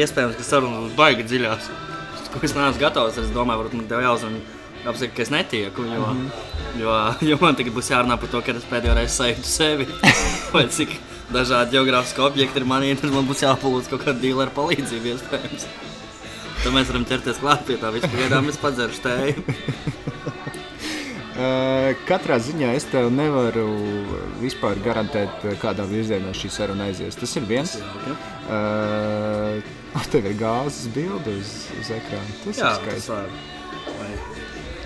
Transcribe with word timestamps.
iespējams, 0.00 0.38
ka 0.38 0.46
saruna 0.46 0.84
būs 0.84 0.96
baigi 0.98 1.26
dziļās. 1.28 1.68
Ko 2.30 2.40
es 2.46 2.54
neesmu 2.54 2.80
gatavs. 2.80 3.18
Es 3.18 3.30
domāju, 3.34 3.64
varbūt 3.64 3.76
man 3.78 3.86
tev 3.90 4.02
jāuzvan, 4.04 4.36
apsaka, 4.84 5.14
ka 5.16 5.24
es 5.24 5.32
netieku. 5.34 5.84
Jo, 5.88 6.06
mm 6.06 6.20
-hmm. 6.20 6.80
jo, 6.80 6.96
jo 7.30 7.38
man 7.40 7.58
tagad 7.58 7.74
būs 7.74 7.90
jārunā 7.90 8.16
par 8.20 8.28
to, 8.28 8.42
ka 8.42 8.52
es 8.52 8.68
pēdējo 8.70 8.94
reizi 8.94 9.16
sajūtu 9.16 9.44
sevi. 9.44 9.86
Vai 10.54 10.66
cik 10.68 10.96
dažādi 11.32 11.76
geogrāfiski 11.76 12.20
objekti 12.26 12.60
ir 12.60 12.66
manī, 12.66 12.94
tad 13.00 13.10
man 13.10 13.26
būs 13.26 13.42
jāpalūdz 13.46 13.90
kaut 13.90 14.04
kāda 14.04 14.20
dīlera 14.20 14.50
palīdzība 14.54 15.14
iespējams. 15.14 15.66
Tad 16.62 16.72
mēs 16.72 16.88
varam 16.92 17.04
ķerties 17.04 17.40
klāt 17.40 17.64
pie 17.66 17.76
tā. 17.80 17.90
Vispār 17.92 18.48
es 18.48 18.56
padzeršu 18.56 19.00
tēju. 19.02 19.44
Uh, 21.40 21.94
katrā 22.04 22.36
ziņā 22.42 22.74
es 22.76 22.84
tev 22.90 23.06
nevaru 23.14 23.64
vispār 24.42 24.76
garantēt, 24.84 25.46
kādā 25.62 25.86
virzienā 25.88 26.34
šī 26.36 26.50
saruna 26.52 26.90
aizies. 26.90 27.16
Tas 27.16 27.32
ir 27.38 27.46
viens. 27.48 27.78
Uh, 28.50 29.62
tev 30.12 30.26
ir 30.28 30.36
gāzes 30.36 30.90
bilde 30.92 31.38
uz, 31.40 31.54
uz 31.80 31.90
ekrāna. 31.96 32.36
Tas 32.44 32.60
Jā, 32.60 32.74
ir 32.76 33.00
skaisti. 33.00 34.40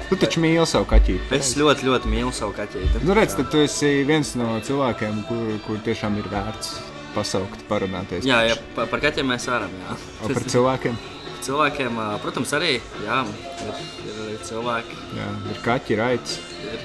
Tu 0.05 0.19
taču 0.21 0.43
mīli 0.45 0.67
savu 0.69 0.87
kaķīti. 0.93 1.31
Es 1.35 1.55
ļoti, 1.59 1.89
ļoti 1.89 2.13
mīlu 2.13 2.31
savu 2.37 2.55
kaķīti. 2.55 3.03
Nu, 3.09 3.17
redz, 3.19 3.35
tad 3.39 3.51
tu 3.51 3.63
esi 3.65 4.05
viens 4.07 4.35
no 4.39 4.53
cilvēkiem, 4.63 5.25
kur, 5.27 5.55
kur 5.65 5.81
tiešām 5.87 6.21
ir 6.21 6.29
vērts 6.31 6.77
pasaukt, 7.17 7.65
parunāties. 7.71 8.27
Jā, 8.29 8.43
ja 8.51 8.59
par, 8.77 8.91
par 8.93 9.03
kaķiem 9.03 9.33
mēs 9.33 9.49
varam. 9.51 9.75
Jā. 9.81 9.97
O 10.21 10.31
par 10.31 10.47
cilvēkiem. 10.55 11.01
Cilvēkiem, 11.45 11.99
ā, 12.01 12.07
protams, 12.23 12.53
arī 12.57 12.77
jā, 13.05 13.19
ir, 13.65 13.83
ir 14.13 14.24
arī 14.35 14.45
cilvēki. 14.51 14.97
Jā, 15.17 15.29
ir 15.53 15.61
kaķi, 15.65 15.97
raids, 16.01 16.37
Ir 16.65 16.83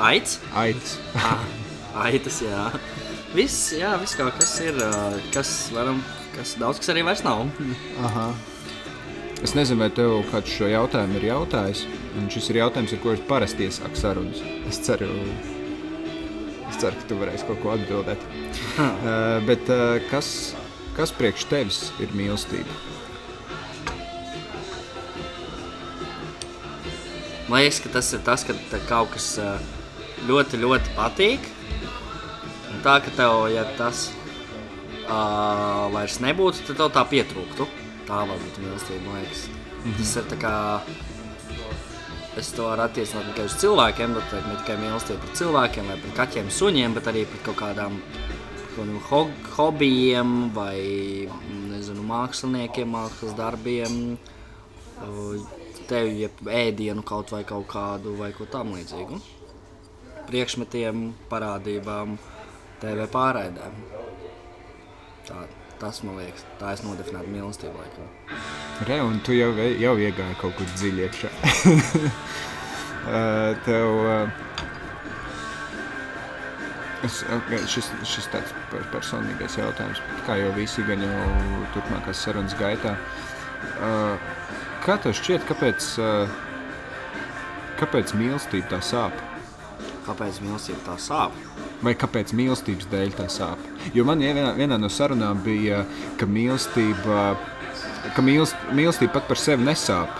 aids, 0.00 0.38
aids. 0.56 0.94
ah, 1.16 1.42
aitas, 2.06 2.40
jā. 2.44 2.66
Viss, 3.34 3.70
jā, 3.78 3.92
viss 4.00 4.16
kaut 4.18 4.34
kas 4.40 4.56
ir, 4.64 4.78
kas 5.34 5.50
varam, 5.74 6.00
kas 6.36 6.56
daudz 6.60 6.80
kas 6.82 6.90
arī 6.92 7.04
vairs 7.06 7.22
nav. 7.26 7.44
Aha. 8.04 8.30
Es 9.40 9.54
nezinu, 9.56 9.80
vai 9.80 9.88
tev 9.96 10.18
kāds 10.32 10.50
šo 10.52 10.66
jautājumu 10.68 11.16
ir 11.20 11.28
jautājis. 11.30 11.84
Un 12.18 12.26
šis 12.28 12.50
ir 12.52 12.58
jautājums, 12.60 12.92
ar 12.92 13.00
ko 13.00 13.14
es 13.14 13.22
parasti 13.28 13.68
iesāku 13.68 13.96
sarunas. 13.96 14.42
Es 14.68 14.80
ceru, 14.84 15.08
es 16.68 16.76
ceru 16.82 16.98
ka 16.98 17.06
tu 17.08 17.16
varēsi 17.22 17.46
kaut 17.48 17.62
ko 17.62 17.72
atbildēt. 17.76 18.26
uh, 18.82 19.38
bet 19.46 19.70
uh, 19.72 19.96
kas, 20.10 20.52
kas 20.98 21.14
priekš 21.16 21.46
tevis 21.48 21.80
ir 22.02 22.12
mīlestība? 22.18 22.89
Man 27.50 27.64
liekas, 27.64 27.80
ka 27.82 27.90
tas 27.96 28.12
ir 28.14 28.22
tas, 28.22 28.44
ka 28.46 28.54
kaut 28.86 29.10
kas 29.16 29.32
ļoti, 30.28 30.60
ļoti 30.62 30.94
patīk. 30.94 31.48
Un 32.70 32.82
tā, 32.84 33.00
ka 33.02 33.10
tev, 33.16 33.48
ja 33.50 33.64
tas 33.74 34.06
uh, 35.08 35.88
vairs 35.90 36.20
nebūtu, 36.22 36.62
tad 36.68 36.78
tev 36.78 36.92
tā 36.94 37.04
pietrūktu. 37.10 37.66
Tā 38.06 38.22
var 38.30 38.38
būt 38.38 38.60
mīlestība, 38.62 39.02
man 39.08 39.18
liekas. 39.18 39.48
Mm 39.50 39.90
-hmm. 39.90 39.98
Tas 39.98 40.16
ir 40.16 40.28
tā 40.30 40.38
kā. 40.44 40.56
Es 42.38 42.52
to 42.54 42.62
varu 42.62 42.82
attiecināt 42.82 43.26
tikai 43.26 43.44
uz 43.44 43.54
cilvēkiem, 43.58 44.14
bet 44.14 44.32
ne 44.32 44.56
tikai 44.62 44.76
mīlestība 44.78 45.18
pret 45.20 45.36
cilvēkiem, 45.36 45.88
vai 45.88 45.96
pret 45.96 46.14
kaķiem, 46.16 46.50
suņiem, 46.50 46.94
bet 46.94 47.06
arī 47.06 47.26
pret 47.26 47.42
kaut 47.42 47.56
kādām 47.56 47.98
kādiem 48.76 49.00
ho 49.10 49.28
hobijiem 49.56 50.50
vai 50.54 51.28
nezinu, 51.70 52.02
māksliniekiem, 52.02 52.88
mākslas 52.88 53.34
darbiem. 53.36 54.16
Tev 55.90 56.06
ir 56.06 56.30
ēdienu 56.46 57.02
kaut 57.06 57.32
vai 57.34 57.42
kaut 57.46 57.66
kādu 57.70 58.14
vai 58.18 58.32
ko 58.36 58.44
tam 58.50 58.72
līdzīgu. 58.76 59.16
Priekšmetiem, 60.28 60.96
parādībām, 61.30 62.08
TV 62.82 62.98
pārraidēm. 63.10 63.74
Tā, 65.26 65.36
tas 65.80 66.02
man 66.06 66.14
liekas, 66.20 66.42
tā 66.60 66.66
es 66.76 66.82
nodefinētu 66.86 67.28
mīlestību 67.34 67.76
laikam. 67.80 68.04
Re, 68.86 68.98
un 69.02 69.14
tu 69.26 69.30
jau, 69.34 69.50
jau 69.58 69.94
iegāji 69.98 70.34
kaut 70.40 70.54
kur 70.60 70.68
dziļi 70.76 71.00
iekšā. 71.08 71.30
Tev, 73.66 73.86
uh, 74.04 74.28
es, 77.06 77.14
okay, 77.34 77.60
šis, 77.74 77.86
šis 78.08 78.26
tāds 78.32 78.50
per- 78.70 78.86
personīgais 78.94 79.54
jautājums, 79.58 80.00
kā 80.26 80.32
jau 80.38 80.50
visi 80.56 80.80
gan 80.86 81.00
jau 81.04 81.20
turpmākās 81.74 82.18
sarunas 82.26 82.54
gaitā. 82.60 82.92
Uh, 83.80 84.14
Kā 84.80 84.94
tev 84.96 85.12
šķiet, 85.12 85.42
kāpēc, 85.44 85.86
uh, 86.00 86.30
kāpēc 87.76 88.14
mīlestība 88.16 88.70
tā 88.70 88.78
sāp? 88.80 89.18
Kāpēc 90.06 90.38
mīlestība 90.40 90.80
tā 90.86 90.94
sāp? 90.96 91.34
Vai 91.84 91.92
kāpēc 92.00 92.32
mīlestības 92.36 92.88
dēļ 92.88 93.12
tā 93.18 93.26
sāp? 93.32 93.60
Jo 93.92 94.06
man 94.08 94.24
vienā, 94.24 94.54
vienā 94.56 94.78
no 94.80 94.88
sarunām 94.88 95.42
bija, 95.44 95.82
ka 96.16 96.28
mīlestība, 96.28 97.34
ka 98.16 98.24
mīlest, 98.24 98.56
mīlestība 98.72 99.18
pat 99.18 99.28
par 99.28 99.42
sevi 99.42 99.68
nesāp, 99.68 100.16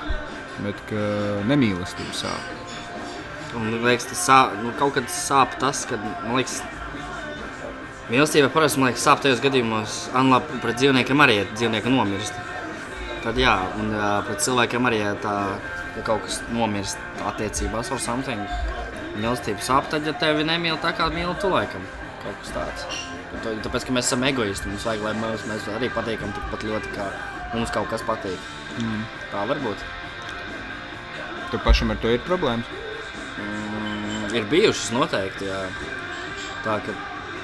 bet 0.61 0.85
ka 0.93 1.07
nemīlestība 1.49 2.13
sāp. 2.21 2.53
Un, 3.57 3.65
man 3.65 3.89
liekas, 3.89 4.11
tas 4.13 4.29
sāp, 4.29 4.61
nu, 4.61 4.75
kaut 4.77 4.99
kad 4.99 5.09
sāp 5.09 5.57
tas, 5.63 5.87
ka, 5.89 5.97
man 6.27 6.37
liekas, 6.37 6.61
mīlestība 8.13 8.53
parasti, 8.53 8.85
man 8.85 8.93
liekas, 8.93 9.09
sāp 9.09 9.25
tajos 9.25 9.41
gadījumos, 9.41 10.03
Anlā, 10.21 10.45
pret 10.61 10.77
dzīvniekiem 10.85 11.25
arī, 11.25 11.41
ja 11.41 11.51
dzīvnieki 11.57 11.97
nomirst. 11.97 12.50
Tad 13.21 13.37
jā, 13.37 13.53
un 13.77 13.93
pret 14.25 14.41
cilvēkiem 14.41 14.87
arī, 14.89 15.03
ja 15.03 15.13
tā, 15.21 15.35
ja 15.97 16.05
kaut 16.07 16.25
kas 16.25 16.39
nomirst 16.55 17.01
attiecībās 17.29 17.91
ar 17.93 18.01
something, 18.01 18.41
mīlestība 19.19 19.61
sāp, 19.65 19.91
tad, 19.93 20.07
ja 20.09 20.15
tevi 20.17 20.47
nemīl 20.49 20.79
tā 20.81 20.95
kā 20.97 21.11
mīl 21.13 21.35
tu 21.43 21.51
laikam, 21.53 21.85
kaut 22.23 22.39
kas 22.41 22.55
tāds. 22.57 22.87
Tāpēc, 23.45 23.87
ka 23.87 23.95
mēs 23.95 24.09
esam 24.09 24.25
egoisti, 24.27 24.71
mums 24.73 24.87
vajag, 24.89 25.05
lai 25.05 25.13
mēs, 25.21 25.45
mēs 25.51 25.69
arī 25.77 25.91
patīkam 25.93 26.33
tikpat 26.35 26.65
ļoti, 26.67 26.95
kā 26.97 27.11
mums 27.53 27.73
kaut 27.75 27.93
kas 27.93 28.03
patīk. 28.09 28.49
Mm. 28.81 29.05
Tā 29.31 29.45
var 29.53 29.61
būt. 29.63 29.85
Tev 31.53 31.63
pašam 31.67 31.93
ar 31.93 32.01
to 32.03 32.11
ir 32.15 32.25
problēmas. 32.27 32.67
Mm, 33.37 34.27
ir 34.39 34.49
bijušas 34.51 34.91
noteikti, 34.97 35.51
jā. 35.51 35.63
Tā, 36.65 36.81
ka, 36.87 36.97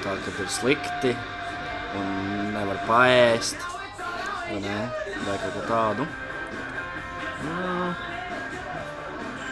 tā, 0.03 0.17
ka 0.25 0.35
ir 0.41 0.51
slikti 0.51 1.15
un 1.97 2.53
nevar 2.55 2.81
paēst. 2.89 3.76
Vai, 4.47 4.77
vai 5.25 5.37
kaut 5.41 5.67
tādu. 5.67 6.07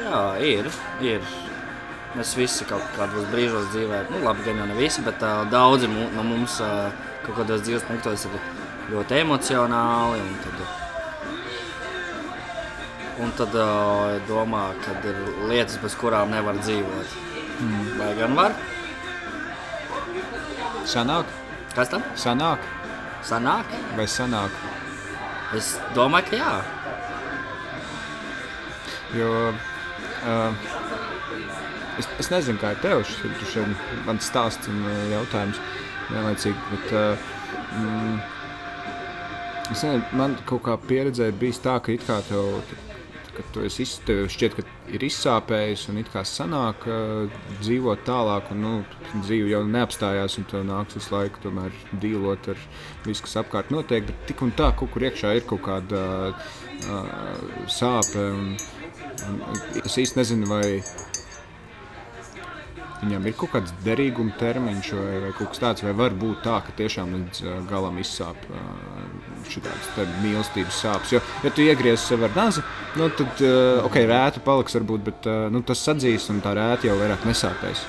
Jā, 0.06 0.22
ir. 0.39 0.69
ir. 1.03 1.28
Mēs 2.16 2.31
visi 2.39 2.63
kaut 2.69 2.83
kādos 2.95 3.25
brīžos 3.28 3.67
dzīvē, 3.73 4.05
nu, 4.13 4.22
labi, 4.23 4.45
gan 4.45 4.61
jau 4.61 4.67
ne 4.69 4.75
visi, 4.78 5.01
bet 5.03 5.19
uh, 5.25 5.41
daudzi 5.51 5.89
mu, 5.91 6.05
no 6.16 6.23
mums 6.23 6.61
uh, 6.63 6.88
kaut 7.25 7.41
kādos 7.41 7.66
dzīves 7.66 7.84
punktos 7.89 8.23
ir 8.29 8.38
ļoti 8.94 9.17
emocionāli. 9.19 10.22
Un 10.23 10.38
tad, 10.45 10.61
un 13.25 13.35
tad 13.41 13.57
uh, 13.59 14.16
domā, 14.29 14.69
ka 14.85 14.95
ir 15.11 15.19
lietas, 15.51 15.75
bez 15.84 15.97
kurām 16.00 16.31
nevar 16.31 16.55
dzīvot. 16.61 17.19
Mm. 17.59 17.84
Vai 18.00 18.13
gan 18.22 18.39
var? 18.39 18.55
Sanāk, 20.88 21.28
Kas 21.75 21.89
tam? 21.91 22.03
sanāk 22.16 22.63
Sanāk? 23.25 23.66
vai 23.97 24.05
sanāk. 24.07 24.75
Es 25.55 25.75
domāju, 25.95 26.31
ka 26.31 26.39
jā. 26.39 26.53
Jo 29.16 29.29
uh, 29.51 30.66
es, 31.99 32.07
es 32.19 32.31
nezinu, 32.33 32.59
kā 32.59 32.73
ir 32.75 32.81
tev 32.83 33.03
šis 33.07 33.59
mans 34.07 34.27
stāsts 34.27 34.71
un 34.71 34.81
uh, 34.83 34.95
jautājums 35.13 35.61
vienlaicīgi. 36.09 36.57
Bet, 36.71 36.91
uh, 36.91 37.29
mm, 37.79 38.17
es 39.71 39.85
nezinu, 39.85 40.03
man 40.19 40.35
kaut 40.49 40.66
kā 40.67 40.75
pieredzē 40.89 41.31
bijis 41.39 41.61
tā, 41.63 41.77
ka 41.79 41.95
it 41.95 42.03
kā 42.07 42.19
tev, 42.27 42.59
ka 43.35 43.44
tu 43.53 43.63
esi 43.66 43.84
iz, 43.85 43.96
šķiet, 44.31 44.56
ka 44.57 44.63
ir 44.96 45.03
izsāpējis 45.06 45.88
un 45.91 46.00
it 46.01 46.12
kā 46.13 46.23
sanāk 46.28 46.85
uh, 46.90 47.40
dzīvot 47.62 48.06
tālāk. 48.07 48.51
Un, 48.53 48.62
nu, 48.63 48.73
dzīve 49.16 49.51
jau 49.51 49.63
neapstājās 49.69 50.38
un 50.40 50.47
tev 50.51 50.66
nāks 50.68 50.97
visu 51.00 51.16
laiku 51.16 51.44
tomēr 51.46 51.75
dīlot 52.03 52.51
ar 52.53 52.62
visu, 53.06 53.25
kas 53.25 53.40
apkārt 53.44 53.73
notiek. 53.75 54.07
Bet 54.07 54.29
tik 54.29 54.46
un 54.46 54.53
tā, 54.57 54.72
kaut 54.78 54.94
kur 54.94 55.07
iekšā 55.09 55.35
ir 55.40 55.47
kaut 55.50 55.66
kāda 55.68 56.06
uh, 56.31 56.55
sāpe. 57.72 58.29
Un, 58.35 58.55
un 59.29 59.84
es 59.84 59.99
īsti 60.02 60.22
nezinu, 60.22 60.49
vai 60.49 60.79
viņam 63.05 63.28
ir 63.28 63.35
kaut 63.37 63.53
kāds 63.53 63.73
derīguma 63.85 64.35
termiņš 64.40 64.91
vai, 64.97 65.16
vai 65.28 65.34
kaut 65.37 65.53
kas 65.53 65.61
tāds, 65.61 65.85
vai 65.85 65.93
var 65.97 66.16
būt 66.17 66.43
tā, 66.46 66.59
ka 66.66 66.76
tiešām 66.79 67.14
līdz 67.20 67.43
galam 67.70 67.99
izsāp 68.02 68.49
uh, 68.49 68.95
šādas 69.52 70.12
mīlestības 70.24 70.80
sāpes. 70.84 71.14
Jo, 71.16 71.22
ja 71.44 71.52
tu 71.53 71.66
iegriezīs 71.66 72.08
sev 72.09 72.26
ar 72.28 72.34
nāzi, 72.38 72.64
nu, 73.00 73.09
tad 73.18 73.44
uh, 73.46 73.86
ok, 73.88 74.00
rēta 74.09 74.44
paliks 74.46 74.78
varbūt, 74.78 75.06
bet 75.06 75.30
uh, 75.30 75.46
nu, 75.53 75.62
tas 75.66 75.84
sadzīs 75.86 76.28
un 76.34 76.42
tā 76.44 76.56
rēta 76.58 76.90
jau 76.90 76.97
vairāk 77.00 77.28
nesāpēs. 77.28 77.86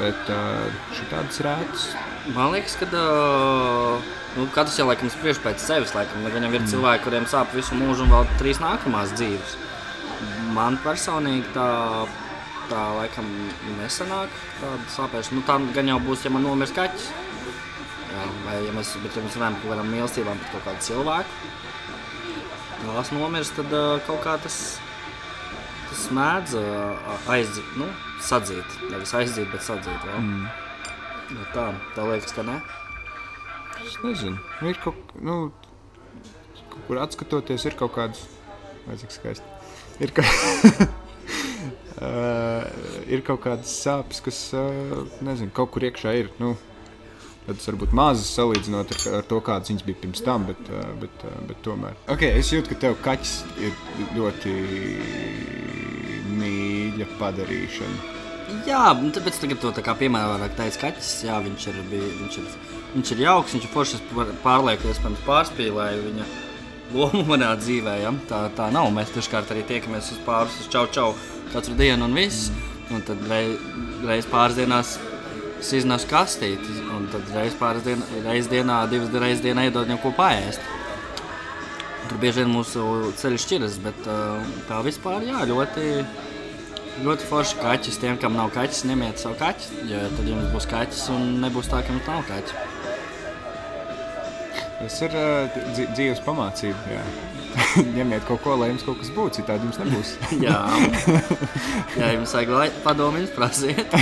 Bet 0.00 0.30
uh, 0.34 0.66
šādas 0.98 1.40
rētas. 1.46 1.88
Man 2.34 2.50
liekas, 2.56 2.74
ka 2.80 2.88
uh, 2.90 4.14
nu, 4.36 4.48
katrs 4.54 4.78
jau 4.80 4.88
laikam 4.88 5.10
spriež 5.12 5.38
pēc 5.44 5.62
sevis. 5.62 5.94
Laikam, 5.94 6.26
gan 6.26 6.48
jau 6.48 6.52
ir 6.52 6.62
mm. 6.62 6.70
cilvēki, 6.72 7.04
kuriem 7.06 7.28
sāp 7.30 7.54
visu 7.54 7.78
mūžu 7.78 8.06
un 8.06 8.14
vēl 8.14 8.26
trīs 8.40 8.62
nākamās 8.62 9.14
dzīves. 9.16 9.54
Man 10.56 10.78
personīgi 10.82 11.52
tā, 11.54 11.68
tā 12.70 12.82
laikam 12.96 13.28
nesanāk 13.78 14.32
tāda 14.58 14.90
sāpēšana. 14.96 15.38
Nu, 15.38 15.46
tā 15.46 15.60
gan 15.76 15.94
jau 15.94 16.00
būs, 16.02 16.26
ja 16.26 16.34
man 16.34 16.46
nomirs 16.48 16.74
kaķis. 16.76 17.10
Vai, 18.46 18.58
ja 18.66 18.74
mēs, 18.76 18.96
bet, 19.02 19.16
ja 19.16 19.24
mēs 19.24 19.38
runājam 19.38 19.56
par 19.58 19.64
kaut 19.64 19.74
kādām 19.74 19.94
mīlestībām 19.94 20.42
pret 20.42 20.54
kaut 20.54 20.68
kādu 20.68 20.86
cilvēku, 20.88 21.54
tās 23.06 23.12
nomirst, 23.14 23.54
tad 23.54 23.72
uh, 23.76 24.00
kaut 24.06 24.22
kā 24.24 24.34
tas, 24.42 24.56
tas 25.90 26.04
mēdz 26.16 26.54
uh, 26.58 27.10
aizzīt, 27.30 27.74
nu, 27.78 27.86
sadzīt. 28.24 28.78
Nevis 28.90 29.12
aizzīt, 29.14 29.50
bet 29.52 29.62
sadzīt 29.62 30.06
vēl. 30.08 30.18
Mm. 30.18 30.46
No 31.36 31.46
tā, 31.54 31.66
tā 31.94 32.06
liekas, 32.08 32.34
ka 32.34 32.42
ne. 32.46 32.56
Es 33.84 33.98
nezinu, 34.02 34.38
nu, 34.62 34.70
ir 34.72 34.80
kaut, 34.82 35.14
nu, 35.22 35.36
kaut 36.72 36.82
kur 36.88 37.02
atskatoties, 37.04 37.66
ir 37.68 37.76
kaut 37.78 37.94
kādas, 37.94 38.24
vai 38.88 38.98
cik 38.98 39.14
skaisti. 39.14 39.54
Ir, 40.02 40.14
ka... 40.16 40.26
uh, 42.00 42.64
ir 43.06 43.22
kaut 43.26 43.44
kādas 43.46 43.76
sāpes, 43.84 44.24
kas, 44.24 44.40
uh, 44.58 45.04
nezinu, 45.26 45.54
kaut 45.54 45.70
kur 45.76 45.86
iekšā 45.86 46.16
ir. 46.24 46.32
Nu, 46.42 46.56
Tas 47.46 47.68
varbūt 47.70 47.92
mazs 47.94 48.32
salīdzinot 48.34 48.90
ar, 48.90 49.02
ar 49.20 49.26
to, 49.30 49.38
kādas 49.46 49.70
viņas 49.70 49.86
bija 49.86 50.00
pirms 50.02 50.22
tam, 50.26 50.48
bet, 50.48 50.60
uh, 50.72 50.88
bet, 50.98 51.26
uh, 51.28 51.36
bet 51.46 51.60
tomēr. 51.62 51.94
Okay, 52.10 52.34
es 52.40 52.50
jūtu, 52.50 52.72
ka 52.72 52.80
tev 52.86 52.96
kaķis 53.04 53.36
ir 53.62 53.76
ļoti 54.16 54.54
mīļa 56.36 57.08
padarīšana. 57.20 58.14
Jā, 58.66 58.82
nu, 58.98 59.10
tāpēc 59.14 59.38
tagad 59.42 59.62
to 59.62 59.72
tā 59.74 59.82
kā 59.82 59.94
piemērot, 59.98 60.52
teica 60.58 60.84
kaķis, 60.86 61.12
jā, 61.26 61.38
viņš 61.42 61.68
ir, 61.70 61.78
bija, 61.90 62.10
viņš 62.20 62.40
ir, 62.42 62.50
viņš 62.94 63.14
ir 63.14 63.22
jauks, 63.24 63.54
viņš 63.56 63.66
ir 63.66 63.72
foršs, 63.72 64.04
pārlieku, 64.44 64.90
iespējams, 64.90 65.24
pārspīlēju 65.26 66.04
viņa 66.04 66.28
lomu 66.94 67.24
manā 67.26 67.50
dzīvē, 67.58 67.96
ja? 68.04 68.12
tā, 68.30 68.44
tā 68.58 68.68
nav, 68.74 68.92
mēs 68.94 69.10
dažkārt 69.14 69.50
arī 69.54 69.64
tiekamies 69.66 70.12
uz 70.14 70.22
pāris, 70.26 70.60
uz 70.62 70.70
čau 70.70 70.86
čau 70.94 71.08
katru 71.50 71.74
dienu 71.78 72.06
un 72.06 72.14
viss, 72.14 72.50
un 72.94 73.02
tad 73.06 73.22
reiz, 73.30 73.56
reiz 74.06 74.30
pāris 74.30 74.58
dienās 74.58 74.94
es 75.66 75.72
iznesu 75.80 76.06
kastīti, 76.10 76.80
un 76.94 77.08
tad 77.10 77.26
reiz 77.34 77.56
pāris 77.58 77.84
dien, 77.86 78.02
reiz 78.26 78.46
dienā, 78.50 78.84
divas 78.90 79.10
reizes 79.18 79.42
dienā 79.42 79.66
iedod 79.66 79.88
viņam 79.88 80.02
ko 80.04 80.12
paēst. 80.14 80.62
Tur 82.06 82.20
bieži 82.22 82.44
vien 82.44 82.52
mūsu 82.54 82.84
ceļš 83.18 83.46
šķiras, 83.46 83.78
bet 83.82 84.06
uh, 84.06 84.44
tā 84.68 84.78
vispār 84.86 85.26
jā, 85.26 85.42
ļoti, 85.50 85.86
ļoti 87.02 87.30
forši 87.30 87.58
kaķis. 87.64 87.98
Tiem, 88.02 88.20
kam 88.22 88.38
nav 88.38 88.52
kaķis, 88.54 88.84
ņemiet 88.86 89.22
savu 89.22 89.38
kaķi, 89.40 89.80
jo 89.90 90.04
tad 90.14 90.30
jums 90.30 90.52
būs 90.54 90.70
kaķis 90.70 91.02
un 91.16 91.32
nebūs 91.42 91.72
tā, 91.72 91.82
ka 91.82 91.96
jums 91.96 92.12
nav 92.12 92.22
kaķis. 92.30 92.54
Tas 94.76 95.00
ir 95.02 95.18
uh, 95.18 95.58
dzīves 95.96 96.22
pamācība. 96.22 96.94
Jā. 96.94 97.02
Ņemiet 97.96 98.26
kaut 98.28 98.42
ko, 98.44 98.56
lai 98.60 98.70
jums 98.72 98.84
kaut 98.86 98.98
kas 99.00 99.12
būtu, 99.14 99.40
citādi 99.40 99.68
jums 99.68 99.78
nebūs. 99.80 100.12
jā, 100.46 100.58
jā, 101.96 102.10
jums 102.16 102.34
vajag 102.36 102.80
padomu, 102.84 103.22
jums 103.22 103.32
prasiet. 103.36 103.96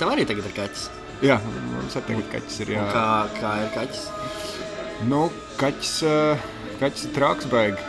Tev 0.00 0.10
arī 0.10 0.26
tagad 0.28 0.48
ir 0.48 0.56
kaķis. 0.56 0.88
Jā, 1.24 1.38
mums 1.74 1.96
arī 1.98 2.14
tagad 2.14 2.34
kaķis 2.34 2.58
ir. 2.64 2.74
Jā. 2.76 2.82
Un 2.86 2.92
kā, 2.96 3.06
kā 3.38 3.54
ir 3.64 3.70
kaķis? 3.76 4.02
Nu, 5.10 5.22
kaķis, 5.60 5.94
uh, 6.08 6.50
kaķis 6.82 7.06
ir 7.08 7.16
traks 7.16 7.48
baigi. 7.52 7.88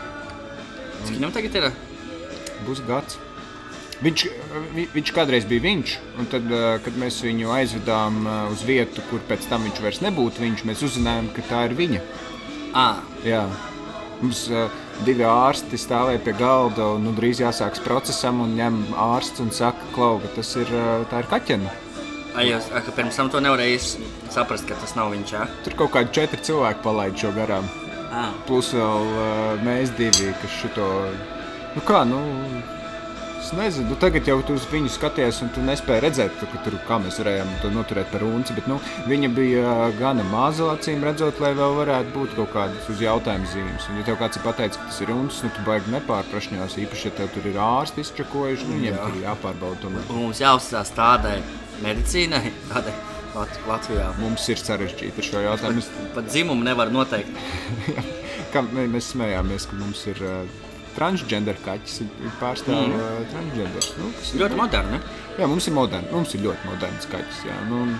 Cik 1.01 1.17
viņam 1.17 1.35
tagad 1.35 1.59
ir? 1.59 1.69
Būs 2.67 2.83
gads. 2.87 3.19
Viņš, 4.01 4.21
vi, 4.73 4.87
viņš 4.95 5.11
kādreiz 5.13 5.45
bija 5.45 5.61
viņš, 5.61 5.91
un 6.17 6.29
tad, 6.29 6.47
kad 6.81 6.95
mēs 6.97 7.19
viņu 7.21 7.51
aizvedām 7.53 8.23
uz 8.49 8.63
vietu, 8.65 9.03
kur 9.11 9.21
pēc 9.29 9.45
tam 9.49 9.67
viņš 9.67 9.81
vairs 9.83 10.01
nebūtu 10.01 10.41
viņš, 10.41 10.63
mēs 10.65 10.81
uzzinājām, 10.87 11.29
ka 11.35 11.45
tā 11.45 11.67
ir 11.67 11.77
viņa. 11.77 12.01
À. 12.73 12.87
Jā. 13.27 13.43
Mums 14.21 14.43
uh, 14.53 14.69
divi 15.05 15.25
ārsti 15.25 15.79
stāvēja 15.81 16.21
pie 16.21 16.33
galda, 16.37 16.91
un 16.95 17.07
nu, 17.07 17.13
drīz 17.17 17.41
jāsākas 17.41 17.81
procesam, 17.81 18.43
un 18.45 18.53
ņem 18.57 18.81
ārsts 19.01 19.41
un 19.41 19.49
saka, 19.55 19.87
ka 19.95 20.33
tas 20.35 20.53
ir, 20.61 20.69
uh, 20.69 21.05
ir 21.09 21.29
kaķena. 21.31 21.73
Ai, 22.37 22.45
jūs, 22.47 22.69
ka 22.71 22.93
pirms 22.95 23.17
tam 23.19 23.31
to 23.33 23.41
nevarēja 23.43 23.79
saprast, 24.31 24.67
ka 24.69 24.77
tas 24.79 24.93
nav 24.95 25.09
viņš, 25.11 25.33
jā? 25.35 25.47
Tur 25.65 25.75
kaut 25.81 25.95
kādi 25.97 26.13
četri 26.15 26.39
cilvēki 26.47 26.85
palaid 26.85 27.17
šo 27.19 27.33
garām. 27.35 27.67
À. 28.11 28.29
Plus 28.47 28.71
vēl 28.75 29.09
uh, 29.09 29.65
mēs 29.65 29.91
divi, 29.97 30.29
kas 30.43 30.61
šito, 30.61 30.87
nu 31.75 31.83
kā, 31.87 32.03
nu, 32.07 32.21
Es 33.41 33.51
nezinu, 33.57 33.89
nu, 33.89 33.95
tagad 33.97 34.27
jau 34.29 34.35
tu 34.45 34.53
uz 34.53 34.67
viņu 34.69 34.89
skaties, 34.93 35.39
un 35.41 35.49
tu 35.51 35.63
nespēji 35.65 36.03
redzēt, 36.03 36.35
tu, 36.37 36.45
tur, 36.61 36.75
kā 36.85 36.99
mēs 37.01 37.17
varējām 37.19 37.49
to 37.63 37.71
noturēt 37.73 38.11
par 38.13 38.21
unci. 38.27 38.53
Bet 38.53 38.67
nu, 38.69 38.77
viņa 39.09 39.29
bija 39.33 39.71
gana 39.97 40.23
maza, 40.29 40.67
acīm 40.75 41.01
redzot, 41.03 41.41
lai 41.41 41.55
vēl 41.57 41.73
varētu 41.79 42.13
būt 42.13 42.35
kaut 42.37 42.53
kādas 42.53 42.91
uz 42.93 43.01
jautājumu 43.01 43.49
zīmes. 43.49 43.89
Un, 43.89 43.97
ja 43.97 44.05
tev 44.05 44.19
kāds 44.21 44.37
ir 44.37 44.45
pateicis, 44.45 44.77
ka 44.77 44.91
tas 44.91 45.01
ir 45.01 45.13
uncis, 45.15 45.41
nu, 45.47 45.51
tu 45.57 45.65
baigi 45.65 45.95
nepārprašņās. 45.95 46.77
Īpaši, 46.85 47.09
ja 47.09 47.15
tev 47.17 47.33
tur 47.33 47.49
ir 47.49 47.59
ārsti 47.65 48.05
izčakojuši, 48.05 48.69
nu, 48.69 48.77
viņiem 48.77 48.99
Jā. 48.99 49.09
tur 49.09 49.19
jāpārbauda. 49.25 49.89
Un... 49.89 49.99
Mums 50.21 50.45
jāuzstāsta 50.45 51.01
tādai 51.01 51.37
medicīnai, 51.81 52.45
tādai 52.69 52.93
Lat 53.33 53.61
Latvijā. 53.65 54.09
Mums 54.21 54.49
ir 54.53 54.59
sarežģīti 54.61 55.23
ar 55.23 55.31
šo 55.33 55.45
jautājumu. 55.49 55.83
Pat, 55.87 56.09
pat 56.19 56.27
dzimumu 56.29 56.67
nevar 56.67 56.91
noteikt. 56.93 57.31
Kā 58.53 58.61
mēs 58.69 59.15
smējāmies, 59.15 59.71
ka 59.71 59.79
mums 59.81 60.05
ir. 60.11 60.21
Uh, 60.21 60.67
transgender 60.95 61.57
kaķis 61.65 62.01
pārstāv 62.41 62.83
mm. 62.87 62.99
uh, 62.99 63.23
transgender. 63.31 63.89
Nu, 64.01 64.11
ļoti 64.43 64.59
moderni. 64.59 65.01
Jā, 65.39 65.47
mums 65.47 65.67
ir 65.67 65.75
moderni. 65.77 66.11
Mums 66.13 66.35
ir 66.35 66.45
ļoti 66.45 66.69
moderns 66.69 67.09
kaķis. 67.11 67.41
Jā. 67.47 67.57
Nu, 67.69 67.83
un, 67.87 67.97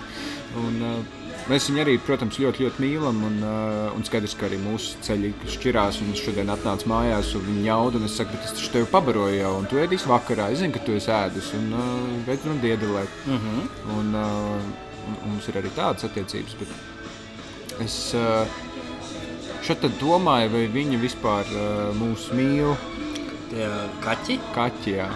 un, 0.62 0.80
uh, 0.86 1.20
Mēs 1.50 1.64
viņu 1.66 1.80
arī, 1.82 1.96
protams, 2.06 2.36
ļoti, 2.38 2.62
ļoti 2.62 2.82
mīlam. 2.84 3.18
Un, 3.26 3.40
uh, 3.42 3.88
un 3.96 4.04
skaidrs, 4.06 4.36
ka 4.38 4.46
arī 4.46 4.60
mūsu 4.62 5.00
ceļi 5.02 5.32
šķirās. 5.56 5.98
Viņš 6.04 6.22
šodien 6.28 6.52
atnāca 6.54 6.86
mājās, 6.90 7.32
un 7.38 7.46
viņa 7.48 7.64
jauda. 7.66 8.02
Es 8.06 8.14
saku, 8.20 8.36
bet 8.36 8.46
es 8.46 8.54
taču 8.58 8.70
tevi 8.76 8.90
pabaroju 8.92 9.40
jau, 9.40 9.52
un 9.58 9.66
tu 9.70 9.80
ēdīsi 9.82 10.10
vakarā. 10.10 10.52
Es 10.54 10.62
zinu, 10.62 10.76
ka 10.76 10.84
tu 10.86 10.94
esi 10.98 11.10
ēdis, 11.10 11.50
un 11.58 11.74
uh, 11.74 11.90
beidz 12.28 12.46
man 12.46 12.62
diedelēt. 12.62 13.18
Mm 13.26 13.40
-hmm. 13.42 13.70
un, 13.98 14.14
uh, 14.14 14.30
un, 15.08 15.16
un 15.16 15.32
mums 15.32 15.48
ir 15.48 15.58
arī 15.58 15.74
tādas 15.74 16.06
attiecības. 16.06 16.54
Es, 17.80 18.14
uh, 18.14 18.46
Šeit 19.62 19.84
domāju, 20.00 20.48
vai 20.50 20.64
viņi 20.74 20.96
vispār 20.98 21.46
uh, 21.54 21.92
mūs 21.94 22.32
mīl. 22.34 22.72
Tie 23.52 23.68
kaķi? 24.02 24.40
Kaķi, 24.56 24.94
jā. 24.96 25.06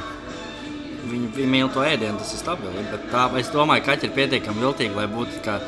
Viņi, 1.06 1.30
viņi 1.34 1.50
mīl 1.50 1.70
to 1.74 1.82
ēdienu, 1.82 2.20
tas 2.20 2.30
ir 2.30 2.42
stabili. 2.44 2.84
Bet 2.92 3.08
tā, 3.10 3.24
es 3.40 3.50
domāju, 3.50 3.82
ka 3.82 3.96
kaķi 3.96 4.06
ir 4.06 4.14
pietiekami 4.14 4.62
viltīgi, 4.62 4.94
lai 4.94 5.08
būtu 5.10 5.42
kā, 5.42 5.58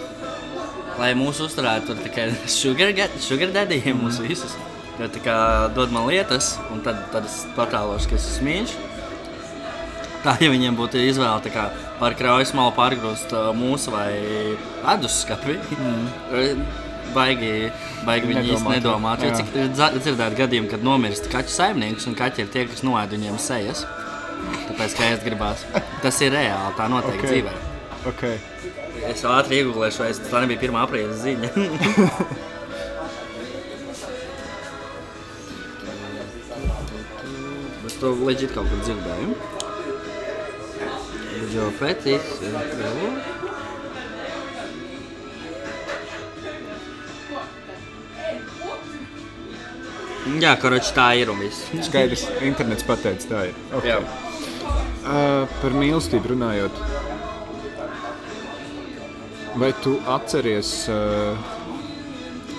lai 1.01 1.11
mūs 1.19 1.43
uzturētu 1.43 1.91
tur 1.91 2.05
tikai 2.07 2.29
sugar, 2.61 2.95
sugar 3.19 3.55
daddy, 3.57 3.83
mm. 3.83 3.99
mūs 3.99 4.23
visus. 4.23 4.55
Jo 4.99 5.11
tā 5.11 5.27
kā 5.27 5.37
dod 5.75 5.91
man 5.95 6.07
lietas, 6.11 6.55
un 6.71 6.83
tad, 6.87 7.03
tad 7.11 7.27
es 7.27 7.41
patālošu, 7.59 8.13
ka 8.13 8.19
es 8.19 8.31
esmu 8.31 8.47
mīļš. 8.47 8.81
Tā, 10.23 10.39
ja 10.43 10.55
viņiem 10.55 10.79
būtu 10.79 11.03
izvēle 11.03 11.43
tā 11.43 11.51
kā 11.55 11.69
par 11.99 12.15
kraujas 12.19 12.55
malu 12.55 12.71
pārgrūst 12.79 13.35
uh, 13.35 13.51
mūsu 13.59 13.91
vai 13.95 14.13
ledus 14.87 15.25
skati, 15.25 15.59
mm. 15.79 16.69
baigi 17.15 17.53
baigi 18.07 18.31
viņi 18.31 18.43
īsti 18.55 18.75
nedomāt. 18.77 19.25
Jo 19.25 19.31
cik 19.39 19.49
dzirdēt 19.99 20.37
gadījumu, 20.39 20.71
kad 20.73 20.85
nomirst 20.87 21.31
kaķu 21.33 21.53
saimnieks 21.55 22.09
un 22.11 22.15
kaķi 22.19 22.45
ir 22.45 22.53
tie, 22.55 22.63
kas 22.71 22.85
noēd 22.87 23.09
viņiem 23.17 23.37
sejas. 23.43 23.81
Tāpēc, 24.69 24.91
ka 24.95 25.03
es 25.15 25.21
gribās. 25.25 25.65
Tas 26.05 26.17
ir 26.25 26.31
reāli, 26.35 26.77
tā 26.79 26.85
noteikti 26.91 27.19
okay. 27.19 27.31
dzīvē. 27.35 27.53
Okay. 28.13 28.37
Es 29.09 29.25
ātri 29.27 29.55
iegūlēšu, 29.63 29.99
vai 30.05 30.11
tā 30.31 30.37
nebija 30.45 30.63
pirmā 30.63 30.81
aprīļa 30.87 31.15
ziņa. 31.23 31.49
es 37.89 37.95
to 38.03 38.09
leģit 38.23 38.51
kaut 38.55 38.69
kur 38.71 38.81
dzirdēju. 38.87 39.31
Jo 41.49 41.65
Petis 41.79 42.25
ir 42.45 42.53
Jā, 50.37 50.53
karoči, 50.61 50.93
tā 50.97 51.09
ir 51.17 51.31
un 51.33 51.41
viss. 51.41 51.65
Skaidrs, 51.87 52.27
internets 52.45 52.85
pateica, 52.87 53.25
tā 53.31 53.45
ir. 53.49 53.61
Okay. 53.79 53.95
Jā. 53.95 54.01
Uh, 55.09 55.49
par 55.63 55.77
mīlestību 55.79 56.35
runājot. 56.35 56.83
Vai 59.59 59.73
tu 59.83 59.97
atceries 60.13 60.73
uh, 60.93 61.39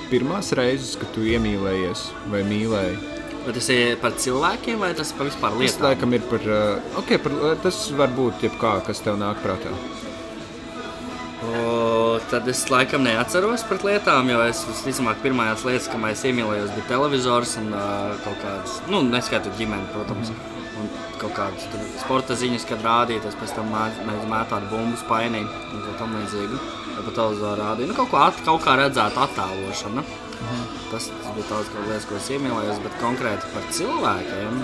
pirmās 0.09 0.49
reizes, 0.57 0.95
kad 0.99 1.13
tu 1.13 1.23
iemīlējies 1.29 2.07
vai 2.33 2.41
mīlēji? 2.49 2.97
Vai 3.45 3.53
tas 3.55 3.69
ir 3.71 3.95
par 4.01 4.17
cilvēkiem 4.19 4.81
vai 4.81 4.91
tas 4.97 5.13
par 5.15 5.29
vispār 5.29 5.55
lietām? 5.61 5.77
Tas 5.77 5.85
laikam 5.85 6.17
ir 6.17 6.25
par, 6.31 6.49
uh, 6.49 6.99
okay, 7.03 7.21
par 7.21 7.37
tas 7.63 7.85
var 7.95 8.11
būt 8.17 8.49
jebkā, 8.49 8.79
kas 8.89 9.05
tev 9.05 9.21
nāk 9.21 9.45
prātā. 9.45 9.75
Tad 12.29 12.45
es 12.51 12.59
laikam 12.69 13.01
neatceros 13.01 13.63
par 13.65 13.81
lietām, 13.81 14.27
jo 14.29 14.41
es 14.45 14.61
visticamāk 14.67 15.17
pirmās 15.23 15.63
lietas, 15.65 15.87
kam 15.89 16.03
es 16.05 16.21
iemīlējos, 16.29 16.75
bija 16.75 16.89
televizors 16.91 17.55
un 17.57 17.71
uh, 17.73 18.11
kaut 18.21 18.37
kādas, 18.43 18.75
nu, 18.91 19.01
neskaitot 19.07 19.55
ģimeni, 19.57 19.87
protams. 19.95 20.29
Un 20.79 20.91
kaut 21.19 21.33
kādas 21.35 21.65
sporta 21.99 22.37
ziņas, 22.37 22.67
kad 22.69 22.85
rādīja, 22.85 23.33
pēc 23.41 23.55
tam 23.57 23.73
mētām 23.73 24.67
bumbu 24.69 24.99
spainī 25.01 25.41
un 25.41 25.81
tā 25.87 25.95
tam 25.99 26.13
līdzīgi. 26.15 26.59
Ja 26.93 27.07
pa 27.07 27.15
televizoru 27.17 27.63
rādīja, 27.63 27.89
nu, 27.89 27.97
kaut, 27.97 28.11
ko 28.13 28.21
at, 28.21 28.43
kaut 28.45 28.61
kā 28.67 28.77
redzētu 28.77 29.23
attēlošanu. 29.25 30.05
Mhm. 30.39 30.69
Tas, 30.91 31.09
tas 31.09 31.33
bija 31.33 31.49
tāds 31.49 31.73
kaut 31.73 31.89
lietas, 31.89 32.07
ko 32.11 32.19
es 32.19 32.29
iemīlējos, 32.37 32.83
bet 32.85 33.01
konkrēti 33.01 33.51
par 33.55 33.67
cilvēkiem, 33.79 34.61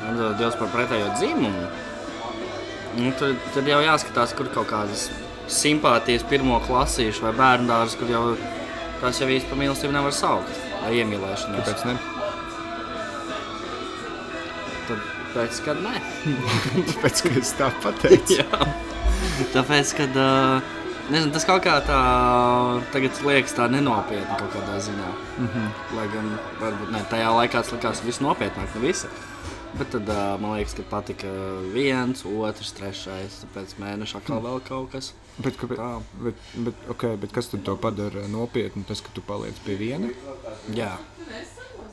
Dievs 0.00 0.56
par 0.56 0.70
pretējo 0.72 1.10
dzimumu. 1.18 1.66
Nu, 2.96 3.10
tur, 3.20 3.34
tur 3.54 3.66
jau 3.68 3.82
jāskatās, 3.84 4.32
kur 4.36 4.48
kaut 4.54 4.70
kādas 4.70 5.10
simpātijas 5.50 6.24
pirmo 6.30 6.60
klasīšu 6.66 7.26
vai 7.26 7.34
bērnu 7.36 7.70
dārzu, 7.70 8.00
kur 8.00 8.12
jau 8.12 8.24
tās 9.00 9.20
jau 9.20 9.28
īsti 9.30 9.50
par 9.50 9.60
mīlestību 9.60 9.96
nevar 9.96 10.14
saukt. 10.16 10.66
Vai 10.80 10.94
iemīlēšanos. 11.02 11.60
Kāpēc 11.60 11.86
ne? 11.88 11.96
Tad 14.88 15.08
pēc, 15.34 15.62
kad 15.66 15.82
nē. 15.84 15.94
Tāpēc, 16.92 17.24
ka 17.26 17.34
es 17.42 17.54
tā 17.58 17.70
pateicu. 17.84 18.38
Jā. 18.40 18.68
Tāpēc, 19.54 19.92
kad 19.98 20.16
uh, 20.20 20.70
nezinu, 21.10 21.32
tas 21.34 21.46
kaut 21.48 21.64
kā 21.66 21.76
tā 21.84 21.98
tagad 22.94 23.20
liekas 23.26 23.54
tā 23.56 23.66
nenopietni 23.72 24.38
kaut 24.40 24.54
kādā 24.54 24.78
ziņā. 24.86 25.10
Mm. 25.38 25.50
-hmm. 25.52 25.68
Lai 25.98 26.06
gan 26.14 26.32
varbūt 26.62 26.94
ne 26.94 27.04
tajā 27.10 27.34
laikā 27.36 27.62
tas 27.62 27.72
likās 27.76 28.04
viss 28.06 28.24
nopietnāk, 28.24 28.74
ne 28.74 28.86
visi. 28.86 29.10
Bet 29.78 29.92
tad 29.94 30.08
uh, 30.10 30.34
man 30.42 30.56
liekas, 30.56 30.74
ka 30.74 30.84
patika 30.90 31.30
viens, 31.74 32.24
otrs, 32.26 32.72
trešais, 32.74 33.42
pēc 33.54 33.76
mēneša 33.80 34.18
atkal 34.20 34.42
vēl 34.44 34.58
kaut 34.66 34.90
kas. 34.94 35.12
Bet, 35.38 35.56
kāpēc, 35.60 35.78
Tā. 35.78 35.90
bet, 36.24 36.42
bet, 36.66 36.82
okay, 36.92 37.16
bet 37.20 37.32
kas 37.32 37.48
tad 37.52 37.62
to 37.64 37.76
padara 37.80 38.26
nopietnu? 38.28 38.82
Tas, 38.88 39.00
ka 39.04 39.14
tu 39.14 39.22
paliec 39.24 39.56
pie 39.64 39.78
viena 39.80 40.10
Jā. 40.74 40.96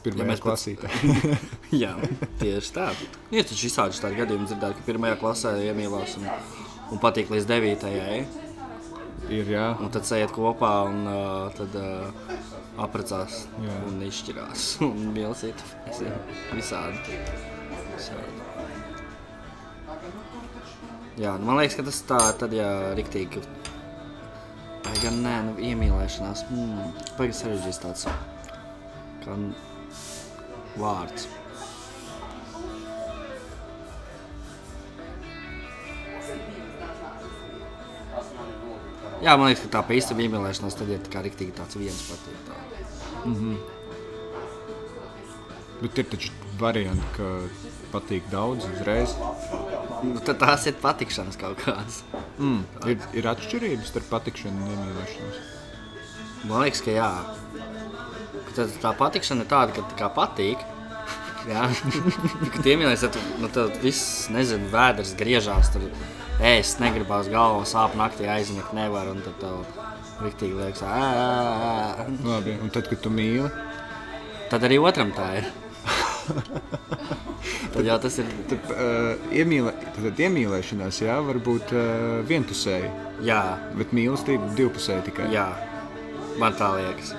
pirmā 0.04 0.26
Ja 0.26 0.34
ja 0.34 0.42
klasītē. 0.42 0.90
Jā, 1.84 1.94
tieši 2.42 2.74
tā. 2.76 2.90
Ir 3.32 3.46
taču 3.48 3.70
visādi 3.70 4.02
tādi 4.02 4.20
gadījumi, 4.24 4.50
dzirdēt, 4.50 4.80
ka 4.80 4.88
pirmajā 4.90 5.20
klasē 5.22 5.54
iemīlās 5.70 6.18
un, 6.20 6.28
un 6.92 7.04
patīk 7.04 7.32
līdz 7.34 7.48
devītajai. 7.54 8.20
Ir 9.34 9.50
jā. 9.52 9.68
Un 9.84 9.92
tad 9.92 10.08
sēž 10.08 10.32
kopā 10.36 10.72
un 10.88 11.04
uh, 11.10 11.56
tad 11.58 11.74
uh, 11.76 12.32
apprecās 12.80 13.44
Jā. 13.64 13.82
un 13.90 14.00
izšķirās. 14.08 14.70
Un 14.88 15.12
mīlestīt 15.16 15.64
visādi. 16.56 17.20
Jā, 21.18 21.34
nu 21.40 21.48
man 21.50 21.58
liekas, 21.58 21.78
ka 21.80 21.86
tas 21.88 22.02
tā 22.06 22.20
tad, 22.38 22.54
ja 22.54 22.94
riktīgi. 22.98 23.42
Vai 24.86 24.94
gan 25.02 25.18
nē, 25.24 25.34
nu 25.48 25.56
iemīlēšanās. 25.70 26.46
Mm, 26.54 26.92
Pagaidzi 27.18 27.40
sarežģīts 27.42 27.82
tāds. 27.82 28.06
Kā 29.26 29.38
vārds. 30.78 31.28
Jā, 39.18 39.34
man 39.34 39.50
liekas, 39.50 39.64
ka 39.66 39.72
tā 39.74 39.82
pa 39.88 39.98
īstam 39.98 40.22
iemīlēšanās 40.22 40.78
tad 40.78 40.94
ir 40.94 41.02
tā 41.02 41.16
kā 41.18 41.26
riktīgi 41.26 41.58
tāds 41.58 41.82
viens 41.82 42.06
patīk. 42.12 42.46
Tā. 42.46 42.62
Bet 45.82 46.00
ir 46.02 46.08
taču 46.10 46.32
varianti, 46.58 47.06
ka 47.18 47.28
patīk 47.92 48.26
daudz 48.32 48.66
uzreiz. 48.72 49.14
Nu, 50.06 50.18
tad 50.26 50.40
tās 50.42 50.66
ir 50.70 50.78
patikšanas 50.82 51.38
kaut 51.42 51.62
kādas. 51.62 52.02
Mm. 52.38 52.64
Ir, 52.90 53.06
ir 53.18 53.30
atšķirības 53.30 53.92
starp 53.92 54.10
patikšanu 54.14 54.58
un 54.58 54.74
iemīlēšanos. 54.74 55.38
Man 56.50 56.64
liekas, 56.66 56.82
ka 56.86 56.96
jā. 56.96 57.12
Tad 58.58 58.74
tā 58.82 58.94
patikšana 58.98 59.46
ir 59.46 59.52
tāda, 59.52 59.76
ka 59.76 59.86
tā 59.92 60.00
kā 60.02 60.10
patīk. 60.14 60.66
Jā, 61.48 61.62
kad 62.52 62.66
iemīlējies, 62.68 63.06
tad, 63.06 63.18
nu, 63.40 63.48
tad 63.56 63.78
viss, 63.80 64.26
nezinu, 64.34 64.68
vēders 64.74 65.14
griežās. 65.16 65.70
Tur 65.72 65.86
ēst 66.44 66.82
negribās, 66.84 67.30
galva 67.32 67.62
sāp 67.70 67.96
naktī 67.96 68.28
aizmigt 68.28 68.74
nevar. 68.76 69.08
Un 69.14 69.22
tad 69.24 69.38
tev 69.40 69.62
riktīgi 70.26 70.58
liekas, 70.58 70.84
ā, 70.84 70.98
ā, 70.98 71.72
ā. 72.04 72.10
Labi, 72.26 72.58
un 72.60 72.74
tad, 72.74 72.90
kad 72.92 73.00
tu 73.06 73.14
mīli, 73.14 73.48
Tad 74.48 74.64
arī 74.64 74.78
otram 74.80 75.10
tā 75.12 75.26
ir. 75.42 75.48
tad 77.74 77.86
jau 77.88 77.98
tas 78.04 78.18
ir. 78.22 78.30
tad, 78.52 78.72
uh, 78.74 79.30
iemīlē, 79.36 79.74
tad 79.96 80.20
iemīlēšanās 80.28 81.02
jā, 81.06 81.18
var 81.28 81.40
būt 81.44 81.74
uh, 81.76 81.86
vienpusēji, 82.30 82.92
Jā, 83.26 83.42
bet 83.80 83.94
mīlestība 83.98 84.52
divpusēji 84.58 85.08
tikai. 85.12 85.32
jā. 85.34 85.48
Man 86.38 86.54
tā 86.54 86.68
liekas. 86.78 87.16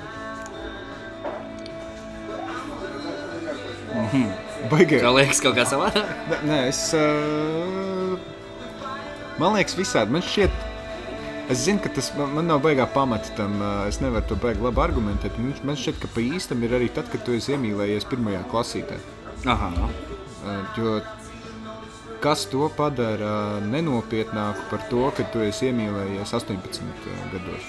Baigi. 4.71 4.99
Tev 5.01 5.17
liekas 5.17 5.41
kaut 5.43 5.57
kā 5.59 5.65
savādāk? 5.69 6.09
Nē, 6.47 6.59
es. 6.71 6.81
Uh, 6.97 8.15
man 9.41 9.57
liekas, 9.57 9.75
visādi. 9.79 10.15
Man 10.15 10.23
šķiet, 10.25 10.55
es 11.49 11.65
zinu, 11.65 11.83
ka 11.85 11.93
tas 11.95 12.11
man, 12.17 12.35
man 12.39 12.51
nav 12.51 12.63
baigā 12.65 12.87
pamata 12.95 13.33
tam. 13.39 13.59
Es 13.89 14.01
nevaru 14.05 14.31
to 14.31 14.39
baigi 14.41 14.65
labi 14.65 14.85
argumentēt. 14.85 15.39
Man, 15.41 15.79
šķiet, 15.79 16.01
ka 16.03 16.11
pa 16.15 16.25
īstam 16.25 16.65
ir 16.67 16.77
arī 16.79 16.91
tad, 16.95 17.11
kad 17.13 17.25
tu 17.27 17.37
esi 17.37 17.55
iemīlējies 17.57 18.09
pirmajā 18.11 18.43
klasītē. 18.53 18.99
Aha. 19.49 19.73
Jo 20.79 20.99
kas 22.23 22.47
to 22.51 22.67
padara 22.77 23.61
nenopietnāku 23.63 24.65
par 24.71 24.83
to, 24.91 25.05
ka 25.15 25.27
tu 25.33 25.43
esi 25.47 25.69
iemīlējies 25.71 26.35
18 26.35 26.83
gados, 27.35 27.69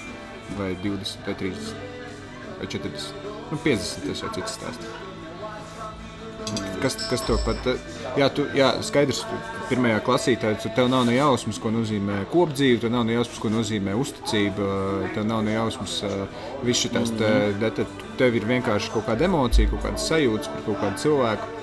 vai 0.58 0.72
20, 0.82 1.22
vai 1.26 1.36
30, 1.44 1.70
vai 2.58 2.70
40, 2.74 3.30
nu 3.52 3.60
50. 3.66 4.08
Tas 4.08 4.24
jau 4.24 4.32
cits 4.34 4.58
stāsts. 4.58 4.90
Kas, 6.82 6.96
kas 7.06 7.22
to 7.28 7.36
pat? 7.44 7.66
Jā, 8.18 8.30
tu, 8.34 8.48
jā, 8.56 8.72
skaidrs, 8.86 9.22
tu 9.28 9.59
pirmajā 9.70 10.00
klasītē 10.06 10.52
tu- 10.62 10.72
tev 10.76 10.88
nav 10.90 11.06
ne 11.06 11.14
jausmas, 11.16 11.58
ko 11.62 11.70
nozīmē 11.74 12.24
kopdzīve, 12.32 12.80
tev 12.82 12.90
nav 12.94 13.04
ne 13.06 13.14
jausmas, 13.16 13.38
ko 13.42 13.52
nozīmē 13.54 13.94
uzticība, 13.98 14.66
tev 15.14 15.26
nav 15.30 15.44
ne 15.46 15.54
jausmas, 15.54 16.00
viss 16.66 16.84
šitās, 16.86 17.12
te, 17.18 17.30
te, 17.60 17.70
te, 17.78 17.86
tev 18.18 18.36
ir 18.36 18.48
vienkārši 18.50 18.92
kaut 18.94 19.06
kāda 19.06 19.28
emocija, 19.30 19.70
kaut 19.70 19.86
kāda 19.86 20.02
sajūta 20.02 20.52
par 20.52 20.66
kaut 20.66 20.80
kādu 20.84 21.02
cilvēku. 21.04 21.56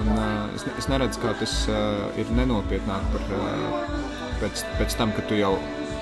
Un, 0.00 0.08
uh, 0.16 0.48
es, 0.56 0.64
es 0.80 0.88
neredzu, 0.88 1.20
kā 1.20 1.34
tas 1.36 1.52
uh, 1.68 2.08
ir 2.16 2.30
nenopietnāk 2.32 3.02
par, 3.12 3.26
uh, 3.36 3.96
pēc, 4.40 4.64
pēc 4.78 4.96
tam, 4.96 5.12
kad 5.12 5.28
tu 5.28 5.36
jau 5.36 5.52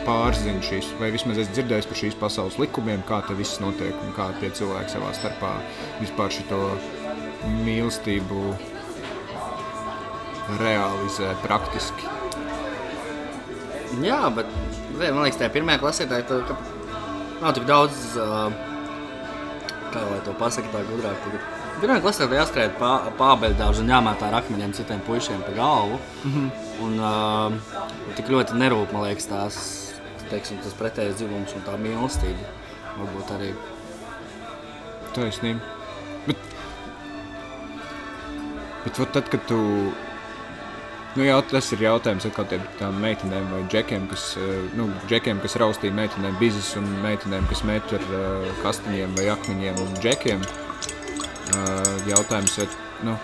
pārzini 0.06 0.62
šīs, 0.62 0.92
vai 1.00 1.10
vismaz 1.10 1.40
esi 1.42 1.56
dzirdējis 1.56 1.88
par 1.90 1.98
šīs 1.98 2.18
pasaules 2.20 2.58
likumiem, 2.62 3.02
kā 3.08 3.18
tas 3.26 3.36
viss 3.36 3.58
notiek 3.60 3.96
un 4.06 4.14
kā 4.16 4.30
tie 4.38 4.52
cilvēki 4.54 4.94
savā 4.94 5.10
starpā 5.18 5.56
vispār 6.00 6.30
šo 6.32 6.62
mīlestību 7.66 8.44
realizē 10.58 11.34
praktiski. 11.44 12.08
Jā, 14.00 14.20
bet 14.34 14.50
man 14.98 15.24
liekas, 15.24 15.38
tajā 15.40 15.52
pirmajā 15.54 15.80
klasē 15.82 16.06
tā, 16.10 16.20
ka 16.26 16.56
nav 17.40 17.54
tik 17.56 17.66
daudz, 17.68 17.96
kā 19.90 20.04
lai 20.06 20.20
to 20.26 20.34
pasakā, 20.38 20.70
tā 20.72 20.84
gudrāk. 20.88 21.18
Tagad. 21.24 21.48
Pirmā 21.80 21.96
klasē 22.04 22.26
tev 22.26 22.36
jāskrien 22.36 22.74
pābeļdārzu 23.16 23.84
un 23.84 23.92
jāmētā 23.94 24.28
ar 24.28 24.34
akmeņiem 24.42 24.74
citiem 24.76 25.00
puišiem 25.06 25.40
pa 25.46 25.54
galvu. 25.56 25.98
Mm 26.24 26.32
-hmm. 26.34 26.50
Un 26.84 27.00
uh, 27.00 27.52
tik 28.16 28.28
ļoti 28.28 28.58
nerūp, 28.60 28.92
man 28.92 29.02
liekas, 29.06 29.26
tās, 29.26 29.56
teiksim, 30.30 30.58
tas 30.64 30.76
pretējais 30.76 31.16
dzīvums 31.16 31.54
un 31.56 31.64
tā 31.64 31.76
mīlestība. 31.80 32.44
Varbūt 32.98 33.32
arī. 33.36 33.54
Taisnība. 35.14 35.60
Bet, 36.26 36.36
bet 38.84 39.12
tad, 39.12 39.28
kad 39.28 39.46
tu. 39.46 39.92
Nu, 41.18 41.24
jā, 41.26 41.40
tas 41.50 41.66
ir 41.74 41.80
jautājums 41.82 42.22
tiem 42.46 42.62
tām 42.78 43.00
meitenēm 43.02 43.48
vai 43.50 43.64
džekiem, 43.72 44.04
kas, 44.12 44.28
eh, 44.38 44.60
nu, 44.78 44.86
džekiem, 45.10 45.40
kas 45.42 45.56
raustīja 45.58 45.96
meitenēm 45.96 46.36
bizes 46.38 46.68
un 46.78 46.86
meitenēm, 47.02 47.48
kas 47.50 47.64
met 47.66 47.94
ar 47.96 48.04
uh, 48.14 48.46
kastiņiem 48.62 49.16
vai 49.18 49.26
akmeņiem 49.34 49.80
un 49.82 49.90
džekiem. 49.98 50.46
Uh, 51.50 51.96
jautājums, 52.06 52.54
vai, 52.62 52.78
nu, 53.02 53.16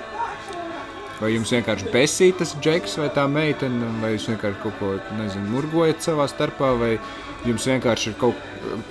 vai 1.20 1.30
jums 1.35 1.52
vienkārši 1.54 1.92
besīja 1.94 2.38
tas 2.42 2.56
džeks 2.61 2.99
vai 3.00 3.08
tā 3.14 3.25
meitene, 3.30 3.92
vai 4.02 4.14
jūs 4.16 4.26
vienkārši 4.32 4.61
kaut 4.64 4.76
ko, 4.80 4.88
nezinu, 5.20 5.46
murgojat 5.54 6.02
savā 6.04 6.26
starpā, 6.28 6.73
vai 6.80 6.96
jums 7.46 7.66
vienkārši 7.68 8.08
ir 8.11 8.16
kaut 8.18 8.38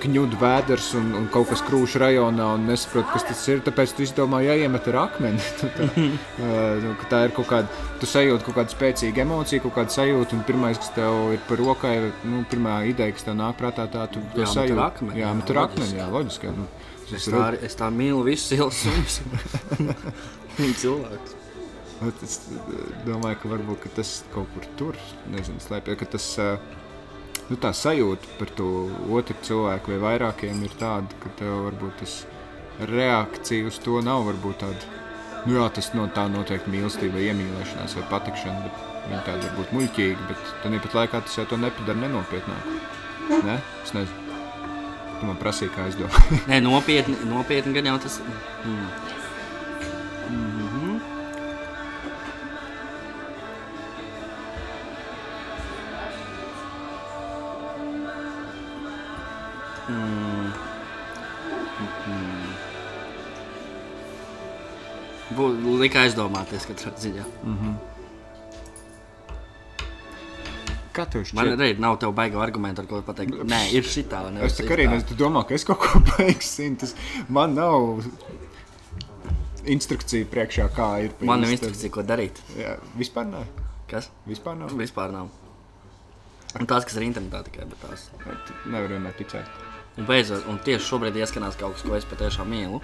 kņudu 0.00 0.38
vēders 0.40 0.86
un, 0.96 1.10
un 1.18 1.26
kaut 1.32 1.50
kas 1.50 1.60
krūšu 1.66 2.00
rajonā 2.00 2.46
un 2.56 2.64
nesaprot, 2.70 3.04
kas 3.12 3.26
tas 3.28 3.42
ir, 3.52 3.60
tāpēc 3.66 3.92
tu 3.98 4.04
izdomā 4.06 4.40
jāiemet 4.46 4.86
ar 4.92 4.96
akmeni. 5.02 5.42
Tā, 5.60 5.68
uh, 6.46 7.04
tā 7.10 7.20
ir 7.26 7.34
kaut 7.36 7.50
kāda, 7.50 7.68
tu 8.00 8.08
sajūti 8.08 8.46
kaut 8.48 8.56
kādu 8.62 8.72
spēcīgu 8.74 9.22
emociju, 9.26 9.66
kaut 9.66 9.76
kādu 9.82 9.96
sajūtu, 9.98 10.38
un 10.38 10.46
pirmais, 10.48 10.80
kas 10.80 10.94
tev 10.96 11.34
ir 11.36 11.42
par 11.50 11.60
rokai, 11.60 11.94
nu, 12.24 12.40
pirmā 12.50 12.78
ideja, 12.88 13.12
kas 13.18 13.28
tev 13.28 13.36
nāk 13.42 13.54
prātā, 13.60 13.84
tā 13.92 14.06
tu 14.08 14.24
to 14.32 14.40
Jāmet 14.40 14.48
ar 14.48 14.54
sajūti. 14.56 14.82
akmeni, 14.88 15.20
Jā, 15.20 15.26
jā, 15.26 15.30
met 15.42 15.52
ar 15.52 15.62
akmeni, 15.66 15.98
jā, 16.00 16.08
loģiski. 16.16 16.48
jā, 16.50 16.56
Nu, 16.56 16.68
Es 17.06 17.22
tā, 17.30 17.52
es 17.62 17.76
tā 17.78 17.86
mīlu 17.94 18.24
visus. 18.26 18.50
Viņa 20.58 20.74
cilvēks. 20.80 21.34
Bet 22.00 22.24
Es 22.24 22.40
eh, 22.52 22.80
domāju, 23.06 23.40
ka 23.42 23.52
varbūt 23.54 23.84
ka 23.86 23.92
tas 24.00 24.18
kaut 24.34 24.50
kur 24.54 24.66
tur 24.80 24.98
nezinu, 25.32 25.60
slēpjas. 25.64 25.98
Ka 26.00 26.08
tas 26.16 26.26
eh, 26.42 26.66
nu, 27.48 27.58
tā 27.60 27.72
sajūta 27.76 28.36
par 28.40 28.52
to 28.58 28.70
otru 29.16 29.36
cilvēku 29.46 29.94
vai 29.94 30.02
vairākiem 30.04 30.64
ir 30.66 30.76
tāda, 30.80 31.20
ka 31.22 31.32
tev 31.40 31.54
varbūt 31.70 32.02
tas 32.02 32.18
reakcija 32.90 33.70
uz 33.70 33.80
to 33.80 34.02
nav 34.04 34.26
varbūt 34.28 34.60
tāda. 34.64 34.92
Nu, 35.46 35.54
jā, 35.60 35.68
tas 35.72 35.92
no 35.94 36.08
tā 36.10 36.26
noteikti 36.28 36.72
mīlestība, 36.74 37.22
iemīlēšanās 37.22 37.96
vai 38.00 38.06
patikšana. 38.10 38.74
Viņa 39.06 39.22
tāda 39.22 39.46
var 39.46 39.58
būt 39.60 39.74
muļķīga, 39.76 40.24
bet 40.26 40.54
tāpat 40.64 40.96
laikā 40.98 41.20
tas 41.22 41.36
jau 41.38 41.46
to 41.46 41.58
nepadara 41.62 42.00
nenopietnāku. 42.02 42.78
Ne? 43.46 43.60
Es 43.84 43.94
nezinu. 43.94 44.24
Tu 45.16 45.28
man 45.28 45.38
prasīji, 45.40 45.70
kā 45.72 45.86
es 45.88 45.96
domāju. 45.96 46.40
Nē, 46.50 46.58
nopietni, 46.66 47.16
nopietni 47.30 47.72
gan 47.78 47.92
jau 47.92 47.96
tas. 48.04 48.18
Mm. 48.66 48.88
Mhm. 50.26 50.55
Lika 65.82 66.02
aizdomāties 66.06 66.66
katrā 66.68 66.92
ziņā. 67.02 67.26
Kā 70.96 71.04
tev 71.12 71.26
Man 71.36 71.50
arī 71.52 71.74
nav 71.82 71.98
tev 72.00 72.14
baiga 72.16 72.40
argumentu, 72.40 72.80
ar 72.80 72.88
ko 72.88 73.02
pateikt. 73.04 73.42
Nē, 73.44 73.58
ir 73.76 73.84
šitā. 73.84 74.22
nevis 74.32 74.54
Es 74.54 74.60
tā 74.62 74.64
kā 74.64 74.76
arī 74.78 74.86
citā. 74.86 74.94
neesmu 74.94 75.16
domā, 75.20 75.42
ka 75.48 75.52
es 75.58 75.66
kaut 75.68 75.82
ko 75.82 76.00
beigu 76.08 76.46
zinu. 76.46 76.78
Tas 76.80 76.94
man 77.28 77.52
nav 77.58 78.00
instrukcija 79.68 80.28
priekšā, 80.32 80.70
kā 80.76 80.88
ir. 81.04 81.12
Man 81.20 81.44
nav 81.44 81.52
instrukcija, 81.52 81.92
ko 81.92 82.04
darīt. 82.06 82.40
Jā, 82.56 82.78
vispār 82.96 83.28
nē. 83.28 83.42
Kas? 83.90 84.08
Vispār 84.26 84.56
nav. 84.56 84.72
Vispār 84.78 85.12
nav. 85.12 85.28
Un 86.56 86.64
tās, 86.70 86.86
kas 86.88 86.96
ir 86.96 87.04
internetā 87.04 87.42
tikai, 87.44 87.66
tās. 87.82 88.08
Nevar 88.64 88.88
vienmēr 88.94 89.12
ticēt. 89.18 89.52
Un 90.00 90.08
beidzot, 90.08 90.48
un 90.48 90.56
tieši 90.64 90.84
šobrīd 90.88 91.16
ieskanās 91.20 91.56
kaut 91.60 91.76
kas, 91.76 91.84
ko 91.84 91.96
es 91.98 92.08
patiešām 92.08 92.48
mīlu. 92.48 92.80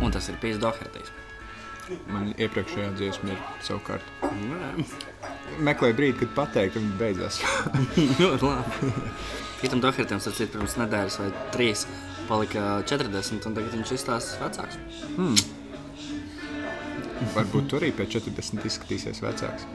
Un 0.00 0.12
tas 0.12 0.28
ir 0.28 0.36
Pīs 0.40 0.60
Dohertijs. 0.60 1.08
Man 2.10 2.30
iepriekšējā 2.38 2.90
dziesma 2.98 3.34
ir 3.34 3.40
savukārt. 3.66 4.06
Meklēju 5.60 5.96
brīdi, 5.98 6.18
kad 6.22 6.34
pateikt, 6.36 6.78
un 6.78 6.92
beidzās. 7.00 7.40
Ļoti 8.20 8.46
labi. 8.46 8.92
Pītam 9.60 9.82
Dohertijam, 9.82 10.20
starp 10.22 10.38
citu, 10.38 10.56
pirms 10.56 10.76
nedēļas 10.80 11.18
vai 11.20 11.30
trīs 11.54 11.84
palika 12.30 12.80
40, 12.88 13.48
un 13.48 13.56
tagad 13.58 13.74
viņš 13.74 13.94
izstāsta 13.96 14.38
vecāks. 14.44 14.78
Varbūt 17.34 17.68
tu 17.68 17.80
arī 17.80 17.90
pēc 17.96 18.16
40 18.20 18.64
izskatīsies 18.70 19.20
vecāks. 19.24 19.66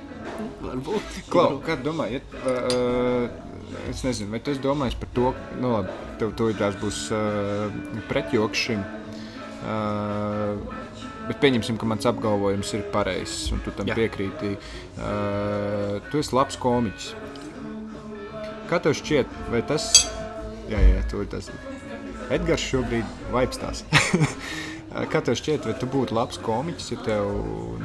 Varbūt. 0.63 1.19
Klau, 1.29 1.59
kā 1.65 1.75
tu 1.77 1.89
domā, 1.91 2.07
ja, 2.09 2.23
uh, 2.47 3.27
es 3.91 4.01
nezinu, 4.07 4.31
vai 4.33 4.41
tu 4.41 4.55
esi 4.55 4.63
domājis 4.63 4.97
par 4.99 5.11
to, 5.17 5.35
nu 5.61 5.75
labi, 5.75 5.99
tev 6.21 6.33
to 6.39 6.49
būs 6.81 7.05
uh, 7.13 7.69
pretjoks 8.09 8.65
šim. 8.69 8.81
Uh, 9.65 10.84
bet 11.29 11.39
pieņemsim, 11.41 11.77
ka 11.81 11.87
mans 11.89 12.05
apgalvojums 12.09 12.73
ir 12.77 12.85
pareizs, 12.93 13.49
un 13.55 13.61
tu 13.65 13.73
tam 13.75 13.89
Jā. 13.89 13.97
piekrīti. 13.97 14.55
Uh, 14.95 16.01
tu 16.11 16.21
esi 16.21 16.35
labs 16.35 16.59
komiķis. 16.61 17.13
Kā 18.69 18.81
tev 18.81 18.95
šķiet, 18.97 19.33
vai 19.53 19.61
tas, 19.65 19.89
jā, 20.71 20.79
jā, 20.81 21.01
ir 21.05 21.27
tas, 21.29 21.51
Edgars 22.33 22.63
šobrīd 22.65 23.27
vaipstās. 23.33 23.83
Kā 25.11 25.19
tev 25.21 25.35
šķiet, 25.37 25.67
vai 25.67 25.75
tu 25.77 25.89
būtu 25.91 26.15
labs 26.15 26.39
komiķis, 26.41 26.93
ja 26.93 27.01
tev 27.05 27.29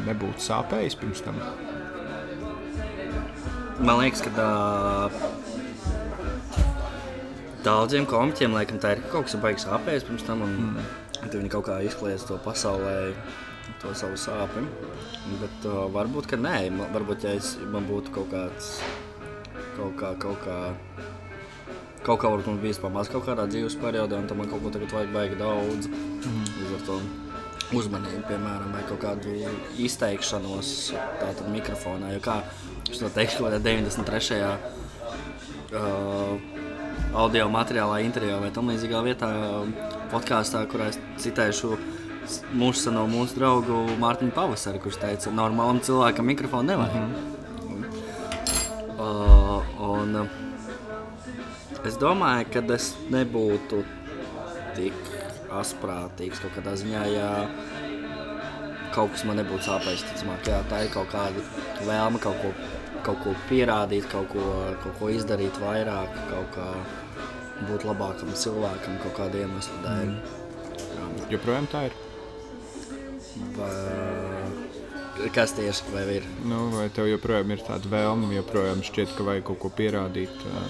nebūtu 0.07 0.45
sāpējis 0.45 0.97
pirms 1.01 1.25
tam? 1.27 1.41
Man 3.81 4.01
liekas, 4.01 4.23
ka 4.25 4.33
tā... 4.37 4.49
daudziem 7.65 8.07
komiķiem 8.09 8.55
laikam 8.57 8.81
tā 8.81 8.95
ir 8.97 9.05
kaut 9.11 9.29
kas 9.29 9.37
baigs 9.43 9.67
sāpēs 9.67 10.07
pirms 10.09 10.25
tam, 10.29 10.45
un 10.47 10.57
mm. 10.71 11.10
Tad 11.21 11.37
viņi 11.37 11.53
kaut 11.53 11.69
kā 11.69 11.79
izkliedz 11.85 12.27
to 12.29 12.39
pasaulē, 12.45 13.13
to 13.83 13.95
savu 13.97 14.19
sāpju. 14.21 14.67
Bet 15.41 15.69
uh, 15.69 15.85
varbūt, 15.93 16.31
ka 16.31 16.41
nē, 16.41 16.57
man, 16.75 16.91
varbūt, 16.95 17.27
ja 17.29 17.37
es, 17.39 17.55
man 17.73 17.87
būtu 17.89 18.15
kaut 18.15 18.31
kāds, 18.33 18.73
kaut 19.77 19.97
kā, 20.01 20.13
kaut 20.21 20.41
kā, 20.45 20.59
kaut 22.07 22.21
kā 22.23 22.33
varbūt 22.33 22.53
man 22.53 22.63
bijis 22.65 22.81
pamaz 22.83 23.11
kaut 23.13 23.27
kādā 23.29 23.47
dzīves 23.51 23.79
periodā, 23.81 24.21
un 24.21 24.31
tad 24.31 24.41
man 24.41 24.51
kaut 24.51 24.65
ko 24.65 24.73
tagad 24.75 24.97
vajag 24.97 25.17
baigi 25.17 25.41
daudz. 25.41 25.91
Mm. 25.91 26.47
Līdz 26.61 26.77
ar 26.79 26.87
to 26.89 27.01
uzmanību, 27.77 28.25
piemēram, 28.27 28.73
vai 28.75 28.83
kaut 28.89 29.03
kādu 29.05 29.35
izteikšanos 29.79 30.73
tātad 31.21 31.47
mikrofonā, 31.53 32.15
jo 32.17 32.25
kā 32.25 32.41
es 32.91 32.99
to 32.99 33.11
teikšu, 33.15 33.45
kaut 33.45 33.53
kādā 33.53 33.63
93. 33.63 34.41
Uh, 35.71 36.61
audio 37.15 37.49
materiālā, 37.51 38.01
intervijā 38.05 38.37
vai 38.41 38.51
tam 38.55 38.71
līdzīgā 38.71 39.01
vietā, 39.05 39.31
podkāstā, 40.13 40.63
kurā 40.71 40.91
es 40.93 40.99
citēšu 41.23 41.73
mūsu 42.55 42.87
seno 42.87 43.07
mūsu 43.11 43.39
draugu 43.39 43.81
Mārtiņu 44.01 44.35
Pavasaru, 44.37 44.81
kurš 44.83 45.01
teica, 45.03 45.33
normālam 45.35 45.81
cilvēkam 45.83 46.29
mikrofonu 46.31 46.71
nevajag. 46.71 46.95
Mm 46.95 47.83
-hmm. 47.83 47.89
uh, 48.99 49.81
un, 49.91 50.17
uh, 50.17 51.87
es 51.87 51.99
domāju, 51.99 52.47
ka 52.53 52.75
es 52.75 52.95
nebūtu 53.11 53.85
tik 54.77 54.95
asprātīgs 55.51 56.41
kaut 56.43 56.53
kādā 56.57 56.77
ziņā, 56.79 57.05
ja 57.15 57.49
kaut 58.95 59.11
kas 59.13 59.25
man 59.25 59.37
nebūtu 59.37 59.67
sāpējis. 59.67 60.07
Ticamāk, 60.11 60.47
jā, 60.47 60.63
tā 60.71 60.85
ir 60.85 60.91
kaut 60.95 61.11
kāda 61.13 61.43
vēlme 61.87 62.19
kaut 62.19 62.37
ko, 62.43 62.53
kaut 63.03 63.23
ko 63.25 63.35
pierādīt, 63.49 64.07
kaut 64.13 64.29
ko, 64.29 64.41
kaut 64.83 64.99
ko 64.99 65.09
izdarīt 65.09 65.61
vairāk, 65.63 66.09
kaut 66.31 66.51
kā 66.55 66.69
būt 67.69 67.87
labākam 67.89 68.31
cilvēkam 68.37 69.01
kaut 69.05 69.17
kāda 69.19 69.43
iemesla 69.45 69.83
dēļ. 69.85 70.15
Mm. 70.15 70.39
Joprojām 71.33 71.69
tā 71.71 71.87
ir. 71.89 71.97
Vai, 73.57 75.29
kas 75.35 75.55
tieši 75.57 75.95
vai 75.95 76.05
ir? 76.19 76.29
Nu, 76.49 76.69
vai 76.75 76.89
tev 76.95 77.09
joprojām 77.11 77.53
ir 77.55 77.65
tāda 77.67 77.91
vēlme, 77.93 78.33
joprojām 78.39 78.85
šķiet, 78.87 79.17
ka 79.17 79.27
vajag 79.27 79.47
kaut 79.51 79.61
ko 79.63 79.73
pierādīt, 79.81 80.47
ā, 80.51 80.65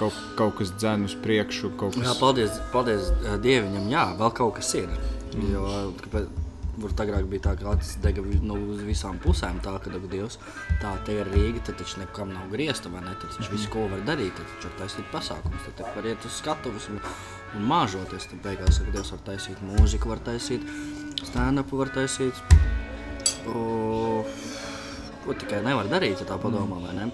kaut, 0.00 0.18
kaut 0.38 0.58
kas 0.60 0.72
dzēn 0.76 1.06
uz 1.08 1.16
priekšu, 1.24 1.72
kaut 1.80 1.96
Jā, 1.96 2.08
kas 2.08 2.20
paldies, 2.22 2.58
paldies 2.74 3.12
uh, 3.14 3.36
Dievam, 3.42 3.88
jā, 3.92 4.08
vēl 4.18 4.34
kaut 4.36 4.58
kas 4.58 4.74
ir. 4.78 4.90
Mm. 5.34 5.48
Jo, 5.52 5.70
kāpēc, 6.04 6.45
Varbūt 6.76 7.00
agrāk 7.06 7.28
bija 7.30 7.42
tā, 7.46 7.52
ka 7.56 7.70
acis 7.72 7.94
dega 8.04 8.20
no 8.44 8.58
uz 8.68 8.82
visām 8.84 9.16
pusēm. 9.22 9.62
Tā, 9.64 9.78
dega 9.86 10.10
Dievs, 10.12 10.36
tā 10.82 10.90
te 11.06 11.14
ir 11.16 11.30
Rīga, 11.32 11.62
tad 11.64 11.78
taču 11.80 12.02
nekam 12.02 12.34
nav 12.34 12.50
griezta, 12.52 12.90
vai 12.92 13.00
ne? 13.00 13.14
Tad 13.22 13.32
taču 13.32 13.54
visu, 13.54 13.70
ko 13.72 13.86
var 13.88 14.02
darīt, 14.04 14.36
tad 14.36 14.50
taču 14.50 14.68
var 14.68 14.74
taisīt 14.82 15.08
pasākumus, 15.14 15.64
tad 15.64 15.78
taču 15.80 15.94
var 15.96 16.08
iet 16.10 16.26
uz 16.28 16.36
skatuves 16.36 16.90
un, 16.92 17.00
un 17.56 17.64
māžoties. 17.70 18.28
Tad 18.28 18.42
beigās, 18.44 18.82
ka 18.82 18.92
Dievs 18.92 19.14
var 19.14 19.22
taisīt 19.30 19.62
mūziku, 19.64 20.12
var 20.12 20.20
taisīt 20.28 20.68
stand-upu, 21.24 21.80
var 21.80 21.94
taisīt. 21.96 22.44
O, 23.48 24.20
ko 25.24 25.36
tikai 25.40 25.62
nevar 25.64 25.88
darīt, 25.88 26.20
ja 26.20 26.28
tā 26.28 26.36
padomā, 26.42 26.82
vai 26.84 26.92
ne? 26.98 27.08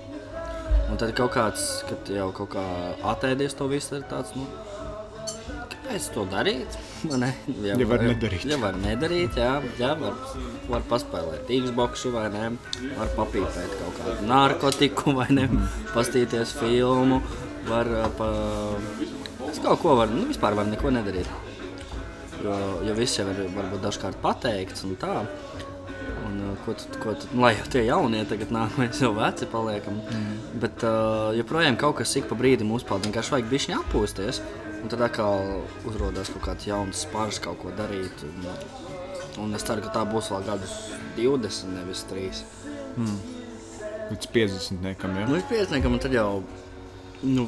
Un 0.91 0.99
tad 0.99 1.15
kaut 1.17 1.37
kāds, 1.37 1.69
kad 1.87 2.11
jau 2.11 2.33
kaut 2.35 2.51
kā 2.57 2.65
atēdies 3.15 3.55
to 3.57 3.71
visu, 3.71 4.01
ir 4.01 4.09
tāds, 4.11 4.35
nu, 4.35 4.49
kāpēc 5.71 6.11
to 6.17 6.27
darīt? 6.35 6.83
Ne? 7.11 7.33
Ja 7.67 7.77
var 7.89 8.03
nedarīt. 8.07 8.45
Ja 8.47 8.59
var 8.63 8.77
nedarīt, 8.79 9.39
jā, 9.39 9.57
jā 9.81 9.93
var, 9.99 10.19
var 10.71 10.85
paspēlēt 10.91 11.51
Xbox 11.51 12.07
vai 12.15 12.29
ne, 12.31 12.51
var 12.99 13.11
papīpēt 13.17 13.77
kaut 13.81 13.99
kādu 13.99 14.29
narkotiku 14.31 15.17
vai 15.17 15.27
ne, 15.35 15.49
pastīties 15.95 16.55
filmu, 16.61 17.23
var 17.69 17.91
ā, 18.05 18.07
pa... 18.19 18.29
Es 19.51 19.59
kaut 19.63 19.83
ko 19.83 19.97
var, 19.99 20.13
nu 20.15 20.29
vispār 20.31 20.55
var 20.59 20.71
neko 20.71 20.95
nedarīt. 20.95 21.29
Jo, 22.43 22.55
jo 22.87 22.95
viss 22.99 23.19
jau 23.19 23.29
ir 23.31 23.45
varbūt 23.55 23.83
dažkārt 23.85 24.19
pateikts 24.23 24.87
un 24.87 24.97
tā. 24.99 25.21
Un, 26.23 26.39
uh, 26.41 26.55
ko 26.65 26.75
tu, 26.79 26.89
ko 27.03 27.15
tu, 27.19 27.29
lai 27.39 27.53
jau 27.55 27.67
tie 27.71 27.85
jaunie 27.87 28.23
tagad 28.29 28.51
nāk, 28.55 28.75
mēs 28.81 29.03
jau 29.03 29.13
veci 29.17 29.47
paliekam. 29.51 30.01
Mm. 30.03 30.35
Bet 30.63 30.87
uh, 30.87 31.31
joprojām 31.39 31.79
kaut 31.81 32.01
kas 32.01 32.15
ik 32.19 32.29
pa 32.31 32.39
brīdim 32.39 32.73
uzpeld. 32.75 33.07
Vienkārši 33.07 33.37
vajag 33.37 33.51
bišķiņ 33.53 33.79
atpūsties. 33.79 34.43
Un 34.83 34.91
tad 34.91 35.03
atkal 35.07 35.63
uzrādās 35.87 36.33
kaut 36.35 36.43
kāds 36.49 36.67
jauns 36.67 37.05
spārs, 37.07 37.39
kaut 37.43 37.61
ko 37.63 37.71
darīt. 37.79 38.25
Un, 38.27 38.49
un 39.45 39.55
es 39.59 39.67
ceru, 39.67 39.85
ka 39.85 39.93
tā 39.95 40.03
būs 40.09 40.33
vēl 40.33 40.49
gadus 40.49 40.75
20, 41.19 41.77
nevis 41.77 42.03
3. 42.11 42.43
līdz 44.13 44.33
50 44.35 44.83
nekam. 44.85 45.15
Ja? 45.17 45.29
Nu, 45.29 45.39
es 45.39 45.47
piesniegam, 45.49 45.95
un 45.97 46.03
tad 46.03 46.15
jau, 46.17 46.43
nu, 47.23 47.47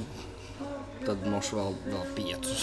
tad 1.05 1.27
mošu 1.29 1.59
vēl, 1.59 1.75
vēl 1.91 2.07
5. 2.21 2.55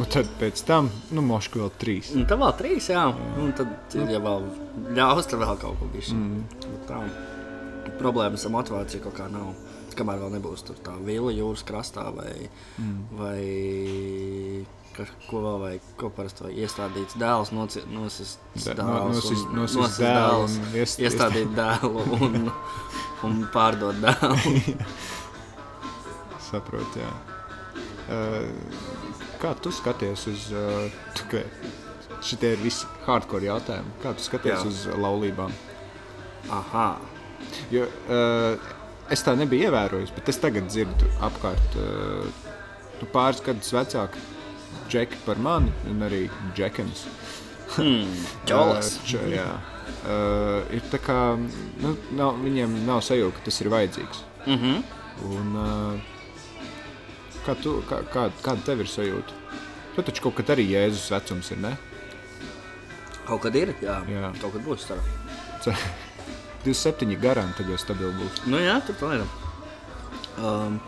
Un 0.00 0.06
tad 0.08 0.28
pēc 0.40 0.62
tam, 0.64 0.88
nu, 1.12 1.22
mošu 1.26 1.60
vēl 1.60 1.74
3. 1.82 2.14
Un 2.16 2.24
tad 2.30 2.40
vēl 2.40 2.54
3, 2.62 2.78
jā. 2.94 3.04
Un 3.42 3.52
tad, 3.58 3.74
ja 3.94 4.22
vēl 4.22 4.48
ļaus, 4.96 5.28
tad 5.28 5.42
vēl 5.42 5.60
kaut 5.60 5.76
ko 5.80 5.90
bišķi. 5.92 6.16
Mm. 6.16 6.80
Tā 6.88 7.02
problēmas 8.00 8.46
ar 8.46 8.54
motivāciju 8.54 9.04
kaut 9.04 9.18
kā 9.18 9.28
nav. 9.32 9.52
Kamēr 9.98 10.20
vēl 10.22 10.32
nebūs 10.36 10.62
tur 10.66 10.78
tā 10.84 10.94
vila 11.04 11.32
jūras 11.34 11.62
krastā 11.66 12.06
vai, 12.14 12.32
mm. 12.78 12.98
vai 13.18 14.66
ka, 14.96 15.06
ko 15.28 15.42
vēl 15.44 15.58
vajag, 15.64 15.88
ko 16.00 16.10
parasti 16.16 16.44
vajag 16.46 16.60
iestādīts 16.64 17.18
dēls, 17.20 17.52
nosist 17.54 17.86
dēls, 17.90 19.16
nosis- 19.16 19.44
un- 19.46 19.56
nosis 19.60 19.76
nosis 19.80 20.00
dēlu 20.02 20.46
dēls, 20.46 20.58
iest- 20.82 21.02
iestādīt 21.06 21.54
dēlu 21.56 22.04
un, 22.20 22.50
un 23.28 23.40
pārdot 23.54 24.00
dēlu. 24.02 24.56
Saprotu, 26.50 26.98
jā. 27.04 27.10
Uh, 28.10 28.48
kā 29.42 29.52
tu 29.62 29.70
skaties 29.72 30.24
uz 30.32 30.48
uh, 30.56 31.36
šitie 32.26 32.54
ir 32.56 32.62
visi 32.64 32.88
hardcore 33.06 33.46
jautājumi? 33.46 33.92
Kā 34.02 34.10
tu 34.18 34.24
skaties 34.26 34.56
Jā. 34.58 34.66
uz 34.66 34.80
laulībām? 34.98 35.52
Aha, 36.50 36.88
Jo, 37.72 37.86
uh, 38.12 38.72
es 39.10 39.22
tā 39.26 39.34
nebiju 39.38 39.68
ievērojis, 39.68 40.12
bet 40.16 40.28
es 40.32 40.38
tagad 40.42 40.68
dzirdu 40.70 41.08
apkārt 41.26 41.76
uh, 41.80 42.26
pāris 43.14 43.40
gadus 43.44 43.72
vecāku 43.74 44.20
džeki 44.90 45.20
par 45.26 45.38
mani 45.42 45.72
un 45.90 46.02
arī 46.06 46.24
džekens. 46.56 47.04
hmm, 47.76 48.14
ķolas. 48.50 48.96
Uh, 49.00 49.04
č- 49.10 49.26
jā. 49.34 49.48
Uh, 50.00 50.62
ir 50.74 50.82
tā 50.92 50.98
kā, 51.02 51.18
nu, 51.82 51.94
nav, 52.16 52.38
viņiem 52.44 52.78
nav 52.86 53.00
sajūta, 53.06 53.36
ka 53.38 53.44
tas 53.48 53.60
ir 53.64 53.70
vajadzīgs. 53.72 54.22
Mhm. 54.46 54.80
Un, 55.30 55.56
uh, 55.60 56.64
kā 57.46 57.54
tu, 57.62 57.78
kā, 57.90 58.02
kā, 58.12 58.28
kāda 58.44 58.64
tev 58.70 58.80
ir 58.84 58.88
sajūta? 58.90 59.36
Tu 59.96 60.02
taču 60.06 60.22
kaut 60.28 60.36
kad 60.38 60.52
arī 60.54 60.68
Jēzus 60.70 61.10
vecums 61.12 61.50
ir, 61.52 61.58
ne? 61.66 61.74
Kaut 63.26 63.42
kad 63.44 63.54
ir, 63.58 63.74
jā. 63.82 63.98
Jā. 64.10 64.30
Kaut 64.40 64.54
kad 64.56 64.62
būs. 64.64 64.86
Ceru. 64.86 65.74
Ce- 66.64 66.92
27 66.92 67.16
garām, 67.20 67.52
tad 67.56 67.68
jau 67.70 67.78
stabili 67.80 68.12
būs. 68.18 68.42
Nu 68.50 68.58
jā, 68.60 68.76
tur 68.84 68.94
tā 69.00 69.14
ir. 69.16 69.22
Um, 70.40 70.80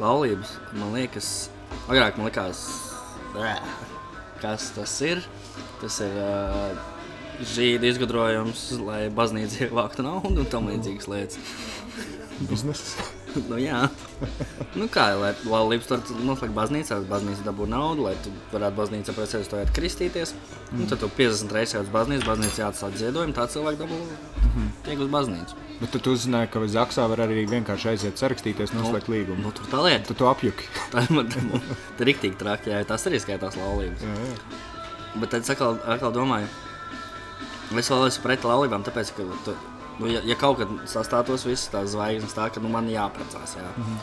laulības, 0.00 0.56
man 0.74 0.92
liekas, 0.96 1.50
agrāk 1.86 2.18
man 2.18 2.26
likās, 2.30 2.64
bē, 3.34 3.52
kas 4.42 4.70
tas 4.74 4.96
ir. 5.06 5.22
Tas 5.80 6.00
ir 6.04 6.16
uh, 6.20 6.74
žīda 7.40 7.88
izgudrojums, 7.88 8.66
lai 8.84 9.04
baznīca 9.08 9.62
ievāktu 9.68 10.04
naudu 10.06 10.42
un 10.42 10.50
tam 10.50 10.66
līdzīgas 10.70 11.08
lietas. 11.08 11.38
Bizness. 12.50 12.96
nu, 13.50 13.58
jā, 13.60 13.80
nu, 14.78 14.86
kā 14.92 15.06
lai 15.18 15.32
laulības 15.44 15.88
tur 15.90 16.02
noslēgt 16.26 16.54
baznīcā, 16.56 17.00
baznīca 17.10 17.46
dabū 17.46 17.68
naudu, 17.70 18.06
lai 18.08 18.14
tu 18.24 18.32
varētu 18.52 18.78
baznīcā 18.78 19.14
pēc 19.16 19.36
sevis 19.36 19.50
to 19.50 19.60
iet 19.60 19.72
kristīties. 19.76 20.34
Mm. 20.70 20.86
Tad 20.90 21.02
tu 21.02 21.10
50 21.18 21.56
reizes 21.56 21.76
jau 21.76 21.82
uz 21.84 21.90
baznīcu, 21.94 22.26
baznīca 22.28 22.64
jāatsāk 22.64 22.96
ziedojumu, 23.00 23.36
tā 23.36 23.46
cilvēki 23.50 23.82
dabū 23.82 24.00
tiek 24.86 25.02
uz 25.02 25.10
baznīcu. 25.12 25.58
Bet 25.80 25.94
tu, 25.96 26.12
uzzināji, 26.12 26.50
ka 26.52 26.62
Zaksā 26.68 27.06
var 27.08 27.22
arī 27.24 27.46
vienkārši 27.48 27.94
aiziet 27.94 28.20
sarakstīties, 28.20 28.74
noslēgt 28.76 29.08
līgumu. 29.08 29.46
Nu, 29.46 29.52
tur 29.56 29.68
tā 29.72 29.80
lieta. 29.86 30.10
Tu 30.10 30.16
to 30.18 30.28
apjuki. 30.28 30.66
Tā 30.92 31.06
ir 31.06 32.10
rīktīgi 32.10 32.36
traki, 32.40 32.74
jā, 32.74 32.82
tās 32.88 33.06
arī 33.08 33.20
skaitās 33.22 33.56
laulības. 33.56 34.04
Jā, 34.04 34.16
jā. 34.26 34.34
Bet 35.16 35.32
tad 35.32 35.42
es 35.42 35.50
atkal, 35.50 35.80
atkal 35.90 36.12
domāju, 36.14 36.46
es 37.80 37.88
vēl 37.90 38.06
esmu 38.06 38.26
pret 38.26 38.44
laulībām, 38.46 38.84
tāpēc, 38.86 39.14
ka, 39.16 39.26
tu, 39.46 39.54
nu, 40.00 40.08
ja, 40.10 40.20
ja 40.24 40.36
kaut 40.40 40.58
kad 40.60 40.72
sastātos 40.90 41.44
visas 41.48 41.68
tās 41.72 41.92
zvaigznes 41.94 42.34
tā, 42.36 42.48
ka 42.52 42.62
nu, 42.62 42.72
man 42.72 42.88
jāprecās, 42.90 43.56
jā. 43.58 43.68
Mm 43.76 43.84
-hmm. 43.84 43.98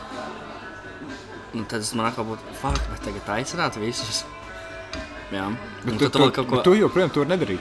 nu, 1.54 1.64
tad 1.64 1.80
es 1.80 1.94
man 1.94 2.06
atkal 2.06 2.24
būtu, 2.24 2.54
fuck, 2.62 2.90
bet 2.92 3.04
tagad 3.04 3.32
aicināt 3.38 3.76
visus. 3.80 4.24
Jā, 5.32 5.48
Bet 5.84 5.98
tu, 5.98 6.08
tu 6.08 6.30
tu, 6.30 6.44
ko... 6.44 6.62
tu 6.64 6.74
joprojām 6.74 7.10
to 7.12 7.24
darīt. 7.24 7.60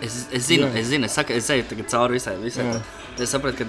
Es, 0.00 0.26
es 0.32 0.46
zinu, 0.46 0.66
Jā. 0.66 0.78
es 0.80 0.86
zinu, 0.86 1.06
es, 1.06 1.14
saku, 1.14 1.32
es 1.32 1.50
eju 1.50 1.84
cauri 1.90 2.12
visai. 2.18 2.36
visai 2.42 2.64
Jā. 2.64 2.78
Tad 3.16 3.20
es 3.20 3.30
sapratu, 3.30 3.56
ka, 3.56 3.64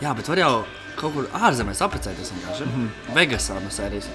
jā, 0.00 0.14
bet 0.16 0.28
var 0.28 0.38
jau 0.38 0.64
kaut 0.96 1.14
kur 1.14 1.28
ārzemēs 1.32 1.82
apprecēties. 1.86 2.32
Mm 2.32 2.72
-hmm. 2.72 3.14
Vegasā 3.14 3.60
no 3.62 3.70
sērijas. 3.70 4.08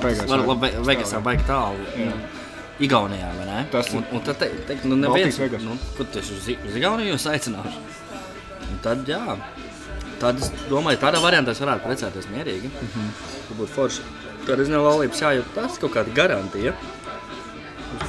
Beigās, 0.00 0.28
Var, 0.28 0.38
jā. 0.38 0.46
labi, 0.46 0.70
Vegasā 0.88 1.20
baigi 1.22 1.44
tālu. 1.46 1.84
Jā. 1.96 2.12
Igaunijā, 2.80 3.28
vai 3.36 3.46
ne? 3.46 3.66
Tas 3.70 3.88
ir- 3.88 3.96
un, 3.96 4.04
un 4.12 4.20
tad 4.20 4.38
te, 4.38 4.48
teikt, 4.66 4.84
nu 4.84 4.96
neviens, 4.96 5.38
nu, 5.38 5.76
kur 5.96 6.06
tu 6.06 6.18
esi 6.18 6.32
uz, 6.32 6.48
uz 6.68 6.76
Igauniju 6.76 7.12
jūs 7.12 7.26
aicināšu? 7.30 7.78
Un 8.72 8.80
tad, 8.84 9.04
jā, 9.08 9.36
tad 10.22 10.40
es 10.40 10.50
domāju, 10.70 11.00
tādā 11.02 11.20
variantā 11.22 11.52
es 11.52 11.60
varētu 11.60 11.84
precēties 11.86 12.30
mierīgi. 12.32 12.70
Mm. 12.72 12.92
-hmm. 12.94 13.14
Tas 13.48 13.58
būtu 13.58 13.72
forši. 13.76 14.02
Tad 14.46 14.58
es 14.58 14.68
nezinu, 14.68 14.82
laulības 14.82 15.20
jājūt, 15.22 15.52
tas 15.54 15.78
kaut 15.78 15.92
kāda 15.94 16.14
garantija 16.16 16.72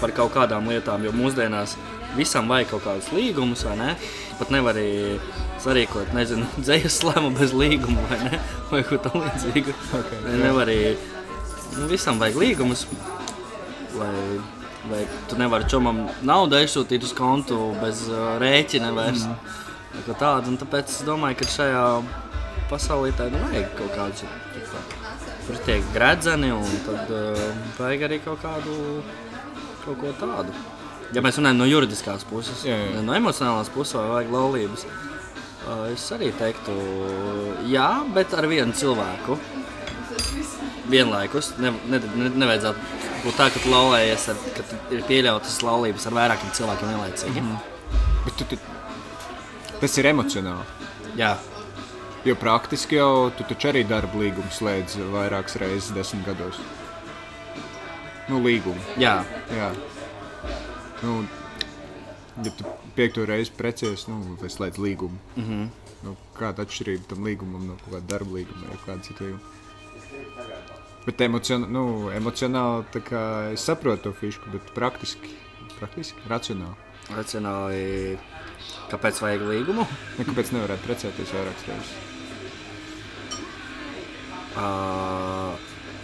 par 0.01 0.11
kaut 0.15 0.33
kādām 0.33 0.69
lietām, 0.71 1.03
jo 1.05 1.11
mūsdienās 1.11 1.75
visam 2.17 2.47
vajag 2.49 2.69
kaut 2.73 2.83
kādus 2.87 3.11
līgumus, 3.13 3.63
vai 3.67 3.75
ne? 3.77 3.95
Pat 4.39 4.49
nevar 4.53 4.77
arī 4.77 5.19
sarīkot, 5.63 6.13
nezinu, 6.15 6.47
dzējas 6.63 6.99
slēmu 7.01 7.33
bez 7.37 7.53
līguma, 7.53 8.05
vai 8.09 8.19
ne? 8.23 8.39
Vai 8.71 8.83
ko 8.87 8.97
tam 8.97 9.21
līdzīgu. 9.21 9.75
Ok, 9.99 10.11
Ne- 10.25 10.37
nevar 10.45 10.67
arī, 10.67 10.95
nu, 11.77 11.87
visam 11.91 12.19
vajag 12.21 12.39
līgumus, 12.41 12.85
lai, 13.99 14.39
lai 14.91 15.03
tu 15.29 15.37
nevari 15.39 15.69
čomam 15.69 16.07
naudu 16.25 16.57
aizsūtīt 16.57 17.03
uz 17.03 17.13
kontu 17.17 17.59
bez 17.81 18.07
uh, 18.09 18.37
rēķina 18.41 18.93
vairs. 18.95 19.27
Mm. 19.27 19.59
Tādu, 19.93 20.49
un 20.51 20.57
tāpēc 20.57 20.89
es 20.89 21.03
domāju, 21.07 21.37
ka 21.39 21.45
šajā 21.53 21.83
pasaulē 22.71 23.11
tā 23.17 23.29
nu, 23.31 23.39
vajag 23.45 23.69
kaut 23.77 23.93
kādu 23.95 24.29
tur 25.45 25.59
tiek 25.67 25.85
gredzeni, 25.93 26.49
un 26.55 26.77
tad 26.85 27.11
uh, 27.13 27.41
vajag 27.77 28.05
arī 28.07 28.19
kaut 28.23 28.41
kādu 28.43 28.75
kaut 29.83 29.99
ko 30.01 30.13
tādu. 30.19 30.55
Ja 31.13 31.21
mēs 31.21 31.37
runājam 31.37 31.59
no 31.61 31.67
juridiskās 31.69 32.25
puses, 32.25 32.63
Jā, 32.65 32.77
jā. 32.79 33.03
no 33.05 33.13
emocionālās 33.15 33.69
puses, 33.73 33.93
vai 33.99 34.07
vajag 34.15 34.33
laulības, 34.33 34.85
uh, 34.87 35.85
es 35.91 36.07
arī 36.15 36.31
teiktu, 36.39 36.77
jā, 37.69 37.89
bet 38.15 38.33
ar 38.37 38.49
vienu 38.49 38.75
cilvēku. 38.77 39.37
Vienlaikus 40.91 41.53
ne, 41.63 41.69
ne, 41.87 41.99
ne, 42.19 42.29
nevajadzētu 42.41 43.03
būt 43.23 43.37
tā, 43.39 43.47
ka 43.53 43.61
tu 43.63 43.71
laulējies, 43.71 44.25
ar, 44.33 44.41
ka 44.57 44.65
tu 44.67 44.79
ir 44.97 45.05
pieļautas 45.07 45.61
laulības 45.63 46.09
ar 46.09 46.17
vairākiem 46.17 46.51
cilvēkiem 46.57 46.91
vienlaicīgi. 46.91 47.43
Mm 47.43 47.53
-hmm. 47.53 48.23
Bet 48.25 48.35
tu, 48.39 48.47
tu, 48.51 48.72
tas 49.83 49.99
ir 49.99 50.07
emocionāli. 50.13 50.63
Jā, 51.19 51.35
Jo 52.23 52.35
praktiski 52.39 52.95
jau 52.95 53.31
tu 53.35 53.43
taču 53.43 53.67
arī 53.67 53.81
darba 53.83 54.15
līgumu 54.21 54.47
slēdz 54.55 54.95
vairākas 55.11 55.57
reizes 55.59 55.89
desmit 55.91 56.23
gados. 56.23 56.59
Nu, 58.29 58.39
līgumu. 58.39 58.79
jā, 58.95 59.25
Jā. 59.51 59.73
Nu, 61.03 61.25
ja 62.45 62.53
tu 62.55 62.63
piekto 62.95 63.25
reizi 63.27 63.51
precies, 63.51 64.05
nu, 64.07 64.37
vai 64.39 64.47
slēdz 64.49 64.79
līgumu. 64.79 65.19
Mm 65.35 65.43
-hmm. 65.43 65.67
nu, 66.03 66.15
kāda 66.39 66.63
atšķirība 66.63 67.09
tam 67.09 67.27
līgumam 67.27 67.67
no 67.67 67.75
kāda 67.89 68.07
darba 68.07 68.39
līguma 68.39 68.71
vai 68.71 68.79
kāda 68.85 69.03
cita 69.03 69.23
līguma? 69.23 69.43
Bet 71.05 71.21
emocion, 71.21 71.67
nu, 71.69 72.09
emocionāli 72.15 72.85
es 73.53 73.65
saprotu 73.65 74.03
to 74.03 74.11
fišku, 74.11 74.49
bet 74.51 74.73
praktiski, 74.73 75.35
praktiski 75.79 76.19
racionāli. 76.29 76.75
racionāli. 77.09 78.17
Kāpēc 78.93 79.21
vajag 79.23 79.41
līgumu? 79.49 79.85
Ne, 80.19 80.25
kāpēc 80.27 80.51
nevarētu 80.53 80.85
precēties 80.87 81.31
vairākas 81.33 81.67
reizes? 81.69 81.93
Uh, 84.53 85.57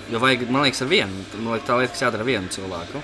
jo 0.10 0.18
vajag, 0.24 0.48
man 0.50 0.64
liekas, 0.66 0.82
ar 0.82 0.90
vienu. 0.90 1.24
Man 1.38 1.54
liekas, 1.54 1.68
tā 1.70 1.76
lieta, 1.78 1.94
kas 1.94 2.02
jādara 2.08 2.24
ar 2.26 2.30
vienu 2.32 2.50
cilvēku. 2.54 3.02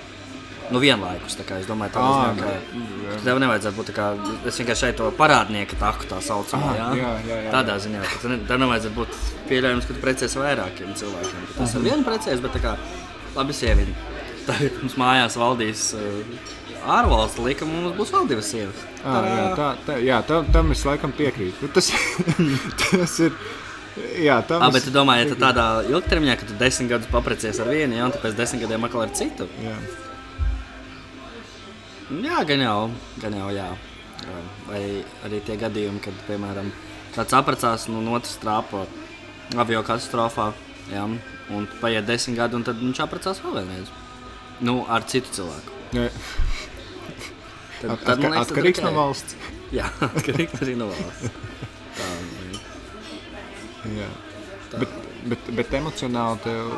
Nu, 0.73 0.79
vienlaikus. 0.81 1.35
tā 1.37 1.43
kā 1.45 1.59
Es 1.61 1.67
domāju, 1.69 1.93
tā 1.93 2.01
ir. 2.01 2.63
nu, 2.73 3.19
Tev 3.21 3.37
nevajadzētu 3.43 3.77
būt 3.77 3.89
tā 3.91 3.93
kā. 3.99 4.05
Es 4.49 4.57
vienkārši 4.57 4.81
šeit 4.87 4.95
to 4.97 5.11
parādnieku 5.13 5.77
taku 5.77 6.07
tā 6.09 6.17
saucamā. 6.25 6.71
Jā, 6.79 6.87
jā, 6.97 7.11
jā, 7.29 7.37
jā. 7.45 7.51
Tādā 7.53 7.75
ziņā, 7.83 8.01
ka 8.01 8.17
tev 8.23 8.31
ne- 8.33 8.57
nevajadzētu 8.65 8.95
būt 8.97 9.19
pieļaujams, 9.51 9.85
ka 9.85 9.93
tu 9.93 10.01
precies 10.01 10.33
vairākiem 10.41 10.95
cilvēkiem. 10.97 11.45
Tas 11.59 11.75
ar 11.77 11.85
vienu 11.85 12.03
precies, 12.07 12.41
bet 12.41 12.57
tā 12.57 12.63
kā 12.65 12.73
labi 13.35 13.53
sievieti. 13.53 13.93
Tagad 14.49 14.81
mums 14.81 14.97
mājās 14.97 15.37
valdīs 15.37 15.85
uh, 15.93 16.01
ārvalstu 16.85 17.43
likuma, 17.45 17.73
un 17.77 17.83
mums 17.89 17.97
būs 17.99 18.11
vēl 18.15 18.27
divas 18.29 18.49
sievas. 18.53 18.81
À, 19.03 19.19
jā, 19.25 19.45
tā, 19.59 19.67
tā, 19.87 19.97
jā 20.05 20.17
tam, 20.27 20.45
tam 20.53 20.71
es 20.75 20.83
laikam 20.85 21.13
piekrītu. 21.17 21.69
Tas, 21.75 21.91
tas 22.81 23.19
ir. 23.25 23.35
Jā, 24.19 24.41
tam 24.43 24.59
Ah, 24.61 24.67
es- 24.67 24.73
bet 24.75 24.83
tu 24.83 24.91
domā, 24.91 25.15
ja 25.21 25.35
tādā 25.39 25.65
ilgtermiņā, 25.87 26.33
ka 26.41 26.45
tu 26.49 26.57
desmit 26.59 26.89
gadus 26.91 27.07
paprecies 27.11 27.59
ar 27.63 27.69
vienu, 27.71 27.95
ja, 27.95 28.05
un 28.09 28.11
tu 28.11 28.19
pēc 28.19 28.35
desmit 28.35 28.65
gadiem 28.65 28.83
atkal 28.89 29.05
ar 29.05 29.13
citu? 29.15 29.47
Jā. 29.63 29.75
Jā, 32.21 32.41
gan 32.45 32.61
jau, 32.61 32.79
gan 33.23 33.33
jau, 33.39 33.49
jā. 33.55 33.69
Vai 34.67 34.81
arī 35.25 35.39
tie 35.45 35.55
gadījumi, 35.61 36.01
kad, 36.03 36.13
piemēram, 36.27 36.69
kāds 37.15 37.33
apprecās 37.37 37.87
nu, 37.91 38.01
no 38.05 38.13
otras 38.17 38.37
trāpa 38.41 38.83
avio 39.61 39.81
katastrofā, 39.85 40.51
jā, 40.91 41.03
un 41.55 41.67
paiet 41.81 42.05
desmit 42.09 42.37
gadi, 42.39 42.57
un 42.59 42.65
tad 42.67 42.79
viņš 42.81 43.01
apprecās 43.05 43.41
vēl 43.45 43.57
vienreiz. 43.61 43.91
Nu, 44.65 44.81
ar 44.89 45.03
citu 45.09 45.31
cilvēku. 45.39 45.73
Jā. 45.95 46.09
Tad, 47.81 47.91
At, 47.91 48.05
tad, 48.07 48.21
liekas, 48.23 48.47
atkarīgs 48.47 48.81
ok. 48.81 48.85
no 48.88 48.93
valsts. 48.95 49.35
Jā, 49.77 49.89
atkarīgs 50.09 50.61
arī 50.63 50.77
no 50.79 50.89
valsts. 50.91 51.33
Tā, 51.95 52.11
Jā. 53.95 54.07
Bet, 54.75 54.93
bet, 55.29 55.49
bet 55.57 55.75
emocionāli 55.77 56.41
tev, 56.45 56.71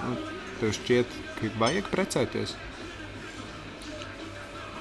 tev 0.60 0.74
šķiet, 0.76 1.20
ka 1.38 1.52
vajag 1.62 1.92
precēties. 1.94 2.56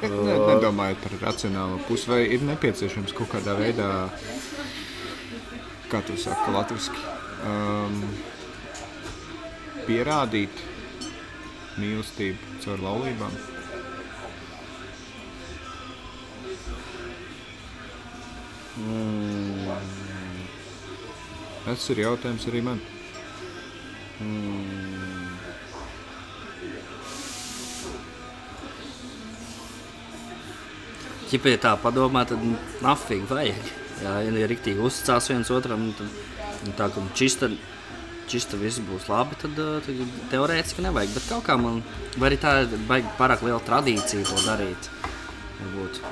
Ne, 0.02 0.10
ne, 0.12 0.34
nedomājot 0.50 1.00
par 1.00 1.14
racionālo 1.22 1.78
pusi, 1.88 2.10
vai 2.10 2.20
ir 2.28 2.42
nepieciešams 2.44 3.14
kaut 3.16 3.30
kādā 3.32 3.54
veidā, 3.56 3.88
kā 5.88 6.02
tu 6.04 6.18
saki, 6.20 6.52
latviešu, 6.52 6.98
um, 7.48 8.02
pierādīt 9.86 10.64
mīlestību 11.80 12.60
caur 12.64 12.84
laulībām. 12.84 13.55
Tas 21.66 21.86
ir 21.92 22.02
jautājums 22.02 22.44
arī 22.50 22.60
man. 22.66 22.80
Ķipa, 31.26 31.50
ja 31.50 31.62
tā 31.62 31.72
padomā, 31.80 32.26
tad 32.28 32.44
nafīgi 32.84 33.26
vajag. 33.30 33.72
Jā, 34.04 34.12
ja 34.28 34.50
rīktīgi 34.50 34.84
uzticās 34.84 35.30
viens 35.32 35.50
otram, 35.50 35.88
tad 35.96 36.76
tā 36.76 36.90
kā 36.92 37.02
čista, 37.16 37.48
čista 38.28 38.60
viss 38.60 38.82
būs 38.84 39.08
labi, 39.08 39.40
tad, 39.40 39.56
ā, 39.56 39.80
tad 39.86 40.20
teorētiski 40.34 40.84
nevajag. 40.84 41.16
Bet 41.16 41.30
kaut 41.32 41.48
kā 41.48 41.56
man, 41.60 41.80
vai 42.20 42.30
arī 42.30 42.38
tā 42.44 42.58
ir 42.66 42.76
baigi 42.86 43.16
pārāk 43.16 43.42
liela 43.46 43.64
tradīcija 43.64 44.28
to 44.28 44.44
darīt. 44.44 44.92
Varbūt 45.56 46.02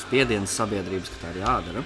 spiediens 0.00 0.54
sabiedrības, 0.58 1.12
ka 1.14 1.22
tā 1.22 1.34
ir 1.34 1.42
jādara. 1.44 1.84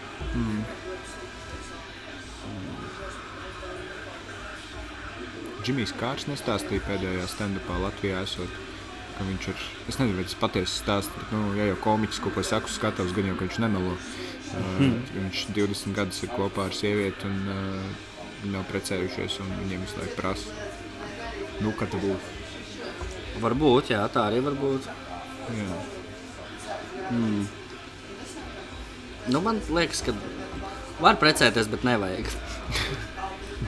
Džimijs 5.61 5.93
Kārs 6.01 6.25
nestāstīja 6.25 6.83
pēdējā 6.87 7.27
stand-upā 7.29 7.77
Latvijā 7.83 8.23
esot, 8.25 8.55
ka 9.19 9.27
viņš 9.29 9.49
ir. 9.53 9.65
Es 9.93 9.99
nezinu, 10.01 10.17
vai 10.17 10.25
tas 10.25 10.37
ir 10.37 10.41
patiesi 10.41 10.79
stāsts, 10.81 11.13
bet, 11.13 11.35
nu, 11.37 11.43
ja 11.59 11.69
jau 11.69 11.77
komiķis 11.85 12.23
kaut 12.25 12.39
ko 12.39 12.45
saka, 12.47 12.73
skatās, 12.73 13.13
gan 13.17 13.29
jau, 13.29 13.37
ka 13.37 13.45
viņš 13.45 13.61
nemelo. 13.67 13.93
Uh, 14.51 14.81
viņš 15.15 15.45
20 15.55 15.95
gadus 15.95 16.25
ir 16.25 16.33
kopā 16.33 16.71
ar 16.71 16.75
sievieti, 16.75 17.29
un 17.29 17.53
uh, 17.53 18.09
viņi 18.41 18.55
nav 18.57 18.67
precējušies, 18.73 19.39
un 19.45 19.53
viņiem 19.61 19.85
visu 19.85 20.01
laiku 20.01 20.17
prasa, 20.19 20.57
nu, 21.61 21.77
kad 21.77 21.93
tu 21.93 22.01
būsi. 22.03 22.39
Varbūt, 23.45 23.93
jā, 23.95 24.03
tā 24.13 24.27
arī 24.33 24.43
var 24.49 24.59
būt. 24.65 24.91
Jā. 25.61 25.81
Nu, 29.29 29.41
man 29.45 29.61
liekas, 29.69 30.01
ka 30.07 30.15
var 31.01 31.17
precēties, 31.21 31.69
bet 31.73 31.85
nevajag. 31.87 32.31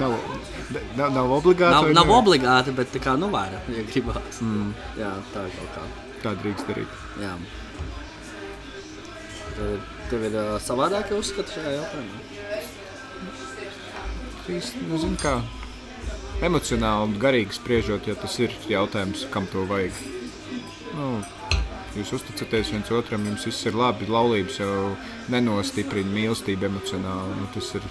Nav, 0.01 0.15
nav, 0.97 1.11
nav 1.12 1.31
obligāti. 1.37 1.75
Nav, 1.75 1.91
nav 1.93 2.11
obligāti, 2.17 2.73
bet 2.75 2.88
tā 2.95 3.01
kā 3.05 3.12
nu 3.21 3.29
var, 3.31 3.53
ja 3.69 3.83
gribās. 3.91 4.38
Mm. 4.41 4.71
Jā, 4.97 5.11
tā 5.35 5.43
kaut 5.53 5.75
kā. 5.77 5.83
Tā 6.23 6.33
drīkst 6.41 6.71
darīt. 6.71 6.95
Jā. 7.21 7.35
Tev, 9.53 9.67
ir- 9.75 9.85
tev 10.09 10.25
ir 10.31 10.38
uh, 10.41 10.55
savādākie 10.65 11.19
uzskati 11.21 11.59
šajā 11.59 11.75
jautājumā? 11.77 12.62
Īsti, 14.57 14.87
nu, 14.88 14.99
zin 15.05 15.12
kā, 15.21 15.35
emocionāli 16.49 17.11
un 17.11 17.19
garīgi 17.23 17.59
spriežot, 17.61 18.09
ja 18.09 18.17
tas 18.19 18.38
ir 18.43 18.57
jautājums, 18.73 19.27
kam 19.35 19.45
to 19.53 19.67
vajag. 19.69 19.93
Nu, 20.97 21.11
jūs 21.99 22.15
uzticaties 22.19 22.73
viens 22.73 22.93
otram, 22.95 23.27
jums 23.29 23.45
viss 23.49 23.67
ir 23.69 23.77
labi, 23.77 24.09
laulības 24.11 24.61
jau 24.63 24.73
nenostiprina 25.33 26.13
mīlestību 26.15 26.69
emocionāli. 26.71 27.37
Nu, 27.41 27.51
tas 27.55 27.69
ir. 27.79 27.87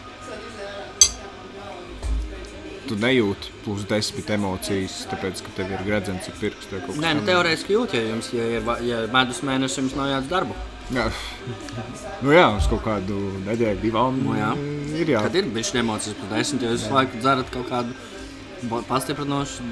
Tu 2.89 2.97
nejūti 2.99 3.53
plus 3.63 3.85
desmit 3.87 4.29
emocijas, 4.35 4.97
tāpēc, 5.07 5.39
ka 5.45 5.53
tev 5.61 5.69
ir 5.71 5.83
gredzens 5.87 6.27
ar 6.27 6.35
pirkstu 6.41 6.75
vai 6.75 6.81
kaut 6.81 6.97
kas 6.97 7.03
Nē, 7.05 7.13
nu 7.15 7.23
teorētiski 7.29 7.77
jūt, 7.77 7.95
ja 7.95 8.01
jums 8.09 8.31
ja 8.35 8.47
ja 8.83 9.03
ir 9.05 9.13
medus 9.13 9.39
mēnesis, 9.47 9.79
jums 9.79 9.95
nav 9.95 10.09
jāatdz 10.11 10.31
darbu. 10.33 10.57
Jā, 10.91 11.05
nu 12.19 12.33
jā, 12.35 12.49
uz 12.57 12.67
kaut 12.67 12.81
kādu 12.83 13.15
nedēļu, 13.45 13.79
divām 13.79 14.17
Nu 14.25 14.35
jā. 14.35 14.49
ir 14.99 15.13
jā. 15.13 15.21
Kad 15.23 15.37
ir 15.39 15.47
bijusi 15.53 15.79
emocijas 15.79 16.19
desmit, 16.33 16.65
jo 16.65 16.73
jūs 16.73 16.83
visu 16.83 16.97
laiku 16.97 17.21
dzerat 17.21 17.53
kaut 17.53 17.69
kādu 17.71 17.95
pastiprinošu 18.89 19.69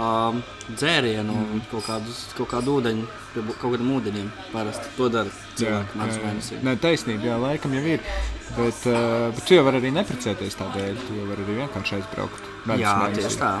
um, 0.00 0.40
dzērienu, 0.70 1.34
mm. 1.34 1.62
kaut, 1.70 1.86
kādus, 1.86 2.20
kaut 2.38 2.50
kādu 2.52 2.78
ūdeņu, 2.78 3.06
kaut 3.34 3.62
kādiem 3.62 3.92
ūdeņiem. 3.96 4.28
Parasti 4.52 4.92
to 4.98 5.08
dara 5.12 5.32
cilvēki 5.58 6.00
medus 6.00 6.20
mēnesī. 6.24 6.60
Nē, 6.66 6.76
taisnība, 6.82 7.28
jā, 7.30 7.38
laikam 7.42 7.76
jau 7.76 7.84
ir. 7.94 8.04
Bet, 8.54 8.84
uh, 8.90 9.30
bet 9.34 9.42
tu 9.48 9.58
jau 9.58 9.64
vari 9.66 9.80
arī 9.82 9.94
neprecēties 9.94 10.58
tādēļ. 10.60 11.00
Tu 11.06 11.18
jau 11.18 11.30
vari 11.30 11.46
arī 11.46 11.58
vienkārši 11.62 11.98
aizbraukt. 11.98 12.52
Jā, 12.80 12.94
mēnesī. 13.02 13.24
tieši 13.24 13.42
tā. 13.42 13.54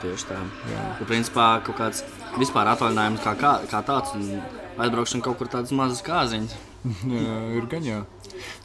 Tieši 0.00 0.30
tā. 0.30 0.40
Jā. 0.70 0.86
Ja, 0.96 1.08
principā 1.08 1.50
kaut 1.66 1.80
kāds 1.80 2.04
vispār 2.40 2.70
atvaļinājums 2.72 3.22
kā, 3.24 3.36
kā, 3.40 3.54
kā 3.68 3.84
tāds 3.84 4.16
un 4.16 4.26
aizbraukšana 4.80 5.24
kaut 5.26 5.40
kur 5.40 5.50
tādas 5.52 5.74
mazas 5.76 6.04
kāziņas. 6.06 6.56
Jā, 7.12 7.34
ir 7.58 7.66
gan 7.68 7.84
jā. 7.84 7.98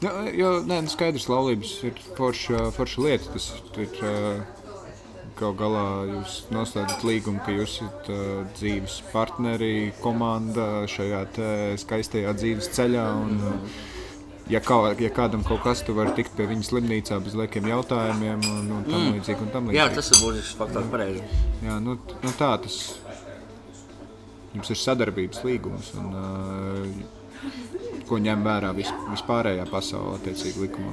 Nu, 0.00 0.10
jo, 0.32 0.52
nē, 0.64 0.78
nu, 0.86 0.88
skaidrs, 0.88 1.26
laulības 1.28 1.72
ir 1.84 1.98
forša, 2.16 2.70
forša 2.72 3.02
lieta. 3.04 3.32
Tas 3.34 3.50
ir 3.76 3.98
uh, 4.00 4.55
kaut 5.36 5.58
galā 5.60 5.84
jūs 6.08 6.38
noslēdzat 6.54 7.04
līgumu, 7.06 7.42
ka 7.44 7.54
jūs 7.54 7.76
esat 7.78 8.08
uh, 8.12 8.22
dzīves 8.56 9.00
partneri, 9.12 9.92
komanda 10.02 10.86
šajā 10.90 11.20
te 11.36 11.50
skaistajā 11.82 12.32
dzīves 12.38 12.70
ceļā. 12.76 13.04
Un, 13.22 13.36
uh, 13.40 13.80
ja, 14.52 14.62
kā, 14.64 14.78
ja 15.02 15.10
kādam 15.14 15.44
kaut 15.46 15.64
kas, 15.66 15.84
tu 15.86 15.96
vari 15.96 16.14
tikt 16.18 16.36
pie 16.38 16.48
viņa 16.50 16.68
slimnīcā 16.70 17.20
bez 17.24 17.36
liekiem 17.38 17.68
jautājumiem 17.72 18.46
un, 18.52 18.70
un 18.78 18.86
tam 18.88 19.10
līdzīgi. 19.16 19.42
Un 19.44 19.52
tam 19.54 19.70
Jā, 19.70 19.88
līdzīgi. 19.88 19.98
tas 20.00 20.12
ir 20.12 20.22
būtisks 20.24 20.56
faktors 20.60 20.88
pareizi. 20.92 21.26
Jā, 21.66 21.78
nu, 21.84 21.98
nu 22.24 22.34
tā 22.40 22.54
tas 22.64 22.80
jums 24.56 24.72
ir 24.72 24.80
sadarbības 24.80 25.44
līgums. 25.44 25.92
Un, 26.00 26.16
uh, 26.16 27.14
ko 28.06 28.18
ņem 28.22 28.44
vērā 28.46 28.70
vis, 28.76 28.90
vispārējā 29.10 29.66
pasaulē, 29.70 30.16
attiecīgi 30.20 30.66
likumā. 30.66 30.92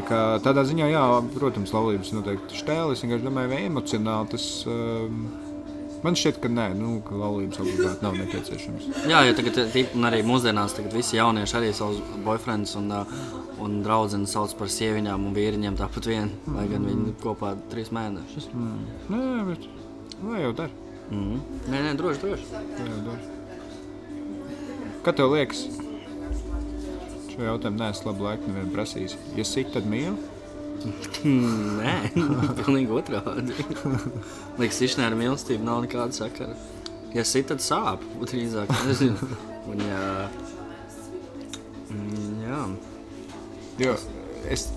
Tā 0.00 0.06
kā, 0.08 0.18
tādā 0.40 0.62
ziņā, 0.64 0.86
jā, 0.94 1.04
protams, 1.34 1.74
laulības 1.76 2.14
noteikti 2.16 2.56
štēlis. 2.56 2.96
Es 2.96 3.04
vienkārši 3.04 3.26
domāju, 3.26 3.50
vai 3.52 3.58
emocionāli 3.66 4.30
tas. 4.32 4.44
Um, 4.64 5.26
man 6.00 6.16
šķiet, 6.16 6.38
ka 6.40 6.48
nē, 6.48 6.70
nu, 6.78 6.94
ka 7.04 7.18
laulības 7.20 7.60
obligāti 7.60 8.06
nav 8.06 8.16
nepieciešams. 8.16 8.86
Jā, 9.10 9.20
jo 9.28 9.34
tagad 9.36 9.60
un 9.98 10.08
arī 10.08 10.22
mūsdienās 10.24 10.76
tagad 10.78 10.96
visi 10.96 11.18
jaunieši 11.18 11.58
arī 11.58 11.74
savus 11.76 12.00
boyfriends 12.24 12.72
un, 12.80 12.88
uh, 12.96 13.20
un 13.60 13.82
draudzenes 13.84 14.32
sauc 14.32 14.54
par 14.56 14.72
sieviņām 14.72 15.28
un 15.28 15.36
vīriņiem 15.36 15.76
tāpat 15.82 16.08
vien, 16.08 16.32
lai 16.54 16.64
gan 16.72 16.88
viņi 16.88 17.12
kopā 17.20 17.52
trīs 17.74 17.92
mēnešus. 17.92 18.48
Nē, 19.12 19.20
bet 19.50 19.68
lai 20.24 20.46
jau 20.46 20.56
dara. 20.62 20.88
Mm. 21.10 21.44
Nē, 21.68 21.84
nē, 21.90 21.94
droši, 22.00 22.24
droši. 22.24 22.50
lai 22.56 22.88
jau 22.88 23.04
dara. 23.10 23.38
Kā 25.04 25.12
tev 25.16 25.36
liekas? 25.36 25.66
Šo 27.30 27.46
jautājumu 27.46 27.78
neesmu 27.80 28.10
labu 28.10 28.26
laiku 28.26 28.50
nevienu 28.50 28.74
prasījis. 28.74 29.16
Ja 29.38 29.46
sit, 29.46 29.72
tad 29.74 29.86
mīli. 29.90 30.16
Mm, 31.26 31.80
Nē, 31.80 31.94
pilnīgi 32.62 32.94
otrādi. 32.96 33.56
Liekas, 34.60 34.80
išnē 34.88 35.10
ar 35.10 35.16
mīlestību 35.18 35.66
nav 35.66 35.82
nekāda 35.84 36.16
sakara. 36.16 36.56
Ja 37.14 37.24
sit, 37.26 37.48
tad 37.50 37.62
sāp, 37.64 38.02
drīzāk, 38.22 38.70
nezinu. 38.86 39.30
Un 39.70 39.82
jā, 39.84 40.06
mm, 41.90 42.32
jā. 42.46 42.62
Jo 43.80 43.94
es, 44.48 44.68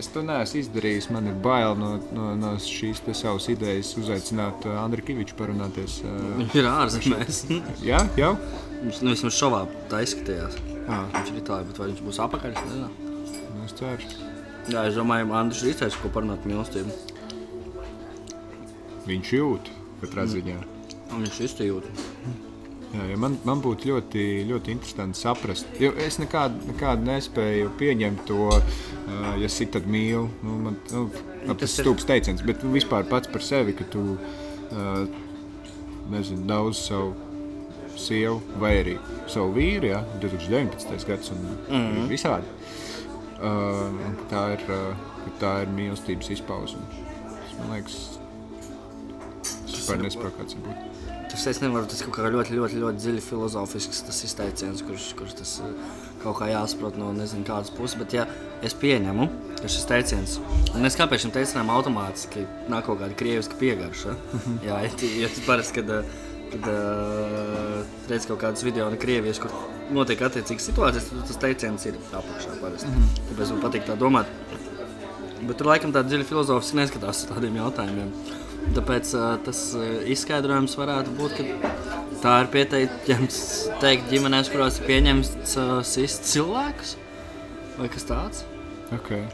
es 0.00 0.08
to 0.12 0.22
neesmu 0.24 0.62
izdarījis. 0.62 1.10
Man 1.14 1.28
ir 1.30 1.36
bail 1.44 1.76
no, 1.78 1.92
no, 2.16 2.32
no 2.38 2.54
šīs 2.64 3.02
savas 3.18 3.48
idejas 3.52 3.92
uzaicināt 4.00 4.66
uh, 4.68 4.78
Andriu 4.82 5.04
Kaviču 5.10 5.36
parunāties. 5.38 6.00
Uh, 6.06 6.18
Viņš 6.40 6.58
ir 6.60 6.70
ārzemēs. 6.70 7.44
jā, 7.84 8.02
jau? 8.20 8.34
Viņš 8.80 9.02
nu, 9.04 9.14
vismaz 9.14 9.36
šovā 9.36 9.64
tā 9.92 10.02
izskatījās. 10.06 10.56
Ah, 10.90 11.06
Viņš 11.14 11.30
ir 11.30 11.38
itālijā, 11.42 11.66
bet 11.70 11.78
vai 11.78 11.88
viņš 11.92 12.02
būs 12.08 12.18
apakaļ? 12.24 12.50
es 12.56 12.66
nezinu. 12.66 12.90
nu 13.54 13.64
es 13.66 13.74
ceru. 13.78 14.10
Jā, 14.70 14.84
es 14.90 14.94
domāju, 14.98 15.30
Andris 15.38 15.62
ir 15.62 15.70
izteicis, 15.72 15.98
ko 16.02 16.10
parunāt 16.12 16.42
par 16.42 16.50
mīlestību. 16.50 16.90
Viņš 19.06 19.32
jūt 19.34 19.70
katrā 20.02 20.24
ziņā. 20.30 20.56
Un 21.14 21.24
viņš 21.24 21.38
izjūt. 21.46 21.86
Jā, 22.90 23.04
ja 23.12 23.16
man, 23.22 23.36
man 23.46 23.60
būtu 23.62 23.86
ļoti, 23.92 24.22
ļoti 24.48 24.72
interesanti 24.74 25.20
saprast, 25.20 25.68
jo 25.78 25.92
es 26.02 26.16
nekādu, 26.18 26.58
nekādu 26.72 27.06
nespēju 27.06 27.70
pieņemt 27.78 28.24
to, 28.26 28.48
uh, 28.50 29.28
ja 29.38 29.48
sit, 29.48 29.70
tad 29.76 29.86
mīlu. 29.86 30.24
Nu, 30.42 30.56
man, 30.66 30.78
nu, 30.90 31.04
nu, 31.46 31.54
tas 31.54 31.60
tas 31.62 31.76
ir 31.78 31.84
ir- 31.84 31.86
stulbs 31.86 32.06
teiciens, 32.08 32.42
bet 32.46 32.64
vispār 32.66 33.06
pats 33.06 33.30
par 33.30 33.42
sevi, 33.46 33.76
ka 33.78 33.86
tu 33.94 34.02
uh, 34.18 35.04
nezinu, 36.10 36.42
daudz 36.50 36.82
savu 36.88 37.14
sievu 37.96 38.40
vai 38.60 38.74
arī 38.82 38.96
savu 39.26 39.54
vīru, 39.56 39.90
ja, 39.90 40.04
2019. 40.22 41.06
gads 41.08 41.30
un 41.30 41.38
mm 41.38 41.58
-hmm. 41.68 42.08
visādi. 42.08 42.46
Uh, 43.40 43.94
tā 44.30 44.52
ir, 44.52 44.64
uh, 44.68 44.96
tā 45.40 45.62
ir 45.62 45.68
mīlestības 45.68 46.30
izpausme. 46.30 46.80
Tas, 46.90 47.58
Man 47.58 47.70
liekas, 47.76 48.18
es 49.42 49.74
vispār 49.74 50.02
nesaprotu, 50.02 50.36
kāds 50.38 50.52
ir 50.52 50.60
būt. 50.60 50.90
Tas 51.30 51.44
es 51.46 51.60
nevaru, 51.62 51.86
tas 51.86 52.00
kaut 52.02 52.16
kā 52.16 52.26
ļoti, 52.26 52.56
ļoti, 52.58 52.78
ļoti 52.82 52.98
dziļi 53.04 53.20
filozofisks 53.22 54.00
tas 54.02 54.16
izteiciens, 54.26 54.80
kurš, 54.82 55.12
kurš 55.18 55.36
tas 55.38 55.52
eh, 55.62 55.92
kaut 56.24 56.40
kā 56.40 56.48
jāsaprot 56.50 56.98
no 56.98 57.12
nezinu 57.14 57.46
kādas 57.46 57.70
puses. 57.70 57.94
Bet 58.00 58.16
ja 58.16 58.24
es 58.66 58.74
pieņemu, 58.74 59.28
ka 59.60 59.70
šis 59.70 59.86
teiciens, 59.86 60.34
un 60.74 60.88
es 60.88 60.98
kāpēc 60.98 61.22
šim 61.22 61.34
teicienam 61.36 61.70
automātiski 61.76 62.42
nāk 62.72 62.88
kaut 62.88 62.98
kāda 63.04 63.14
krieviska 63.20 63.60
piegarša. 63.62 64.16
Jā, 64.66 64.80
ja, 64.88 64.90
ja 65.22 65.30
tu 65.30 65.46
parasti, 65.46 65.78
kad, 65.78 65.94
eh, 66.00 66.18
kad 66.52 66.66
uh, 66.70 67.80
redz 68.10 68.26
kaut 68.28 68.40
kādas 68.42 68.64
video 68.66 68.88
no 68.90 68.98
Krievijas, 69.00 69.40
kur 69.42 69.54
notiek 69.94 70.22
attiecīgas 70.26 70.68
situācijas, 70.70 71.08
tad 71.10 71.30
tas 71.30 71.40
teiciens 71.44 71.86
ir 71.90 71.98
apakšā 72.10 72.58
parasti. 72.60 72.92
Tāpēc 73.30 73.54
man 73.54 73.64
patīk 73.64 73.86
tā 73.88 73.96
domāt. 74.00 74.30
Bet 75.40 75.56
tur 75.56 75.70
laikam 75.70 75.94
tāda 75.94 76.10
dziļa 76.10 76.28
filozofiski 76.28 76.80
neskatās 76.80 77.24
uz 77.24 77.30
tādiem 77.30 77.56
jautājumiem. 77.62 78.12
Tāpēc 78.76 79.14
uh, 79.16 79.28
tas 79.46 79.62
uh, 79.78 79.86
izskaidrojums 80.12 80.76
varētu 80.78 81.14
būt, 81.16 81.38
ka 81.38 81.72
tā 82.20 82.36
ir 82.44 82.50
pieteikts 82.52 83.40
teikt 83.80 84.10
ģimenēs, 84.12 84.52
kurās 84.52 84.80
ir 84.80 84.90
pieņemts 84.90 85.56
uh, 85.56 85.74
sist 85.86 86.28
cilvēkus 86.28 86.96
vai 87.78 87.88
kas 87.92 88.06
tāds. 88.08 88.44
Okay. 88.92 89.24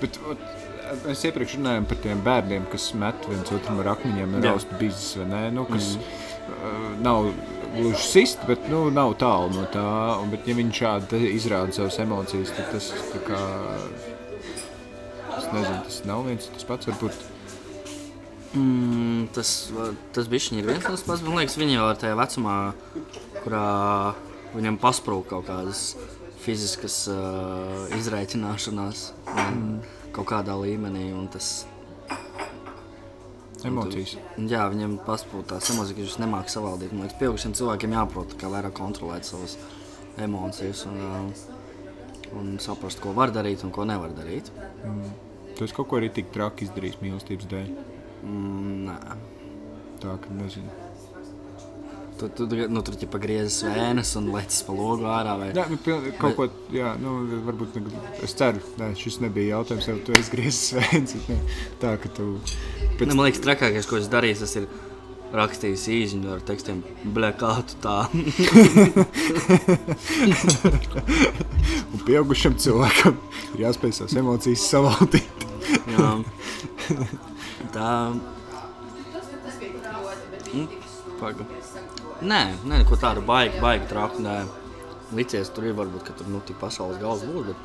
Bet, 0.00 0.16
ot, 0.30 0.40
mēs 1.04 1.24
iepriekš 1.28 1.56
runājām 1.58 1.86
par 1.90 2.00
tiem 2.04 2.20
bērniem, 2.24 2.66
kas 2.72 2.90
met 2.98 3.26
viens 3.28 3.52
otram 3.54 3.80
ar 3.82 3.92
akmeņiem, 3.96 4.36
Jā. 4.38 4.42
raust 4.46 4.72
bizes? 4.80 5.16
Nu, 5.52 5.66
kas 5.68 5.94
mm. 5.96 6.21
Uh, 6.48 6.86
nav 7.02 7.30
gluži 7.76 8.02
sist, 8.04 8.46
bet 8.48 8.68
nu, 8.70 8.86
nav 8.94 9.16
tālu 9.20 9.52
no 9.56 9.66
tā. 9.72 9.88
Un, 10.22 10.32
bet, 10.34 10.48
ja 10.48 10.56
viņš 10.58 10.80
šādi 10.82 11.22
izrāda 11.32 11.76
savas 11.76 12.00
emocijas, 12.02 12.54
tad 12.56 12.72
tas 12.74 12.92
kā. 13.28 13.44
Nezinu, 15.52 15.78
tas 15.84 15.98
nav 16.08 16.22
viens 16.24 16.46
tas 16.48 16.64
pats. 16.64 16.88
Varbūt 16.88 17.28
Mm, 18.52 19.30
tas 19.32 19.72
tas 20.12 20.26
bija 20.28 20.44
viens 20.68 20.84
no 20.84 20.96
tiem, 21.00 21.22
man 21.24 21.38
liekas, 21.40 21.56
viņi 21.56 21.78
jau 21.78 21.86
ir 21.88 22.00
tajā 22.02 22.16
vecumā, 22.18 22.56
kurā 23.40 23.68
viņam 24.52 24.76
pasprūk 24.82 25.30
kaut 25.30 25.46
kādas 25.48 25.94
fiziskas 26.42 26.98
uh, 27.08 27.86
izreikināšanās 27.96 29.06
mm. 29.24 29.78
kaut 30.12 30.28
kādā 30.34 30.58
līmenī. 30.60 31.08
Tas, 31.32 31.62
Emocijas. 33.68 34.16
Jā, 34.50 34.66
viņiem 34.72 34.98
paspūta 35.06 35.56
tās 35.56 35.70
emocijas, 35.72 35.94
ka 35.96 36.02
viņš 36.02 36.18
nemāķi 36.22 36.54
savaldīt. 36.54 36.94
Man 36.94 37.06
liekas, 37.06 37.18
pieaugušiem 37.20 37.56
cilvēkiem 37.58 37.96
jāprot 37.96 38.36
kā 38.40 38.50
vairāk 38.52 38.76
kontrolēt 38.78 39.28
savas 39.28 39.56
emocijas 40.22 40.84
un, 40.90 41.00
uh, 41.06 42.36
un 42.40 42.54
saprast, 42.62 43.00
ko 43.02 43.14
var 43.16 43.34
darīt 43.34 43.64
un 43.66 43.74
ko 43.74 43.86
nevar 43.88 44.14
darīt. 44.16 44.50
Tu 45.52 45.66
esi 45.66 45.76
kaut 45.76 45.90
ko 45.90 46.00
arī 46.00 46.10
tik 46.12 46.32
traki 46.34 46.66
izdarījis 46.68 47.02
mīlestības 47.04 47.50
dēļ. 47.52 47.74
Mm, 48.22 48.78
nē. 48.88 48.98
Tā 50.02 50.16
ka 50.18 50.34
nezinu. 50.34 50.81
Tu, 52.22 52.46
tu, 52.46 52.54
nu, 52.70 52.82
tur 52.86 52.94
ķipa 53.00 53.18
griezis 53.22 53.64
vēnes 53.66 54.12
un 54.20 54.28
lecis 54.30 54.62
pa 54.66 54.74
logu 54.76 55.08
ārā. 55.10 55.32
Vai... 55.40 55.48
Jā, 55.56 55.64
nu, 55.70 55.78
kaut 56.20 56.36
ko, 56.38 56.46
jā, 56.74 56.92
nu, 57.02 57.16
varbūt, 57.48 57.80
ne, 57.82 57.82
es 58.22 58.36
ceru, 58.38 58.62
ne, 58.78 58.92
šis 58.98 59.18
nebija 59.24 59.56
jautājums, 59.56 59.88
jau 59.90 59.98
tu 60.06 60.14
esi 60.14 60.30
griezis 60.30 60.72
vēns, 60.78 61.16
bet 61.18 61.26
ne, 61.32 61.38
tā, 61.82 61.90
ka 61.98 62.06
tu, 62.14 62.24
pēc, 63.00 63.06
Ne, 63.08 63.14
man 63.16 63.26
liekas, 63.26 63.42
trakākais, 63.42 63.88
ko 63.90 63.98
es 63.98 64.06
darīju, 64.12 64.38
tas 64.44 64.54
ir 64.60 64.64
rakstījis 65.32 65.88
īziņu 65.96 66.28
ar 66.36 66.40
tekstiem, 66.46 66.78
blē, 67.16 67.30
kā 67.40 67.52
tu 67.66 67.74
tā. 67.82 67.98
un 71.92 71.98
pieaugušam 72.06 72.54
cilvēkam 72.60 73.14
ir 73.56 73.60
jāspēj 73.64 73.92
savas 73.98 74.14
emocijas 74.22 74.62
savaldīt. 74.70 75.34
Jā. 75.96 76.10
tā. 77.76 77.92
Mm, 80.52 80.68
Paga. 81.22 81.44
Nē, 82.22 82.42
nē, 82.70 82.82
ko 82.86 82.94
tādu 83.00 83.22
baigi, 83.26 83.58
baigi 83.62 83.88
traku. 83.90 84.22
Nē. 84.22 84.36
Licies 85.16 85.50
tur 85.52 85.66
ir 85.68 85.74
varbūt, 85.76 86.06
ka 86.06 86.14
tur 86.16 86.28
nu 86.32 86.40
tik 86.46 86.56
pasaules 86.60 87.00
gals 87.02 87.24
būs, 87.28 87.50
bet. 87.50 87.58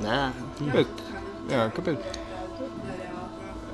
Nē. 0.00 0.18
Bet, 0.72 1.02
jā, 1.52 1.66
kāpēc? 1.76 1.98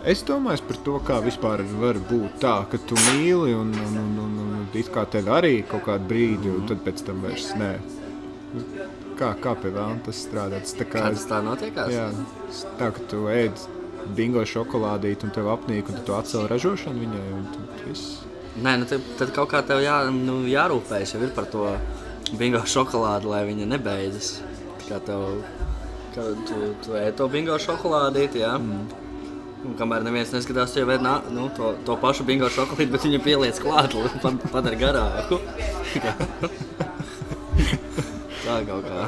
Es 0.07 0.21
domāju 0.27 0.63
par 0.69 0.77
to, 0.87 0.97
kā 1.07 1.17
vispār 1.25 1.63
var 1.81 1.99
būt 2.11 2.37
tā, 2.43 2.57
ka 2.71 2.79
tu 2.79 2.99
mīli 3.09 3.55
un, 3.59 3.73
un, 3.87 3.97
un, 4.03 4.13
un, 4.25 4.37
un 4.45 4.67
it 4.79 4.91
kā 4.95 5.03
tevi 5.11 5.33
arī 5.35 5.55
kaut 5.67 5.87
kādu 5.89 6.07
brīdi, 6.11 6.53
un 6.53 6.67
tad 6.69 6.83
pēc 6.87 7.03
tam 7.09 7.25
vairs 7.25 7.49
nē. 7.59 7.73
Kā, 9.19 9.33
kā 9.43 9.55
pie 9.59 9.73
vēlna 9.75 10.03
tas 10.07 10.21
strādā? 10.27 10.61
Tas 10.63 10.77
tā 10.79 10.87
kā, 10.87 11.01
Kā 11.07 11.15
tas 11.17 11.27
tā 11.31 11.41
notiekās? 11.43 11.91
jā, 11.95 12.07
tā, 12.79 12.91
ka 12.95 13.07
tu 13.11 13.25
ēd 13.33 13.67
bingo 14.15 14.45
šokolādīti 14.47 15.27
un 15.27 15.35
tev 15.35 15.51
apnīk, 15.57 15.91
un 15.91 16.05
tu 16.07 16.15
atcēli 16.15 16.53
ražošanu 16.53 17.03
viņai, 17.03 17.27
un 17.41 17.47
tad 17.57 17.83
viss. 17.89 18.26
Nē, 18.57 18.73
nu 18.81 18.87
tad, 18.89 19.05
tad 19.19 19.33
kaut 19.37 19.51
kā 19.53 19.61
tev 19.69 19.83
jā, 19.85 19.97
nu, 20.13 20.39
jārūpējas 20.49 21.13
jau 21.15 21.23
ir 21.27 21.33
par 21.37 21.45
to 21.53 21.67
bingo 22.41 22.63
šokolādi, 22.65 23.29
lai 23.29 23.43
viņa 23.49 23.67
nebeidzas. 23.75 24.31
Tā 24.87 24.87
Kā 24.87 25.01
tev, 25.09 25.25
kā 26.15 26.25
tu, 26.49 26.61
tu 26.85 26.95
ēd 26.97 27.17
to 27.19 27.27
bingo 27.33 27.59
šokolādīti, 27.61 28.41
jā. 28.45 28.55
Mm. 28.57 28.87
Un 29.67 29.75
kamēr 29.75 30.05
neviens 30.07 30.31
neskatās, 30.31 30.77
jau 30.79 30.87
nā- 31.03 31.21
nu, 31.35 31.49
to, 31.57 31.75
to 31.85 31.97
pašu 32.01 32.25
bingo 32.29 32.49
šokolādi, 32.55 32.93
bet 32.93 33.05
viņu 33.09 33.21
pieliec 33.25 33.59
klāt, 33.61 33.97
lai 33.99 34.13
pad- 34.23 34.47
padara 34.53 34.79
garāku. 34.79 35.41
Tā 38.47 38.61
kaut 38.63 38.85
kā. 38.87 39.07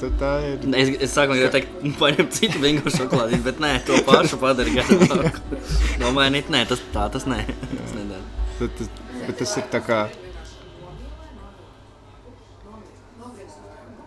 Tad 0.00 0.14
tā 0.18 0.30
ir. 0.42 0.64
Es, 0.74 0.88
es 1.06 1.12
sākumā 1.14 1.36
gribēju 1.38 1.52
teikt, 1.54 1.74
paņem 2.00 2.30
citu 2.34 2.62
bingo 2.64 2.90
šokolādi, 2.90 3.38
bet 3.44 3.60
nē, 3.62 3.76
to 3.86 4.00
pašu 4.08 4.40
padara 4.42 4.72
garāku. 4.74 5.60
Nomainīt, 6.02 6.50
nē, 6.50 6.64
tas 6.72 6.82
tā, 6.94 7.06
tas 7.14 7.28
nē. 7.30 7.44
Bet, 8.56 8.78
bet 9.26 9.36
tas 9.36 9.56
ir 9.60 9.66
tā 9.72 9.82
kā. 9.84 9.98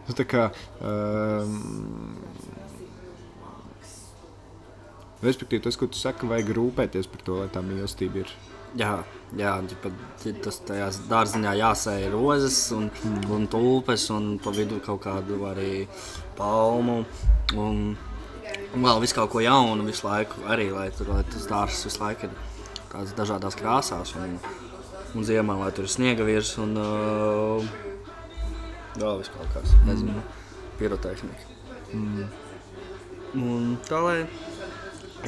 Nu, 0.10 0.16
tā 0.18 0.26
kā 0.26 0.48
um, 0.82 2.16
respektīvi, 5.22 5.62
tas, 5.68 5.78
ko 5.78 5.86
tu 5.86 6.00
saki, 6.00 6.26
vajag 6.32 6.50
rūpēties 6.58 7.12
par 7.12 7.26
to, 7.28 7.38
lai 7.44 7.52
tā 7.54 7.62
mīlestība 7.66 8.24
ir. 8.24 8.34
Jā, 8.78 8.92
jā 9.38 9.54
ģipa, 9.70 9.92
tas 10.46 10.60
tajā 10.66 10.90
dārziņā 11.10 11.56
jāsēja 11.58 12.12
rozes 12.14 12.58
un, 12.74 12.90
mm. 12.90 13.32
un 13.38 13.48
tulpes, 13.54 14.10
un 14.14 14.36
pa 14.42 14.54
vidu 14.54 14.82
kaut 14.86 15.04
kādu 15.06 15.44
arī 15.50 15.88
palmu. 16.38 17.04
Un, 17.58 17.82
un 18.74 18.86
vēl 18.86 19.02
visu 19.06 19.18
kaut 19.18 19.34
ko 19.34 19.46
jaunu 19.46 19.86
visu 19.86 20.10
laiku, 20.10 20.42
arī 20.50 20.70
lai, 20.74 20.90
tur, 20.98 21.14
lai 21.14 21.26
tas 21.30 21.50
dārzs 21.50 21.86
visu 21.86 22.02
laiku 22.02 22.30
ir 22.30 22.49
tāds 22.92 23.16
dažādās 23.18 23.58
krāsās. 23.60 24.16
Un, 24.20 24.38
un 25.16 25.26
ziemā, 25.26 25.56
lai 25.62 25.72
tur 25.76 25.88
ir 25.88 25.94
sniega 25.94 26.26
virs 26.28 26.56
un 26.62 26.76
uh, 26.80 27.72
vēl 29.00 29.22
viss 29.22 29.34
kaut 29.34 29.50
kāds, 29.56 29.74
nezinu, 29.88 30.16
mm. 30.16 30.44
pirotehnika. 30.82 31.58
Mm. 31.94 32.28
Un 33.40 33.74
tā 33.86 34.02
lai 34.06 34.18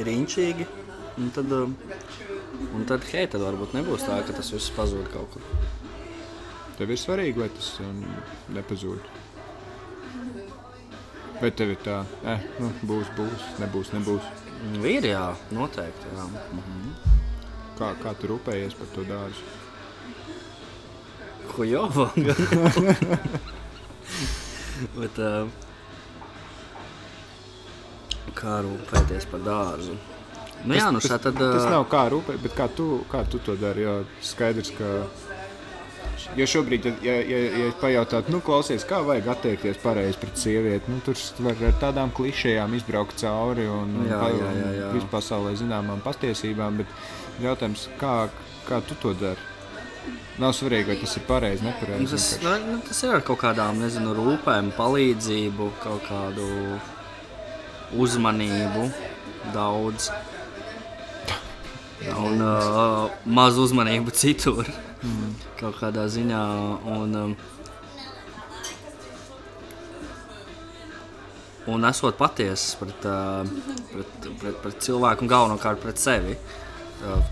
ir 0.02 0.10
inčīgi, 0.12 0.66
un 1.20 1.30
tad, 1.34 1.52
uh, 1.54 1.70
un 2.72 2.86
tad, 2.88 3.06
hei, 3.12 3.26
tad 3.30 3.44
varbūt 3.44 3.76
nebūs 3.78 4.06
tā, 4.08 4.20
ka 4.26 4.36
tas 4.36 4.52
viss 4.54 4.72
pazūd 4.76 5.10
kaut 5.14 5.34
kur. 5.34 5.50
Tev 6.78 6.90
ir 6.90 6.98
svarīgi, 6.98 7.42
lai 7.42 7.50
tas 7.52 7.74
um, 7.84 8.00
nepazūd. 8.56 9.10
Vai 11.42 11.50
tev 11.58 11.72
ir 11.74 11.80
tā, 11.82 12.00
eh, 12.30 12.42
nu, 12.62 12.70
būs, 12.86 13.08
būs, 13.18 13.46
nebūs, 13.58 13.90
nebūs. 13.96 14.28
Ir 14.86 15.08
jā, 15.10 15.24
noteikti. 15.50 16.12
Jā. 16.14 16.28
Mhm. 16.54 16.91
Kā, 17.82 17.88
kā 17.98 18.12
tu 18.14 18.28
rūpējies 18.30 18.76
par 18.78 18.86
to 18.94 19.02
dārzu? 19.08 19.42
Vajag? 21.50 22.14
Bet, 24.98 25.18
uh, 25.18 25.50
kā 28.38 28.62
rūpēties 28.62 29.26
par 29.32 29.40
dārzu? 29.48 29.94
Nu, 30.62 30.72
jā, 30.78 30.86
nu 30.94 31.02
tas, 31.02 31.18
tad. 31.24 31.34
tas 31.34 31.66
Uh, 31.66 31.74
nav 31.74 31.90
kā 31.90 32.06
rūpēt, 32.12 32.38
bet 32.44 32.52
kā 32.54 32.66
tu, 32.70 33.02
kā 33.10 33.26
tu 33.26 33.42
to 33.42 33.58
dari? 33.58 33.82
Jo 33.82 34.06
skaidrs, 34.22 34.70
ka. 34.78 34.86
Jo 36.38 36.46
šobrīd, 36.46 36.86
ja, 36.86 36.92
ja, 37.02 37.18
ja, 37.26 37.38
ja 37.64 37.72
pajautātu, 37.80 38.30
nu, 38.32 38.38
klausies, 38.46 38.84
kā 38.88 39.02
vajag 39.04 39.26
attiekties 39.34 39.76
pareizi 39.82 40.18
pret 40.22 40.36
sievieti, 40.38 40.90
nu, 40.92 40.96
tur 41.02 41.16
var 41.42 41.56
ar 41.66 41.74
tādām 41.82 42.08
klišejām 42.14 42.74
izbraukt 42.78 43.18
cauri 43.20 43.66
un, 43.66 43.88
un, 44.04 44.06
un 44.06 44.94
vispasaulē 44.94 45.52
zināmām 45.58 46.00
patiesībām, 46.06 46.78
bet 46.80 46.88
jautājums, 47.40 47.88
kā, 48.00 48.28
kā 48.68 48.82
tu 48.86 48.98
to 49.00 49.14
dari? 49.16 49.50
Nav 50.40 50.54
svarīgi, 50.56 50.88
vai 50.88 50.96
tas 50.98 51.14
ir 51.18 51.24
pareizi, 51.28 51.62
nu, 51.62 51.70
nepareizi. 51.70 52.08
tas, 52.10 52.26
vienkārši. 52.40 52.64
nu, 52.64 52.72
nu, 52.72 52.82
tas 52.88 53.02
ir 53.04 53.14
ar 53.14 53.24
kaut 53.26 53.40
kādām, 53.42 53.78
nezinu, 53.82 54.14
rūpēm, 54.16 54.72
palīdzību, 54.78 55.68
kaut 55.82 56.06
kādu 56.08 56.46
uzmanību, 58.00 58.86
daudz. 59.54 60.08
Un 62.16 62.40
uh, 62.42 63.12
maz 63.28 63.60
uzmanību 63.62 64.14
citur. 64.18 64.66
Mm. 65.04 65.36
Kaut 65.60 65.76
kādā 65.78 66.08
ziņā. 66.10 66.40
Un, 66.96 67.14
um, 67.20 67.36
un 71.70 71.86
esot 71.86 72.18
patiesas 72.18 72.74
pret, 72.80 73.06
uh, 73.06 73.46
pret, 73.92 74.28
pret, 74.40 74.58
pret 74.64 74.82
cilvēku 74.82 75.22
un 75.22 75.30
galvenokārt 75.30 75.84
pret 75.84 76.02
sevi. 76.02 76.34
Uh, 76.34 76.58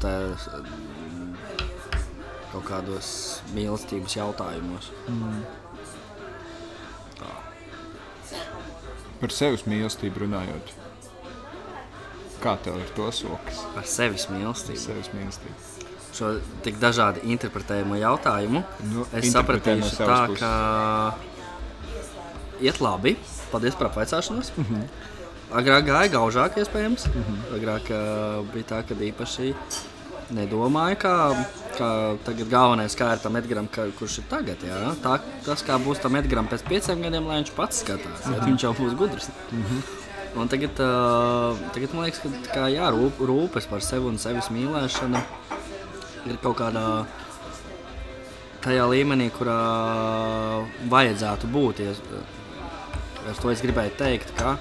tā, 0.02 0.14
mm, 0.34 1.34
kaut 2.52 2.64
kādos 2.66 3.08
mīlestības 3.54 4.16
jautājumos. 4.18 4.90
Par 9.20 9.32
sevis 9.36 9.66
mīlestību 9.68 10.22
runājot. 10.22 10.70
Kā 12.40 12.54
tev 12.64 12.78
ir 12.80 12.88
to 12.96 13.10
sokas? 13.12 13.58
Par 13.74 13.84
sevis 13.88 14.24
mīlestību. 14.32 14.80
Sevis 14.80 15.10
mīlestību. 15.12 15.56
Šo 16.16 16.30
tik 16.64 16.78
dažādi 16.80 17.20
interpretējumu 17.30 17.94
jautājumu 18.00 18.60
Nu, 18.90 19.04
es 19.14 19.28
no 19.28 19.32
sapratīšu 19.36 19.90
savas 19.92 20.08
tā, 20.08 20.26
puses. 20.26 20.40
ka 20.40 20.50
iet 22.64 22.80
labi. 22.82 23.12
Paldies 23.52 23.76
par 23.76 23.86
apvaicāšanos. 23.90 24.48
Mm. 24.56 24.64
-hmm. 24.64 24.82
Agrāk 25.50 25.88
gāja 25.88 26.10
gaužāk, 26.12 26.58
iespējams. 26.62 27.06
Mm 27.10 27.22
-hmm. 27.26 27.38
Agrāk 27.56 27.90
uh, 27.90 28.46
bija 28.52 28.64
tā, 28.64 28.82
ka 28.86 28.94
īpaši 28.94 29.54
nedomāju, 30.30 30.96
kā, 31.02 31.14
kā 31.78 31.88
tagad 32.24 32.50
galvenais 32.50 32.94
kā 32.94 33.12
ir 33.14 33.22
tam 33.22 33.36
Edgars, 33.36 33.94
kurš 33.98 34.18
ir 34.18 34.24
tagad. 34.30 34.62
Jā? 34.62 34.94
Tā, 35.02 35.18
tas, 35.44 35.64
kā 35.66 35.78
būs 35.78 36.02
tam 36.02 36.16
Edgars 36.16 36.50
pēc 36.52 36.62
pieciem 36.68 37.02
gadiem, 37.02 37.26
lai 37.26 37.40
viņš 37.42 37.52
pats 37.56 37.82
skatās. 37.82 38.26
Mm 38.26 38.34
-hmm. 38.34 38.44
Viņš 38.46 38.62
jau 38.62 38.74
būs 38.74 38.96
gudrs. 38.96 39.28
Mm 39.52 39.64
-hmm. 39.64 40.40
Un 40.40 40.48
tagad, 40.48 40.70
uh, 40.70 41.58
tagad 41.74 41.94
man 41.94 42.04
liekas, 42.04 42.20
ka 42.22 42.28
kā, 42.54 42.68
jā, 42.70 42.90
rūp, 42.94 43.18
rūpes 43.18 43.66
par 43.66 43.82
sevi 43.82 44.06
un 44.06 44.18
sevis 44.18 44.50
mīlēšanu 44.50 45.22
ir 46.26 46.36
kaut 46.42 46.56
kādā 46.60 47.04
tajā 48.62 48.84
līmenī, 48.86 49.30
kurā 49.30 49.58
vajadzētu 50.88 51.46
būt. 51.46 51.80
Ja, 51.80 51.92
ar 53.28 53.34
to 53.42 53.50
es 53.50 53.62
gribēju 53.62 53.90
teikt, 53.98 54.36
ka 54.38 54.58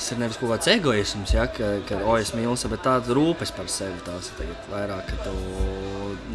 tas 0.00 0.14
ir 0.14 0.20
nevis 0.22 0.38
kaut 0.40 0.48
kāds 0.54 0.68
egoisms, 0.72 1.32
ja, 1.34 1.42
ka, 1.52 1.66
ka 1.84 1.98
o, 2.08 2.14
es 2.16 2.30
mīlu 2.32 2.54
sevi, 2.56 2.72
bet 2.72 2.86
tāds 2.86 3.10
rūpes 3.12 3.50
par 3.52 3.66
sevi. 3.68 3.98
Tās 4.06 4.30
ir 4.40 4.52
vairāk, 4.70 5.10
ka 5.10 5.26
tu 5.26 5.34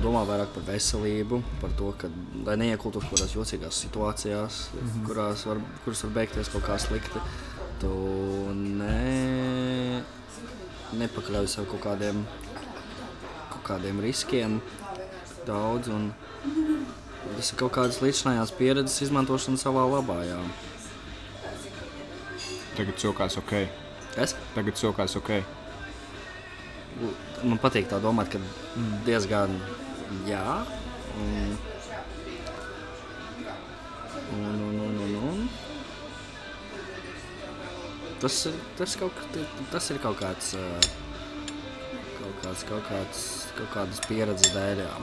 domā 0.03 0.21
vairāk 0.29 0.51
par 0.53 0.67
veselību, 0.67 1.39
par 1.63 1.73
to, 1.79 1.89
ka, 1.97 2.11
lai 2.45 2.59
neiekultos 2.61 3.07
kaut 3.07 3.17
kādās 3.17 3.33
jocīgās 3.33 3.79
situācijās, 3.87 4.59
mm 4.69 4.83
-hmm. 4.83 5.07
kurās 5.07 5.45
var, 5.49 5.61
kuras 5.83 6.03
var 6.05 6.13
beigties 6.19 6.51
kaut 6.53 6.63
kā 6.67 6.77
slikti. 6.77 7.23
Tu 7.81 7.89
ne 8.53 10.03
nepakļauj 10.93 11.47
sev 11.47 11.65
kaut 11.65 11.81
kādiem, 11.87 12.21
kaut 13.49 13.65
kādiem 13.65 13.99
riskiem 13.99 14.61
daudz. 15.47 15.89
Un 15.89 16.11
tas 17.35 17.51
ir 17.51 17.57
kaut 17.57 17.73
kādas 17.73 18.01
līdzinājās 18.05 18.53
pieredzes 18.59 19.01
izmantošana 19.01 19.57
savā 19.57 19.89
labā. 19.89 20.21
Jā. 20.21 20.39
Tagad 22.75 22.99
sokās 22.99 23.37
ok. 23.39 23.53
Es? 24.19 24.33
Tagad 24.55 24.79
sokās 24.79 25.15
ok. 25.19 25.31
Man 27.43 27.59
patīk 27.63 27.87
tā 27.91 27.99
domāt, 28.03 28.31
ka 28.33 28.39
diezgan 29.07 29.53
jā. 30.27 30.43
Un, 31.15 31.55
un, 34.35 34.59
un, 34.67 34.79
un, 34.87 34.99
un, 35.05 35.15
un. 35.29 35.45
Tas, 38.19 38.41
tas, 38.79 38.95
kaut, 38.99 39.23
tas 39.71 39.89
ir 39.91 39.99
kaut 40.03 40.19
kāds, 40.19 40.55
kaut 42.19 42.43
kāds, 42.43 42.63
kaut 42.71 42.87
kāds, 42.89 43.25
kaut 43.59 43.71
kādas 43.75 44.03
pieredzes 44.07 44.51
dēļ. 44.55 44.83
Jā. 44.83 44.95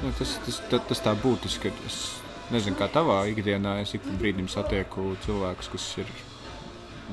Nu, 0.00 0.14
tas, 0.18 0.38
tas, 0.46 0.62
tas, 0.70 0.88
tas 0.90 1.04
tā 1.04 1.14
būtiski. 1.22 1.74
Es 1.86 2.19
nezinu, 2.54 2.76
kā 2.78 2.88
tavā 2.92 3.22
ikdienā 3.30 3.78
es 3.84 3.94
ik 3.96 4.04
pa 4.04 4.16
brīdim 4.20 4.48
satieku 4.50 5.14
cilvēkus, 5.24 5.70
kas 5.72 5.86
ir 6.02 6.12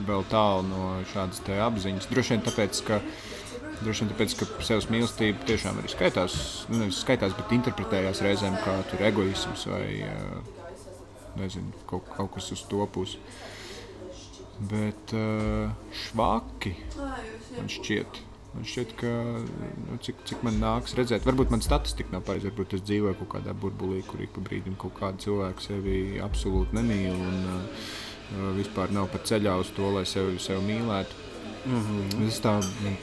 vēl 0.08 0.26
tālu 0.32 0.66
no 0.68 0.92
šādas 1.14 1.42
apziņas. 1.68 2.10
Droši 2.12 2.36
vien 2.36 2.46
tāpēc, 2.46 2.82
ka, 2.88 3.00
droši 3.82 4.04
vien 4.04 4.14
tāpēc, 4.14 4.36
ka 4.40 4.50
sevis 4.68 4.90
mīlestība 4.94 5.48
tiešām 5.50 5.82
arī 5.82 5.92
skaitās, 5.94 6.38
nu, 6.70 6.84
nevis 6.84 7.02
skaitās, 7.04 7.36
bet 7.38 7.56
interpretējās 7.58 8.24
reizēm 8.26 8.58
kā 8.64 8.78
tur 8.92 9.06
egoisms 9.10 9.68
vai 9.72 9.88
nezinu, 11.38 11.74
kaut, 11.90 12.10
kaut 12.18 12.34
kas 12.38 12.52
uz 12.56 12.64
to 12.70 12.86
pusi. 12.94 13.22
Bet 14.70 15.14
švaki 16.08 16.74
man 16.98 17.70
šķiet. 17.70 18.24
Man 18.58 18.66
šķiet, 18.66 18.94
ka 18.98 19.10
nu, 19.86 19.96
cik, 20.02 20.24
cik 20.26 20.40
man 20.42 20.56
nāks 20.58 20.96
redzēt, 20.98 21.22
varbūt 21.28 21.52
man 21.54 21.62
statistika 21.62 22.16
nav 22.16 22.24
pareiza. 22.26 22.50
Varbūt 22.50 22.72
es 22.74 22.82
dzīvoju 22.88 23.20
kaut 23.20 23.30
kādā 23.36 23.54
burbulī, 23.54 24.00
kur 24.08 24.24
ik 24.26 24.34
pa 24.34 24.42
brīdim 24.48 24.74
kaut 24.82 24.96
kāda 24.98 25.22
cilvēka 25.22 25.62
sevi 25.62 26.00
absolūti 26.26 26.74
nemīl 26.74 27.14
un 27.14 27.38
uh, 27.52 27.94
vispār 28.58 28.96
nav 28.98 29.12
pat 29.14 29.30
ceļā 29.30 29.54
uz 29.62 29.70
to, 29.78 29.92
lai 29.94 30.08
sevi, 30.10 30.42
sevi 30.42 30.66
mīlētu. 30.72 31.22
Mm 31.68 31.86
-hmm. 31.86 32.26
Es 32.32 32.42
tā 32.42 32.58
nu, 32.58 32.96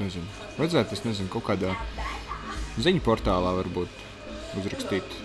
nezinu. 0.00 0.24
Vajadzētu, 0.56 0.96
es 0.96 1.04
nezinu, 1.04 1.28
kaut 1.28 1.44
kādā 1.50 1.76
ziņu 2.80 3.04
portālā 3.04 3.52
varbūt 3.60 4.02
uzrakstīt 4.56 5.20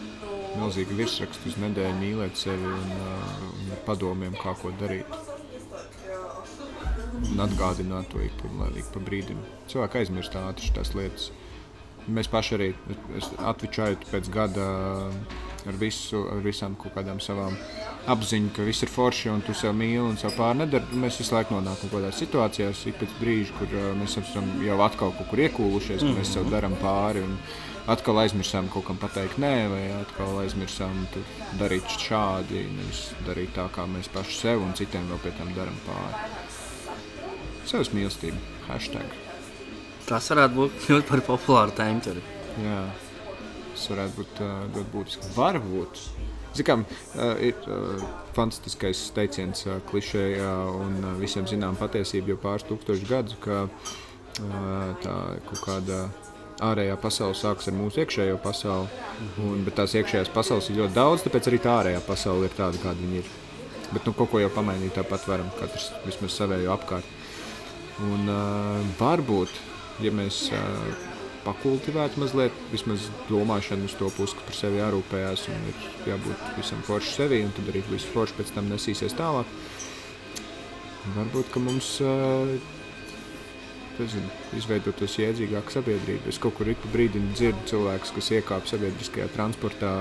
milzīgu 0.59 0.99
virsrakstu 0.99 1.47
uz 1.47 1.55
nedēļu, 1.63 1.99
mīlēt 2.03 2.35
sevi 2.35 2.75
un, 2.75 2.95
uh, 2.99 3.51
un 3.55 3.85
padomiem, 3.87 4.35
kā 4.35 4.51
ko 4.59 4.75
darīt 4.83 5.30
un 7.29 7.45
atgādināt 7.45 8.09
to 8.11 8.21
ik 8.23 8.35
pa, 8.41 9.03
brīdim. 9.05 9.39
Cilvēki 9.71 10.01
aizmirst 10.01 10.35
ātri 10.39 10.73
tās 10.75 10.93
lietas. 10.97 11.29
Mēs 12.09 12.27
paši 12.31 12.55
arī 12.57 12.67
atvičājot 13.45 14.07
pēc 14.09 14.29
gada 14.33 14.65
ar, 15.69 15.75
visu, 15.77 16.23
ar 16.33 16.41
visām 16.41 16.73
kaut 16.79 16.95
kādām 16.95 17.19
savām 17.21 17.53
apziņām, 18.09 18.49
ka 18.55 18.65
viss 18.65 18.81
ir 18.81 18.89
forši 18.89 19.29
un 19.29 19.43
tu 19.45 19.53
sev 19.57 19.75
mīli 19.77 20.01
un 20.01 20.17
sev 20.17 20.33
pār 20.37 20.55
nedari. 20.57 20.97
Mēs 20.97 21.19
visu 21.21 21.35
laiku 21.35 21.53
nonākam 21.53 21.91
kaut 21.91 21.99
kādās 21.99 22.21
situācijās, 22.23 22.85
ik 22.89 22.97
pēc 23.03 23.17
brīža, 23.19 23.57
kur 23.59 23.75
uh, 23.77 23.91
mēs 23.99 24.17
esam 24.23 24.49
jau 24.65 24.79
atkal 24.81 25.13
kaut 25.17 25.29
kur 25.29 25.43
iekūlušies, 25.45 26.01
ka 26.01 26.15
mēs 26.17 26.33
sev 26.37 26.49
darām 26.53 26.77
pāri. 26.81 27.25
Un, 27.27 27.37
Atkal 27.89 28.19
aizmirsām 28.21 28.67
kaut 28.69 28.85
kam 28.85 28.99
pateikt, 29.01 29.39
nē, 29.41 29.55
vai 29.71 29.81
atkal 29.95 30.35
aizmirsām 30.43 30.99
darīt 31.57 31.89
šādi, 31.97 32.61
nevis 32.75 33.07
darīt 33.25 33.55
tā, 33.57 33.65
kā 33.73 33.87
mēs 33.89 34.11
paši 34.13 34.37
sev 34.37 34.61
un 34.61 34.77
citiem 34.77 35.09
vēl 35.09 35.23
pie 35.23 35.33
tam 35.39 35.49
darām 35.57 35.79
pāri. 35.87 36.40
Savas 37.69 37.91
mīlestība, 37.93 38.39
hashtag. 38.67 39.15
Tas 40.07 40.27
varētu 40.33 40.57
būt 40.57 40.89
ļoti 40.89 41.07
par 41.07 41.21
populāru 41.27 41.75
tēmu. 41.77 42.01
tur. 42.03 42.17
Jā, 42.59 42.79
tas 43.73 43.85
varētu 43.93 44.17
būt 44.17 44.41
uh, 44.43 44.57
ļoti 44.75 44.89
būtiski. 44.95 45.29
Varbūt. 45.37 46.01
Zinām, 46.57 46.83
uh, 46.83 47.37
ir 47.39 47.55
uh, 47.71 48.01
fantastiskais 48.35 49.05
teiciens 49.15 49.63
uh, 49.69 49.77
klišejā 49.87 50.51
un 50.81 50.97
uh, 50.99 51.13
visiem 51.21 51.47
zinām 51.47 51.77
patiesība 51.79 52.33
jau 52.33 52.41
pāris 52.43 52.67
tūkstošu 52.67 53.07
gadus, 53.07 53.37
ka 53.45 53.63
uh, 53.69 54.91
tā 55.05 55.15
kaut 55.47 55.63
kāda 55.63 56.01
ārējā 56.61 56.97
pasaule 57.01 57.37
sākas 57.37 57.71
ar 57.71 57.77
mūsu 57.77 58.03
iekšējo 58.03 58.41
pasauli. 58.43 58.91
Un, 59.45 59.63
bet 59.65 59.79
tās 59.79 59.95
iekšējās 59.97 60.33
pasaules 60.33 60.67
ir 60.69 60.81
ļoti 60.81 60.97
daudz, 60.97 61.23
tāpēc 61.25 61.49
arī 61.49 61.61
tā 61.63 61.77
ārējā 61.79 62.03
pasaule 62.05 62.49
ir 62.49 62.57
tāda, 62.57 62.81
kāda 62.83 62.99
viņa 62.99 63.23
ir. 63.23 63.31
Bet 63.91 64.05
nu, 64.07 64.13
kaut 64.15 64.31
ko 64.31 64.39
jau 64.39 64.51
pamainīt 64.53 64.95
tāpat 64.95 65.25
varam, 65.27 65.49
katrs 65.59 65.89
vismaz 66.05 66.35
savējo 66.37 66.71
apkārt. 66.75 67.07
Un 67.99 68.29
uh, 68.31 68.79
varbūt, 68.99 69.51
ja 70.01 70.11
mēs 70.15 70.47
uh, 70.55 71.09
pakultivētu 71.45 72.21
mazliet, 72.21 72.55
vismaz 72.71 73.09
domāšanu 73.29 73.89
uz 73.89 73.95
to 73.99 74.09
pusi, 74.15 74.37
ka 74.37 74.47
par 74.47 74.57
sevi 74.57 74.81
jārūpējās 74.81 75.47
un 75.51 75.69
ir 75.71 75.87
jābūt 76.13 76.43
visam 76.57 76.81
forši 76.87 77.15
sevi, 77.17 77.41
un 77.45 77.53
tad 77.57 77.71
arī 77.73 77.83
viss 77.89 78.09
forši 78.13 78.37
pēc 78.39 78.53
tam 78.55 78.69
nesīsies 78.71 79.17
tālāk. 79.19 79.49
Varbūt, 81.17 81.49
ka 81.53 81.61
mums 81.63 81.95
uh, 82.05 82.55
nezinu, 83.99 84.29
izveidotos 84.57 85.15
jēdzīgāka 85.19 85.73
sabiedrība. 85.75 86.29
Es 86.31 86.39
kaut 86.41 86.55
kur 86.57 86.69
ik 86.71 86.79
pa 86.83 86.91
brīdim 86.93 87.27
dzirdu 87.35 87.65
cilvēkus, 87.69 88.13
kas 88.15 88.29
iekāp 88.37 88.69
sabiedriskajā 88.69 89.27
transportā. 89.35 89.91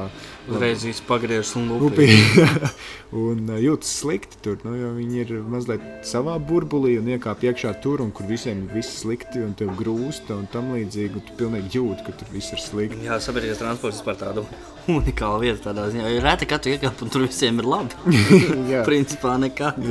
Uzreiz 0.51 0.85
viss 0.87 1.03
pagriežas 1.09 1.55
un 1.61 1.69
Upī. 1.77 2.07
lupī. 2.07 2.71
un 3.25 3.53
jūtas 3.61 3.93
slikti 4.01 4.41
tur. 4.45 4.59
Nu, 4.67 4.75
jo 4.79 4.93
viņi 4.97 5.23
ir 5.25 5.35
mazliet 5.51 5.85
savā 6.09 6.39
burbulī 6.39 6.97
un 7.01 7.11
iekāp 7.15 7.45
iekšā 7.51 7.75
tur, 7.85 8.05
un 8.05 8.13
kur 8.15 8.29
visiem 8.31 8.65
ir 8.67 8.75
viss 8.81 9.03
slikti 9.03 9.45
un 9.45 9.55
tev 9.59 9.75
grūsta 9.79 10.39
un 10.39 10.49
tam 10.53 10.73
līdzīgi. 10.77 11.21
Un 11.21 11.27
tu 11.29 11.39
pilnīgi 11.41 11.77
jūti, 11.79 12.07
ka 12.09 12.17
tur 12.21 12.35
viss 12.35 12.55
ir 12.57 12.63
slikti. 12.63 13.05
Jā, 13.07 13.21
sabiedriskais 13.23 13.63
transports 13.63 14.03
ir 14.05 14.21
tāda 14.25 14.47
unikāla 14.99 15.41
vieta. 15.45 15.71
Tādā 15.71 15.91
ziņā, 15.93 16.11
jo 16.17 16.25
reti, 16.25 16.51
ka 16.51 16.61
tu 16.63 16.73
iekāp 16.73 17.05
un 17.05 17.13
tur 17.13 17.27
visiem 17.29 17.61
ir 17.61 17.69
labi. 17.77 18.19
Principā 18.91 19.37
nekad. 19.43 19.83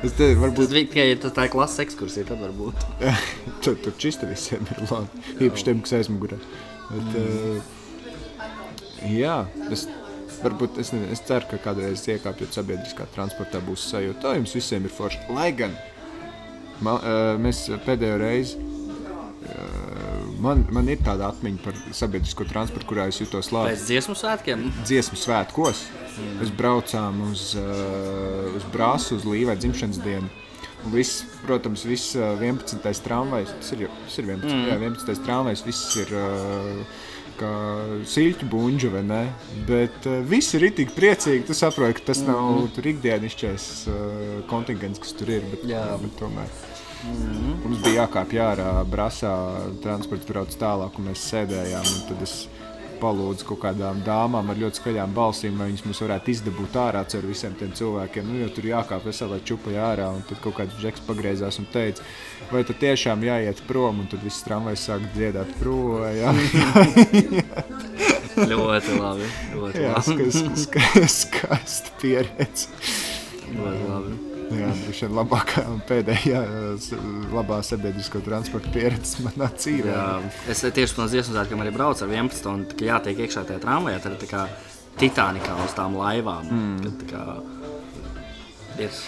Es 0.00 0.14
te 0.16 0.30
Tas 0.30 0.38
varbūt 0.40 0.70
bija 0.72 0.88
tikai 0.88 1.06
tas 1.20 1.34
tā 1.36 1.44
klases 1.52 1.82
ekskursija, 1.84 2.24
tad 2.30 2.40
varbūt. 2.40 2.84
tur, 3.64 3.76
tur 3.84 3.96
čista 4.00 4.28
visiem 4.28 4.64
ir 4.72 4.80
labi. 4.88 5.24
Īpaši 5.44 5.66
tiem, 5.66 5.82
kas 5.84 5.96
aizmugurē. 5.98 6.38
Bet, 6.90 7.18
uh, 7.20 8.46
jā, 9.12 9.36
es, 9.68 9.84
varbūt 10.40 10.80
es, 10.80 10.94
nezinu, 10.94 11.10
es 11.12 11.20
ceru, 11.28 11.50
ka 11.50 11.60
kādreiz 11.68 12.06
iekāpjot 12.08 12.56
sabiedriskā 12.56 13.10
transportā 13.12 13.60
būs 13.66 13.84
sajūta, 13.92 14.30
ka 14.30 14.34
jums 14.40 14.56
visiem 14.56 14.88
ir 14.88 14.96
forši. 14.96 15.20
Lai 15.36 15.50
gan 15.58 15.76
man, 16.80 16.96
uh, 16.96 17.36
mēs 17.42 17.66
pēdējo 17.84 18.18
reizi. 18.24 18.56
uh, 18.56 19.90
Man, 20.40 20.62
man 20.72 20.88
ir 20.88 21.02
tāda 21.04 21.28
atmiņa 21.28 21.60
par 21.60 21.76
sabiedrisko 21.92 22.46
transportu, 22.48 22.88
kurā 22.88 23.10
es 23.12 23.18
jutos 23.20 23.50
labi. 23.52 23.74
Pēc 23.74 23.82
dziesmu 23.90 24.14
svētkiem. 24.16 24.62
dziesmu 24.88 25.20
svētkos. 25.20 25.82
Mēs 26.40 26.52
braucām 26.56 27.20
uz, 27.30 27.50
uh, 27.60 28.50
uz 28.56 28.66
Brāzu, 28.74 29.18
uz 29.18 29.26
Līvai 29.28 29.58
dzimšanas 29.60 30.00
dienu. 30.04 30.30
Viss, 30.90 31.26
protams, 31.44 31.84
viss 31.84 32.14
uh, 32.16 32.32
11. 32.40 32.80
tramvajs, 33.04 33.52
tas 33.60 33.72
ir, 33.76 33.86
tas 34.06 34.18
ir 34.20 34.30
11. 34.30 34.48
Mm. 34.48 34.66
Jā, 34.70 34.78
11. 34.80 35.24
tramvajs, 35.26 35.64
viss 35.66 35.96
ir 36.00 36.14
uh, 36.16 37.00
kā 37.40 37.52
siļķu 38.08 38.48
buļģa, 38.52 38.92
vai 38.94 39.02
ne? 39.06 39.22
Bet 39.68 40.08
uh, 40.08 40.20
visi 40.28 40.58
ir 40.58 40.70
tik 40.76 40.94
priecīgi, 40.96 41.46
tu 41.48 41.56
saproti, 41.56 41.98
ka 42.00 42.10
tas 42.12 42.22
nav 42.24 42.42
mm. 42.46 42.70
tur 42.76 42.90
ikdienišķais 42.94 43.66
uh, 43.88 44.36
kontingents, 44.50 45.02
kas 45.02 45.16
tur 45.18 45.32
ir. 45.36 45.46
Bet, 45.52 45.66
Jā. 45.68 45.84
bet 46.00 46.16
tomēr. 46.20 46.56
Mm. 47.00 47.60
Mums 47.64 47.84
bija 47.84 48.02
jākāpj 48.02 48.40
ārā, 48.44 48.72
brāzā, 48.88 49.34
transports 49.84 50.28
brauc 50.28 50.56
tālāk, 50.60 50.98
un 51.00 51.08
mēs 51.08 51.28
sēdējām. 51.30 51.92
un 51.94 52.02
Tad 52.10 52.24
es 52.26 52.34
palūdzu 53.00 53.46
kaut 53.48 53.60
kādām 53.64 54.02
dāmām 54.06 54.52
ar 54.52 54.60
ļoti 54.60 54.80
skaļām 54.80 55.14
balsīm, 55.16 55.58
lai 55.60 55.70
viņas 55.70 55.84
mums 55.86 56.02
varētu 56.04 56.32
izdabūt 56.34 56.78
ārā 56.80 57.02
caur 57.10 57.26
visiem 57.28 57.56
tiem 57.58 57.72
cilvēkiem. 57.76 58.28
Nu, 58.28 58.38
jo 58.44 58.48
tur 58.54 58.68
jākāp 58.70 59.06
veselā 59.08 59.40
čupa 59.44 59.74
ārā, 59.90 60.10
un 60.14 60.22
tad 60.28 60.42
kaut 60.44 60.58
kāds 60.60 60.78
džeks 60.80 61.04
pagriezās 61.08 61.60
un 61.62 61.68
teica, 61.72 62.06
vai 62.52 62.62
tad 62.68 62.80
tiešām 62.82 63.26
jāiet 63.26 63.64
prom, 63.68 64.04
un 64.04 64.10
tad 64.12 64.24
viss 64.26 64.44
tramvajs 64.46 64.86
sāk 64.90 65.10
dziedāt 65.16 65.52
projām. 65.60 66.40
Ļoti 68.50 68.96
labi. 68.96 69.28
Ļoti 69.56 69.84
Jā, 69.84 69.98
labi. 69.98 70.30
ska, 70.64 70.86
skaisti 71.18 71.94
pieredze. 72.00 72.70
Ļoti 73.50 73.86
labi. 73.90 74.29
Jā, 74.50 74.70
droši 74.82 75.06
vien 75.06 75.16
labākā 75.18 75.64
un 75.70 75.82
pēdējā 75.86 76.40
labā 77.34 77.60
sabiedrisko 77.66 78.22
transporta 78.26 78.72
pieredze 78.74 79.22
manā 79.26 79.50
dzīvē. 79.54 79.92
Jā, 79.94 80.08
es 80.50 80.64
tieši 80.64 80.98
no 80.98 81.06
dziesmu 81.10 81.36
svētkiem 81.36 81.62
arī 81.62 81.74
braucu 81.74 82.06
ar 82.06 82.10
11. 82.10 82.50
un 82.50 82.66
tā, 82.70 82.80
jātiek 82.88 83.24
iekšā 83.26 83.46
tajā 83.48 83.62
tramvajā. 83.62 84.02
Tad 84.02 84.16
ir 84.16 84.22
tā 84.24 84.30
kā 84.30 84.46
Titanikā 85.00 85.54
uz 85.64 85.74
tām 85.76 85.94
laivām. 85.96 86.50
Mm. 86.50 86.80
Kad, 86.82 86.96
tā 87.04 87.10
kā, 87.12 87.22
ir 88.80 88.98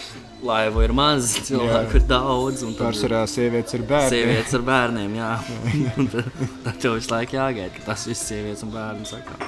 laivu 0.47 0.83
ir 0.85 0.95
maz, 0.95 1.35
cilvēku 1.47 1.99
ir 1.99 2.07
daudz. 2.09 2.63
ir 2.65 2.75
Pārsvarā 2.79 3.23
sievietes 3.29 3.77
ir 3.77 3.85
bērni. 3.89 4.15
Sievietes 4.15 4.57
ar 4.57 4.65
bērniem, 4.71 5.19
jā. 5.19 5.31
Un 5.99 6.11
tad, 6.15 6.73
tev 6.79 6.97
visu 6.97 7.13
laiku 7.13 7.39
jāgaida, 7.39 7.71
ka 7.77 7.87
tas 7.91 8.07
viss 8.09 8.31
sievietes 8.31 8.65
un 8.65 8.73
bērni 8.75 9.07
saka. 9.09 9.39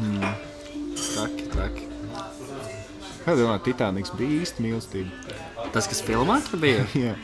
Mm. 0.00 0.34
Traki, 1.00 1.48
traki. 1.54 1.89
Kā 3.24 3.36
domā, 3.36 3.58
Titaniks 3.64 4.12
bija 4.16 4.40
īsti 4.40 4.64
mīlestība? 4.64 5.38
Tas, 5.74 5.88
kas 5.90 6.00
filmā 6.04 6.40
tur 6.46 6.60
bija, 6.62 6.86
Jā. 7.06 7.14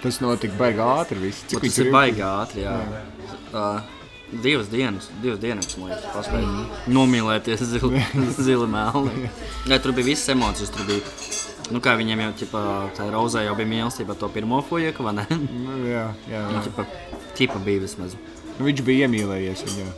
Tas 0.00 0.20
notika 0.24 0.56
baigi 0.56 0.80
ātri. 0.80 1.20
Viss. 1.20 1.44
Cik 1.50 1.60
tas 1.66 1.78
ir 1.82 1.90
baigi 1.92 2.22
ātri. 2.24 2.64
Jā. 2.64 2.76
Uh, 3.52 3.82
divas 4.32 4.70
dienas, 4.72 5.10
divas 5.20 5.42
dienas, 5.42 5.76
man 5.76 5.92
liekas, 5.92 6.06
paspēja 6.14 6.90
nomīlēties 6.96 7.66
zili, 7.74 8.00
zili 8.48 8.68
melni. 8.70 9.28
Jā, 9.68 9.80
tur 9.82 9.92
bija 9.96 10.08
visas 10.12 10.32
emocijas. 10.32 10.72
Tur 10.72 10.88
bija, 10.88 11.04
nu, 11.74 11.82
kā 11.84 11.98
viņiem 12.00 12.24
jau, 12.24 12.34
ķipa, 12.42 12.66
tā 12.96 13.10
rozē 13.12 13.44
jau 13.44 13.56
bija 13.60 13.72
mīlestība 13.74 14.16
to 14.18 14.30
pirmo 14.32 14.62
fujeku, 14.64 15.04
vai 15.04 15.18
ne? 15.20 15.26
Nu, 15.36 15.82
jā, 15.84 16.06
jā. 16.32 16.46
Nu, 16.48 16.64
ķipa, 16.64 16.86
ķipa 17.36 17.64
bija 17.66 17.84
vismaz. 17.84 18.16
Nu, 18.56 18.64
viņš 18.70 18.86
bija 18.88 19.08
iemīlējies 19.08 19.66
viņā. 19.68 19.90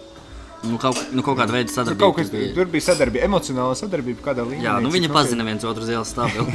Nu, 0.62 0.76
kaut, 0.78 0.98
nu, 1.10 1.22
kaut 1.26 1.38
kāda 1.40 1.50
veida 1.56 1.66
Nu, 1.70 1.74
sadarbība. 1.74 1.98
kaut 2.04 2.16
kas 2.20 2.28
tur 2.30 2.38
bija. 2.38 2.52
tur 2.54 2.68
bija 2.70 2.84
sadarbība, 2.86 3.24
emocionāla 3.26 3.74
sadarbība 3.78 4.22
kādā 4.22 4.44
līmenī. 4.46 4.62
Jā, 4.62 4.76
nu 4.84 4.92
viņi 4.94 5.08
pazina 5.10 5.42
viens 5.48 5.64
otru 5.66 5.82
zila 5.88 6.04
stabili. 6.06 6.54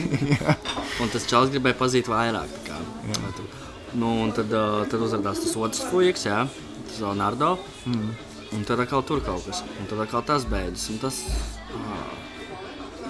un 1.04 1.12
tas 1.12 1.26
čels 1.28 1.52
gribēja 1.52 1.76
pazīt 1.82 2.08
vairāk. 2.08 2.72
Nu, 3.98 4.14
un 4.24 4.32
tad, 4.36 4.48
tad 4.92 5.04
uzrādījās 5.04 5.42
tas 5.44 5.58
otrs 5.60 5.84
fujiks, 5.92 6.24
jā, 6.30 6.40
tas 6.88 7.02
Leonardo. 7.04 7.58
Mm. 7.90 8.10
Un 8.56 8.64
tad 8.64 8.80
atkal 8.80 9.04
tur 9.04 9.20
kaut 9.26 9.44
kas. 9.48 9.60
Un 9.82 9.90
tad 9.92 10.00
atkal 10.06 10.24
tas 10.28 10.46
beidzas. 10.48 10.88
Un 10.94 11.02
tas 11.04 11.20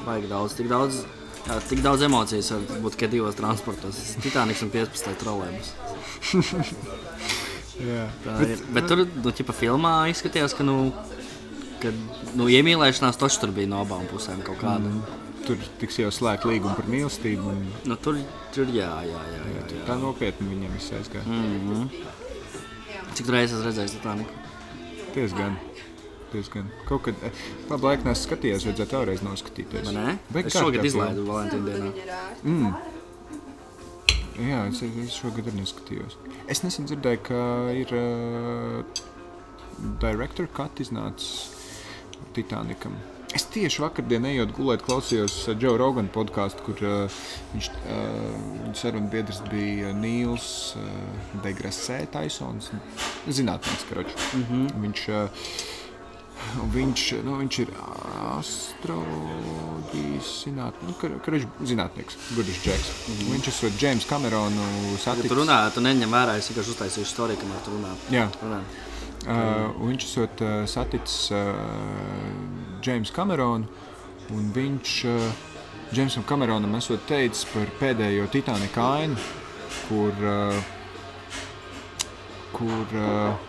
baigi 0.07 0.31
daudz, 0.31 0.55
tik 0.57 0.69
daudz. 0.71 1.03
Jā, 1.47 1.59
tik 1.69 1.79
daudz 1.85 2.01
emocijas 2.03 2.49
var 2.51 2.81
būt 2.83 2.97
tikai 2.97 3.11
divos 3.13 3.37
transportos. 3.37 4.01
Titaniks 4.23 4.65
un 4.65 4.73
15. 4.73 5.13
trolēmas. 5.21 5.69
Jā. 7.83 8.07
Tā 8.23 8.35
ir. 8.45 8.63
Bet 8.73 8.89
tur, 8.89 9.03
nu, 9.05 9.33
ķipa 9.39 9.53
filmā 9.55 9.93
izskatījās, 10.11 10.55
ka, 10.57 10.65
nu, 10.65 10.89
ka, 11.83 11.93
nu, 12.39 12.49
iemīlēšanās 12.49 13.19
taču 13.21 13.43
tur 13.43 13.53
bija 13.55 13.69
no 13.71 13.83
abām 13.85 14.07
pusēm 14.11 14.41
kaut 14.45 14.61
kāda. 14.63 14.89
Mm. 14.89 15.23
Tur 15.47 15.61
tiks 15.79 15.99
jau 16.01 16.09
slēgta 16.11 16.49
līguma 16.49 16.73
par 16.75 16.89
mīlestību. 16.91 17.53
un 17.53 17.67
Nu, 17.87 17.95
tur, 18.03 18.17
tur, 18.55 18.67
jā, 18.73 18.89
jā, 19.07 19.21
jā. 19.31 19.43
jā, 19.53 19.63
jā. 19.77 19.85
Tā 19.87 19.95
nopietni 20.01 20.49
viņam 20.49 20.73
viss 20.75 20.95
aizgāja. 20.97 21.23
Mm 21.29 21.69
-hmm. 21.69 22.15
Cik 23.17 23.29
reizes 23.33 23.55
esmu 23.57 23.69
redzējis 23.69 23.95
Titaniku? 23.95 24.33
Diezgan. 25.15 25.55
Diezgan. 26.33 26.67
Kaut 26.85 27.01
kad 27.07 27.15
eh, 27.23 27.31
labi 27.69 27.87
laika 27.87 28.09
nesu 28.09 28.27
skatījies, 28.27 28.65
vajadzētu 28.67 28.99
vēlreiz 28.99 29.23
noskatīties. 29.23 29.93
Baigi 30.33 30.47
Es 30.47 30.53
šogad 30.53 30.85
izlaidu 30.85 31.23
Valentīna 31.25 31.65
dienā. 31.71 32.19
Mm. 32.43 32.75
Jā, 34.37 34.59
es, 34.67 34.83
es 34.83 35.15
šogad 35.17 35.47
arī 35.47 35.63
neskatījos. 35.63 36.17
Es 36.47 36.63
nesen 36.63 36.87
dzirdēju, 36.87 37.19
ka 37.27 37.39
ir 37.75 37.91
uh, 37.91 39.03
direktora 39.99 40.47
cut 40.55 40.79
iznācis 40.79 41.51
Titanikam. 42.35 42.95
Es 43.35 43.43
tieši 43.51 43.81
vakardien 43.83 44.23
ejot 44.29 44.53
gulēt, 44.55 44.85
klausījos 44.85 45.35
uh, 45.51 45.57
Joe 45.59 45.75
Rogana 45.77 46.07
podkāstu, 46.13 46.63
kur 46.69 46.83
uh, 46.87 47.17
viņš 47.51 47.67
uh, 47.73 48.71
sarunu 48.79 49.11
biedrs 49.11 49.41
bija 49.51 49.91
Nīls 49.97 50.47
uh, 50.79 50.87
Degrasē 51.43 51.99
Taisons. 52.13 52.71
Zinātnēks, 53.27 53.83
karoči. 53.91 54.15
Mm 54.39 54.47
-hmm. 54.47 54.85
Viņš 54.85 55.03
uh, 55.11 55.51
viņš, 56.75 57.01
nu, 57.25 57.31
viņš 57.41 57.59
ir 57.63 57.69
astroloģijas 58.37 60.27
zinātnē, 60.43 60.81
nu, 60.89 60.93
kar, 61.01 61.11
karš, 61.25 61.41
zinātnieks, 61.71 62.13
gudrs 62.35 62.59
džeks. 62.63 62.87
Mm 62.91 63.13
-hmm. 63.13 63.31
Viņš 63.35 63.45
esot 63.53 63.73
Džeims 63.79 64.05
Kameronu 64.09 64.65
Ja 64.91 64.97
saticis. 64.97 65.29
tu 65.29 65.35
runā, 65.35 65.59
tu 65.73 65.79
neņem 65.81 66.09
vērā, 66.11 66.37
es 66.37 66.49
vienkārši 66.49 66.71
uztaisīju 66.75 67.05
storiju, 67.05 67.37
kamēr 67.41 67.59
tu 67.65 67.71
runā. 67.71 67.91
Jā, 68.11 68.27
runā. 68.43 68.59
uh, 69.27 69.81
un 69.81 69.87
viņš 69.91 70.03
esot 70.03 70.41
uh, 70.41 70.47
saticis 70.65 71.31
uh, 71.31 71.37
Džeims 72.81 73.11
Kameronu, 73.11 73.65
un 74.29 74.51
viņš 74.53 75.05
uh, 75.05 75.11
Džeimsam 75.93 76.23
Kameronam 76.27 76.75
esot 76.75 77.05
teicis 77.07 77.45
par 77.53 77.69
pēdējo 77.79 78.25
Titanika 78.27 78.83
ainu, 78.97 79.15
kur, 79.87 80.11
uh, 80.19 80.55
kur, 82.51 82.87
uh, 82.91 83.46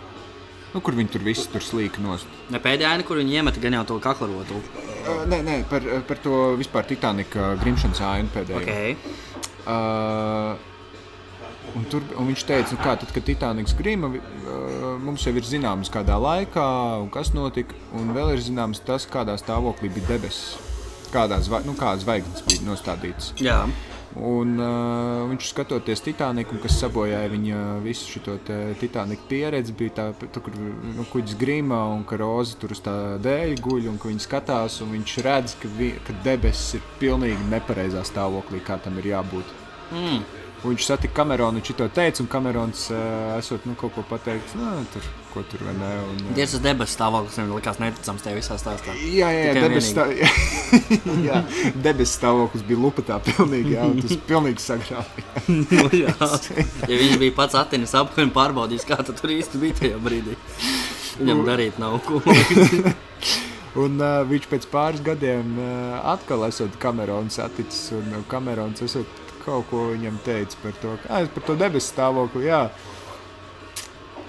nu, 0.73 0.81
kur 0.85 0.97
viņi 0.97 1.13
tur 1.15 1.25
visi 1.25 1.47
tur 1.51 1.63
slīka 1.65 2.03
nost. 2.03 2.29
Ne 2.53 2.61
pēdējā 2.63 2.95
aina, 2.95 3.05
kur 3.07 3.19
viņi 3.21 3.39
iemeta 3.39 3.61
gan 3.63 3.79
jau 3.79 3.85
to 3.93 3.99
kaklarotu. 4.03 4.61
Uh, 4.99 5.25
nē, 5.29 5.41
nē, 5.45 5.59
par, 5.71 5.85
par 6.09 6.21
to 6.23 6.41
vispār 6.59 6.87
Titanika 6.89 7.53
grimšanas 7.61 8.01
ainu 8.11 8.33
pēdējo. 8.35 8.63
Okay. 8.63 8.95
Uh, 9.69 10.57
un 11.77 11.85
tur, 11.89 12.05
un 12.17 12.29
viņš 12.29 12.45
teica, 12.47 12.73
nu 12.75 12.81
kā, 12.81 12.95
tad, 13.01 13.11
kad 13.15 13.25
Titaniks 13.25 13.75
grima, 13.77 14.11
mums 15.03 15.25
jau 15.25 15.35
ir 15.37 15.45
zināms, 15.45 15.91
kādā 15.93 16.17
laikā 16.21 16.65
un 17.03 17.11
kas 17.13 17.33
notika. 17.35 17.77
Un 17.97 18.13
vēl 18.15 18.35
ir 18.35 18.43
zināms 18.43 18.81
tas, 18.85 19.07
kādā 19.09 19.37
stāvoklī 19.41 19.91
bija 19.93 20.15
debesis. 20.15 20.57
Kādā 21.09 21.39
zva, 21.41 21.63
nu, 21.65 21.73
kādas 21.77 22.03
zvaigznes 22.05 22.45
bija 22.45 22.65
nostādītas. 22.67 23.31
Jā, 23.41 23.63
Un, 24.17 24.55
uh, 24.57 25.27
viņš 25.29 25.51
skatoties 25.51 26.01
Titaniku, 26.01 26.57
kas 26.63 26.79
sabojāja 26.81 27.29
viņa 27.29 27.59
visu 27.83 28.15
šo 28.15 28.37
Titaniku 28.81 29.27
pieredzi, 29.29 29.75
bija 29.77 29.93
tā, 29.99 30.05
tā 30.33 30.41
kur 30.41 30.55
nu, 30.57 31.05
kuģis 31.11 31.37
grīmā 31.37 31.83
un 31.93 32.01
ka 32.09 32.17
roza 32.17 32.57
tur 32.57 32.73
uz 32.73 32.81
tā 32.81 32.95
dēļa 33.21 33.61
guļ, 33.61 33.85
un 33.91 34.01
ka 34.01 34.09
viņi 34.09 34.25
skatās, 34.25 34.79
un 34.81 34.95
viņš 34.97 35.15
redz, 35.27 35.55
ka, 35.61 35.69
vi, 35.77 35.91
ka 36.07 36.17
debesis 36.25 36.79
ir 36.79 36.91
pilnīgi 37.01 37.51
nepareizā 37.53 38.01
stāvoklī, 38.07 38.63
kā 38.65 38.79
tam 38.81 38.97
ir 38.97 39.11
jābūt. 39.13 39.57
mm. 39.93 40.48
Viņš 40.59 40.85
satika 40.89 41.21
Kameronu, 41.21 41.61
viņš 41.61 41.71
to 41.79 41.85
teica, 41.95 42.19
un 42.19 42.27
Kamerons 42.27 42.81
uh, 42.91 43.37
esot 43.37 43.63
nu, 43.63 43.77
kaut 43.79 43.93
ko 43.95 44.03
pateicis, 44.09 44.57
nu, 44.59 44.67
tur, 44.91 45.05
ko 45.31 45.43
tur 45.47 45.61
vai 45.63 45.75
ne. 45.77 45.91
Un, 46.03 46.17
uh, 46.25 46.33
Tiesas 46.35 46.59
debesu 46.63 46.97
stāvoklis 46.97 47.37
viņam 47.39 47.53
likās 47.55 47.79
neticams 47.79 48.25
tajā 48.25 48.35
visā 48.35 48.57
stāstā. 48.59 48.95
Jā, 48.99 49.29
jā, 49.31 49.53
Tikai 49.53 49.63
debesu 49.63 49.93
stā... 49.93 50.07
jā, 51.29 51.39
debesu 51.79 52.17
stāvoklis 52.17 52.65
bija 52.67 52.81
lupatā 52.83 53.21
pilnīgi, 53.23 53.77
jā, 53.77 53.87
un 53.87 54.03
tas 54.03 54.19
pilnīgi 54.27 54.65
sagrāvīja. 54.65 55.27
Nu, 55.69 55.85
jā. 55.95 56.11
ja 56.89 56.97
viņš 56.97 57.15
bija 57.21 57.33
pats 57.37 57.55
Atenas 57.57 57.95
apkārt 57.97 58.33
pārbaudījis, 58.35 58.85
kā 58.89 58.99
tu 59.05 59.15
tur 59.15 59.31
īsti 59.33 59.61
bija 59.61 59.77
tajā 59.79 60.01
brīdī. 60.03 60.35
Viņam 61.19 61.45
darīt 61.47 61.79
nav 61.79 62.01
ko. 62.03 62.19
Un 63.79 64.01
uh, 64.01 64.21
viņš 64.27 64.45
pēc 64.49 64.67
pāris 64.71 65.01
gadiem 65.05 65.55
uh, 65.61 65.99
atkal 66.11 66.43
esot 66.47 66.75
Kamerons 66.81 67.37
saticis, 67.37 67.91
un 67.95 68.23
Kamerons 68.27 68.81
esot 68.83 69.28
kaut 69.49 69.69
ko 69.71 69.89
viņam 69.91 70.21
teica 70.25 70.63
par 70.63 70.79
to, 70.81 70.95
ah, 71.09 71.23
es 71.23 71.33
par 71.33 71.45
to 71.47 71.57
debesu 71.59 71.89
stāvokli, 71.89 72.45
jā. 72.49 72.61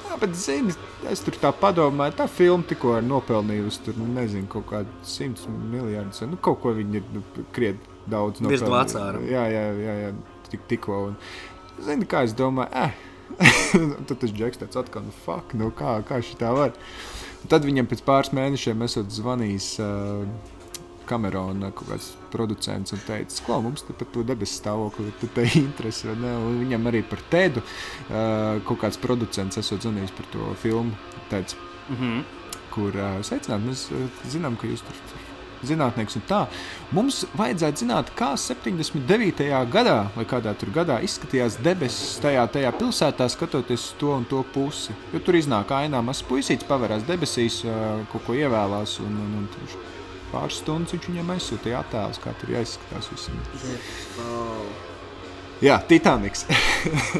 Jā, 0.07 0.16
bet 0.18 0.35
zini, 0.35 0.75
es 1.11 1.23
tur 1.23 1.37
tā 1.39 1.53
padomāju, 1.55 2.16
tā 2.18 2.27
filma 2.31 2.66
tikko 2.66 2.97
ir 2.99 3.07
nopelnījusi 3.07 3.85
tur, 3.87 4.01
nu, 4.01 4.09
nezinu, 4.16 4.49
kaut 4.51 4.66
kādu 4.73 5.07
simts 5.07 5.47
miljardus, 5.47 6.25
nu, 6.27 6.41
kaut 6.43 6.59
ko 6.64 6.75
viņi 6.77 6.99
ir 6.99 7.14
nu, 7.14 7.23
krietni 7.55 8.01
daudz 8.11 8.43
Virs 8.43 8.64
nopelnījuši. 8.64 8.75
Vācāra. 8.75 9.23
Jā, 9.31 9.47
jā, 9.53 9.64
jā, 9.85 9.97
jā 10.07 10.11
tik, 10.51 10.66
tikko. 10.73 10.99
Un, 11.12 11.18
zini, 11.87 12.09
kā 12.11 12.25
es 12.27 12.35
domāju, 12.37 12.71
eh, 12.75 12.99
tad 14.09 14.16
tas 14.16 14.35
džeks 14.35 14.64
tāds 14.64 14.81
atkal, 14.81 15.07
nu, 15.07 15.14
fuck, 15.25 15.55
nu, 15.59 15.71
kā, 15.77 16.01
kā 16.07 16.18
šī 16.25 16.41
tā 16.41 16.51
var. 16.57 16.75
Tad 17.51 17.64
viņam 17.64 17.87
pēc 17.89 18.03
pāris 18.05 18.35
mēnešiem 18.37 18.83
esot 18.85 19.14
zvanījis 19.14 19.68
uh, 19.81 20.59
Kamerona 21.11 21.73
kaut 21.75 21.91
kāds 21.91 22.11
producents 22.33 22.95
un 22.95 23.03
teica, 23.07 23.43
ka 23.47 23.59
mums 23.65 23.83
te 23.87 23.97
par 23.99 24.09
to 24.15 24.23
debesu 24.27 24.61
stāvokli 24.61 25.11
ir 26.13 26.21
ne?" 26.23 26.37
Un 26.39 26.61
Viņam 26.63 26.87
arī 26.93 27.03
par 27.07 27.23
tēdu 27.33 27.63
uh, 27.65 28.61
kaut 28.69 28.81
kāds 28.85 29.01
producents 29.03 29.59
esot 29.61 29.83
zvanījis 29.87 30.15
par 30.17 30.31
to 30.35 30.55
filmu, 30.63 30.95
teica, 31.33 31.59
Mhm. 31.91 32.23
kur 32.71 32.95
uh, 32.95 33.19
sveicināt, 33.27 33.65
mēs 33.67 33.89
uh, 33.91 34.07
zinām, 34.31 34.55
ka 34.57 34.69
jūs 34.71 34.85
tur 34.87 34.95
tur 35.11 35.27
zinātnieks 35.67 36.17
un 36.17 36.23
tā. 36.29 36.39
Mums 36.97 37.25
vajadzētu 37.37 37.83
zināt, 37.83 38.13
kā 38.17 38.31
79. 38.39 39.49
gadā 39.73 39.97
vai 40.15 40.25
kādā 40.25 40.55
tur 40.57 40.71
gadā 40.73 41.01
izskatījās 41.05 41.59
debesis 41.61 42.19
tajā, 42.23 42.47
tajā 42.55 42.71
pilsētā, 42.79 43.27
skatoties 43.29 43.91
uz 43.91 43.95
to 44.01 44.15
un 44.17 44.25
to 44.25 44.41
pusi. 44.55 44.95
Jo 45.13 45.21
tur 45.27 45.37
iznāk 45.37 45.75
ainā 45.77 46.01
mazs 46.05 46.25
puisīts, 46.25 46.65
pavērās 46.69 47.05
debesīs, 47.09 47.61
uh, 47.67 48.01
kaut 48.13 48.25
ko 48.29 48.39
ievēlās 48.39 49.01
un, 49.05 49.19
un, 49.27 49.35
un 49.43 49.49
tur 49.53 49.77
pāris 50.33 50.61
stundas 50.62 50.95
viņš 50.95 51.09
viņam 51.11 51.33
aizsūtīja 51.37 51.83
attēlus, 51.85 52.20
kā 52.22 52.35
tur 52.41 52.55
jāizskatās 52.55 53.11
visam. 53.12 53.41
Jā, 55.61 55.81
Titaniks. 55.89 56.47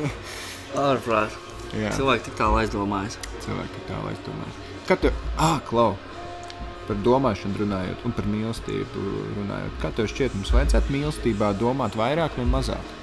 Ārprāt. 0.89 1.35
Cilvēki 1.71 2.31
tik 2.31 2.39
tālu 2.39 2.59
aizdomājas. 2.63 3.19
cilvēki 3.45 3.83
tā 3.87 3.99
lai 4.03 4.15
domāju. 4.27 4.55
Kā 4.89 4.97
tu, 4.99 5.11
ah, 5.39 5.61
klau, 5.69 5.93
par 6.89 6.99
domāšanu 7.07 7.61
runājot 7.63 8.07
un 8.09 8.15
par 8.17 8.27
mīlestību 8.27 9.05
runājot. 9.37 9.77
Kā 9.83 9.93
tev 9.95 10.09
šķiet, 10.11 10.35
mums 10.39 10.51
vajadzētu 10.57 10.95
mīlestībā 10.97 11.53
domāt 11.61 11.99
vairāk 11.99 12.35
vai 12.41 12.49
mazāk? 12.51 12.97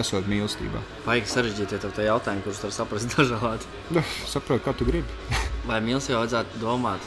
Esot 0.00 0.26
mīlestībā. 0.30 0.82
Baigi 1.06 1.30
sarežģīti 1.30 1.76
ja 1.76 1.82
tev 1.82 1.94
tie 1.94 2.08
jautājumi, 2.08 2.42
kurus 2.46 2.62
var 2.62 2.74
saprast 2.74 3.12
dažādi. 3.16 3.70
Nu, 3.94 4.02
saprotu, 4.30 4.64
kā 4.66 4.74
tu 4.74 4.86
gribi. 4.88 5.38
Vai 5.68 5.78
mīlestībai 5.86 6.24
vajadzētu 6.24 6.62
domāt? 6.62 7.06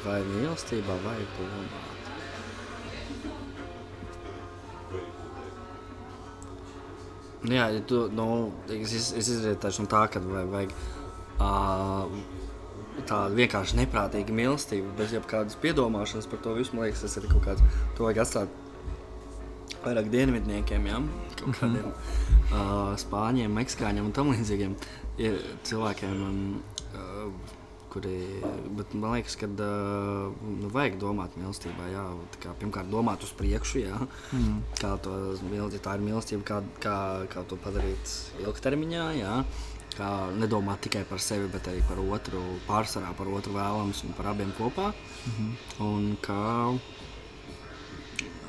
Vai 0.00 0.20
mīlestībā 0.24 0.96
vajag 1.04 1.32
domāt? 1.38 1.88
Nu 7.40 7.56
Jā, 7.56 7.70
ja 7.72 7.80
tu, 7.88 8.04
nu, 8.12 8.52
es, 8.68 8.92
es 8.92 9.10
es 9.16 9.28
izrietēšu 9.32 9.86
no 9.86 9.90
tā, 9.92 10.02
ka 10.12 10.20
vai, 10.24 10.42
vajag 10.48 10.72
uh, 11.40 12.08
tādu 13.08 13.38
vienkārši 13.38 13.78
neprātīgu 13.78 14.34
mīlestību, 14.36 14.92
bez 14.98 15.14
jebkādas 15.16 15.56
piedomāšanas 15.62 16.28
par 16.28 16.42
to 16.44 16.56
visu. 16.58 16.76
Man 16.76 16.88
liekas, 16.88 17.04
tas 17.06 17.16
ir 17.16 17.28
kaut 17.30 17.46
kāds, 17.46 17.80
to 17.96 18.04
vajag 18.04 18.22
atstāt 18.24 18.58
vairāk 19.84 20.10
dienvidniekiem, 20.12 20.88
ja? 20.90 21.00
kaut 21.40 21.56
kādiem 21.62 21.88
uh, 21.88 22.92
spāņiem, 23.00 23.56
meksikāņiem 23.56 24.10
un 24.10 24.16
tam 24.16 24.32
līdzīgiem 24.34 24.76
ir 25.24 25.40
cilvēkiem, 25.68 26.20
um, 26.26 26.79
kuri, 27.90 28.14
bet 28.78 28.94
man 28.94 29.16
liekas, 29.16 29.36
ka 29.40 29.48
nu, 29.50 30.68
vajag 30.72 30.98
domāt 31.02 31.34
mīlestībā, 31.38 31.88
jā, 31.92 32.04
tā 32.36 32.42
kā, 32.44 32.54
pirmkārt 32.60 32.90
domāt 32.92 33.24
uz 33.26 33.32
priekšu, 33.38 33.82
jā, 33.82 33.98
mm. 34.36 34.56
kā 34.80 34.94
to, 35.04 35.16
mīl- 35.50 35.72
ja 35.74 35.82
tā 35.82 35.96
ir 35.98 36.06
mīlestība, 36.06 36.42
kā, 36.46 36.58
kā, 36.82 36.96
kā 37.32 37.44
to 37.50 37.58
padarīt 37.64 38.14
ilgtermiņā, 38.44 39.04
jā, 39.18 39.34
kā 39.96 40.10
nedomāt 40.38 40.78
tikai 40.86 41.04
par 41.10 41.20
sevi, 41.22 41.50
bet 41.52 41.68
arī 41.70 41.80
par 41.88 41.98
otru, 42.02 42.42
pārsvarā 42.68 43.10
par 43.18 43.28
otru 43.30 43.52
vēlams 43.58 44.04
un 44.06 44.10
par 44.18 44.26
abiem 44.34 44.52
kopā, 44.58 44.92
mm 44.92 45.32
-hmm. 45.36 45.50
un 45.86 46.02
kā 46.22 46.44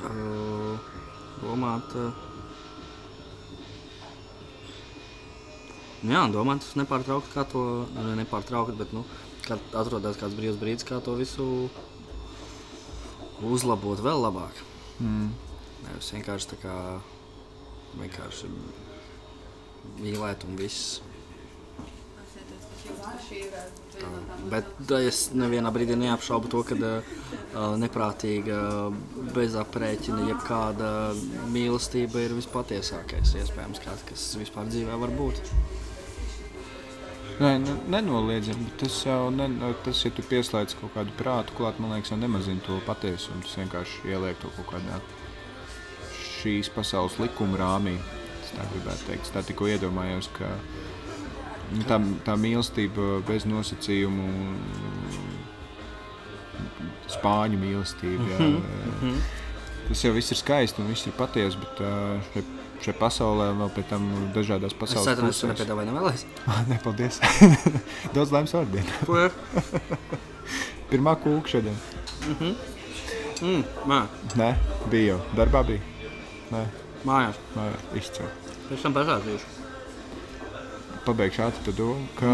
uh, 0.08 0.74
domāt, 1.42 1.88
uh, 1.96 2.30
Jā, 6.02 6.24
domāt, 6.34 6.64
tas 6.64 6.74
nepārtraukti, 6.74 7.30
kā 7.30 7.44
to 7.46 7.60
nu, 7.94 8.04
ne 8.08 8.16
nepārtraukti, 8.18 8.74
bet 8.74 8.90
nu, 8.90 9.04
kad 9.46 9.76
atrodas 9.78 10.18
kāds 10.20 10.36
brīvs 10.38 10.60
brīdis, 10.60 10.86
kā 10.88 11.00
to 11.04 11.16
visu 11.18 11.46
uzlabot 13.42 14.02
vēl 14.02 14.22
labāk. 14.26 14.60
Mm. 15.02 15.32
Nevis 15.82 16.12
vienkārši 16.14 16.52
tā 16.52 16.60
kā 16.62 16.76
vienkārši 17.98 18.50
mīlēt 20.02 20.46
un 20.46 20.60
viss. 20.60 21.00
Bet 24.50 24.90
es 24.98 25.18
nevienā 25.36 25.70
brīdī 25.74 25.96
neapšaubu 25.98 26.50
to, 26.52 26.62
ka 26.66 26.76
uh, 26.78 27.76
neprātīga, 27.80 28.58
bezaprēķina, 29.34 30.26
jebkāda 30.32 30.90
mīlestība 31.54 32.24
ir 32.24 32.34
vispatiesākais 32.38 33.36
iespējams, 33.42 33.82
kāds, 33.84 34.04
kas 34.10 34.26
vispār 34.40 34.70
dzīvē 34.70 34.98
var 35.04 35.14
būt. 35.18 35.42
Nē, 37.40 37.52
ne, 37.62 37.74
nenoliedzami, 37.94 38.66
bet 38.68 38.82
tas 38.84 38.98
jau, 39.06 39.30
ne, 39.34 39.48
tas, 39.84 40.04
ja 40.04 40.12
tu 40.14 40.24
pieslēdz 40.26 40.76
kaut 40.80 40.92
kādu 40.96 41.14
prātu 41.18 41.56
klāt, 41.56 41.80
man 41.82 41.94
liekas, 41.94 42.12
jau 42.12 42.18
nemazina 42.20 42.60
to 42.66 42.78
patiesumu. 42.86 43.42
Tas 43.46 43.56
vienkārši 43.62 44.12
ieliek 44.12 44.38
to 44.42 44.50
kaut 44.58 44.74
kādā 44.74 45.00
šīs 46.42 46.70
pasaules 46.74 47.18
likuma 47.22 47.60
rāmī. 47.60 47.96
Es 48.42 48.52
tā 48.56 48.66
gribētu 48.74 49.08
teikt. 49.08 49.26
Es 49.26 49.34
tā 49.34 49.44
tikko 49.46 49.70
iedomājos, 49.70 50.28
ka 50.36 50.50
nu, 51.72 51.84
tā, 51.88 51.98
tā 52.26 52.36
mīlestība 52.40 53.22
bez 53.28 53.46
nosacījumu, 53.48 54.28
spāņu 57.12 57.60
mīlestība, 57.60 58.26
jā, 58.32 58.50
tas 59.88 60.04
jau 60.04 60.12
viss 60.16 60.32
ir 60.32 60.38
skaisti 60.40 60.82
un 60.82 60.90
viss 60.92 61.08
ir 61.08 61.16
patiesi, 61.18 61.58
bet 61.60 61.82
uh, 61.84 62.61
šeit, 62.88 62.98
pasaulē 63.00 63.48
vēl 63.58 63.70
pie 63.76 63.84
tam 63.90 64.08
dažādās 64.34 64.74
Es 64.74 64.78
pasaules 64.78 65.08
ceru, 65.08 65.22
ka 65.22 65.30
tas 65.32 65.42
nepiedāvāja 65.52 65.88
nevēlēs. 65.92 66.26
Nē, 66.70 66.78
paldies. 66.84 67.20
Daudz 68.16 68.34
laimes 68.34 68.54
ir? 68.58 69.38
Pirmā 70.92 71.16
kūka 71.22 71.56
šodien. 71.56 71.78
Mm, 73.42 73.62
mā, 73.90 74.04
Nē, 74.38 74.52
bija 74.92 75.14
jau. 75.14 75.22
Darbā 75.38 75.64
bija. 75.66 75.80
Nē, 76.52 76.66
mājās. 77.08 77.40
nē 77.56 77.70
izcēl. 77.98 78.28
Pēc 78.68 78.84
tam 78.86 78.94
pasāstīšu. 78.98 79.58
Pabeigšu 81.02 81.42
ātri 81.42 81.64
to 81.66 81.72
domu, 81.74 82.04
ka 82.14 82.30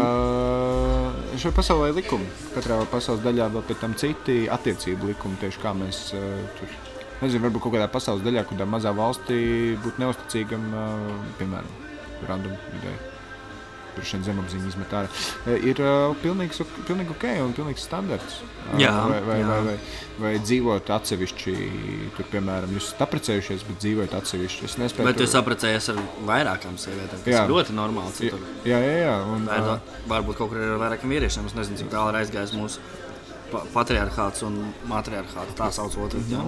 šai 1.41 1.49
pasaulē 1.57 1.87
ir 1.89 1.97
likumi. 2.03 2.27
Katrā 2.53 2.77
pasaules 2.91 3.23
daļā 3.25 3.47
vēl 3.55 3.65
pēc 3.65 3.81
tam 3.81 3.95
citi 3.97 4.43
attiecību 4.51 5.09
likumi, 5.09 5.39
tieši 5.41 5.63
kā 5.63 5.73
mēs 5.73 6.03
uh, 6.13 6.27
tur. 6.59 6.77
Nezinu, 7.19 7.43
varbūt 7.47 7.65
kaut 7.65 7.73
kādā 7.75 7.89
pasaules 7.91 8.23
daļā, 8.23 8.45
kādā 8.47 8.67
mazā 8.69 8.93
valstī 8.95 9.39
būtu 9.83 9.99
neusticīgam, 10.05 10.67
piemēram, 11.39 11.71
random 12.29 12.53
ideja. 12.79 12.99
Droši 13.97 14.15
vien 14.15 14.23
zemapziņa 14.29 14.67
izmet 14.69 14.91
ārā. 14.95 15.09
Ir 15.65 15.79
uh, 15.81 16.13
pilnīgs, 16.21 16.61
pilnīgi 16.87 17.11
ok 17.11 17.25
un 17.43 17.55
pilnīgs 17.57 17.83
standarts. 17.83 18.37
Jā, 18.79 18.93
vai, 19.09 19.17
vai, 19.25 19.39
jā. 19.41 19.47
vai, 19.49 19.57
vai, 19.65 19.73
vai 20.21 20.31
dzīvot 20.45 20.91
atsevišķi, 20.95 21.55
tur, 22.15 22.29
piemēram, 22.31 22.71
jūs 22.77 22.91
esat 22.91 23.01
apprecējušies, 23.07 23.65
bet 23.67 23.81
dzīvojat 23.83 24.15
atsevišķi. 24.21 24.69
Es 24.69 24.77
nespēju. 24.79 25.09
Bet 25.09 25.19
tur- 25.19 25.25
jūs 25.25 25.35
apprecējies 25.41 25.89
ar 25.95 25.99
vairākām 26.29 26.77
sievietēm, 26.79 27.25
kas 27.25 27.33
Jā. 27.33 27.43
ir 27.43 27.51
ļoti 27.57 27.75
normāli. 27.75 28.13
Jā, 28.13 28.17
Citur. 28.21 28.47
jā, 28.69 28.79
jā. 28.85 28.95
jā. 29.09 29.17
Un, 29.33 29.49
Vai 29.49 29.59
uh, 29.65 29.93
Varbūt 30.13 30.39
kaut 30.39 30.53
kur 30.53 30.61
ir 30.61 30.75
ar 30.77 30.81
vairākiem 30.85 31.17
vīriešiem. 31.17 31.49
Es 31.51 31.57
nezinu, 31.57 31.81
cik 31.81 31.91
tālu 31.91 32.13
ir 32.13 32.21
aizgājis 32.21 32.55
mūsu 32.55 32.85
pa 33.49 33.65
patriarchāts 33.73 34.45
un 34.45 34.61
matriarchāts. 34.87 35.57
Tā 35.57 35.73
sauc 35.73 35.97
otru. 36.05 36.21
Jā. 36.29 36.45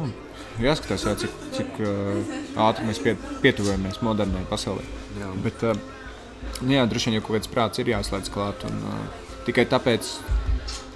Jāskatās, 0.60 1.06
jā, 1.08 1.16
cik, 1.24 1.36
cik 1.56 1.80
uh, 1.86 2.36
ātri 2.68 2.86
mēs 2.90 3.00
pie, 3.02 3.16
pietuvojamies 3.44 4.02
modernai 4.04 4.44
pasaulē. 4.50 4.84
Jā. 5.20 5.32
Bet, 5.46 5.64
uh, 5.64 5.80
jā, 6.68 6.84
droši 6.90 7.10
vien 7.10 7.20
jau 7.20 7.26
kaut 7.28 7.38
kāds 7.40 7.52
prāts 7.52 7.82
ir 7.82 7.92
jāslēdz 7.94 8.32
klāt. 8.34 8.66
Un, 8.68 8.84
uh, 8.92 9.32
tikai 9.48 9.66
tāpēc, 9.72 10.12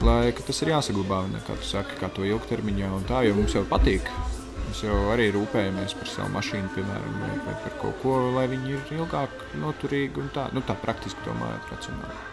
lai, 0.06 0.34
tas 0.36 0.62
ir 0.62 0.74
jāsaglabā, 0.76 1.24
ne, 1.32 1.42
kā 1.48 1.58
tu 1.62 1.70
saki, 1.70 1.98
kā 2.02 2.12
to 2.14 2.28
ilgtermiņā. 2.28 2.92
un 3.00 3.08
Tā, 3.10 3.24
jo 3.28 3.38
mums 3.40 3.56
jau 3.56 3.64
patīk. 3.70 4.10
Mēs 4.66 4.84
jau 4.84 4.96
arī 5.14 5.30
rūpējamies 5.32 5.96
par 5.96 6.10
savu 6.12 6.34
mašīnu, 6.36 6.72
piemēram, 6.76 7.20
vai, 7.22 7.34
vai 7.46 7.54
par 7.64 7.78
kaut 7.80 8.02
ko, 8.02 8.16
lai 8.36 8.48
viņi 8.52 8.76
ir 8.76 8.96
ilgāk 8.98 9.46
noturīgi 9.62 10.20
un 10.20 10.32
tā, 10.36 10.50
nu, 10.58 10.64
tā 10.68 10.76
praktiski 10.82 11.24
domājot, 11.28 11.70
racionāli. 11.72 12.24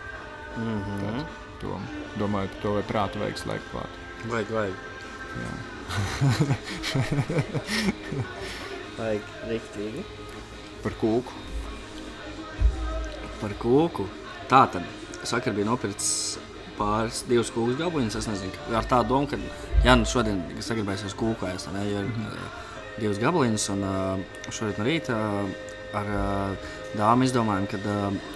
Mm 0.57 0.81
-hmm. 0.87 1.21
Tā, 1.21 1.27
to, 1.61 1.79
domājot 2.19 2.57
par 2.57 2.63
to, 2.63 2.73
vai 2.79 2.83
prātu 2.89 3.23
vajag 3.23 3.39
slēgt 3.45 3.71
klāt. 3.71 4.01
Vajag, 4.29 4.51
vajag. 4.51 4.75
Jā. 5.39 5.72
Vajag 8.99 9.23
riktīgi. 9.51 10.03
Par 10.83 10.93
kūku. 11.01 11.33
Par 13.41 13.53
kūku. 13.63 14.05
Tā 14.51 14.63
tad 14.73 14.85
sakar 15.29 15.53
bija 15.57 15.69
nopircis 15.71 16.13
pāris 16.79 17.19
divus 17.29 17.51
kūku 17.55 17.73
gabaliņus. 17.81 18.19
Es 18.21 18.29
nezinu, 18.31 18.53
ar 18.79 18.85
tādu 18.89 19.07
domu, 19.15 19.27
ka 19.31 19.37
jā, 19.87 19.93
nu 19.99 20.05
šodien 20.09 20.39
sagribēsies 20.61 21.15
kūku 21.19 21.43
ēst, 21.51 21.67
ne, 21.75 21.83
jo 21.89 21.97
ir 22.01 22.07
mm 22.09 22.15
-hmm. 22.25 22.35
divus 23.01 23.19
gabaliņus. 23.23 23.65
Un 23.77 23.81
uh, 23.85 23.91
šorīt 24.51 24.77
no 24.79 24.85
rīta 24.89 25.13
uh, 25.13 25.17
ar 25.97 26.07
dāmu 26.97 27.23
izdomājām, 27.27 27.67
ka 27.71 27.77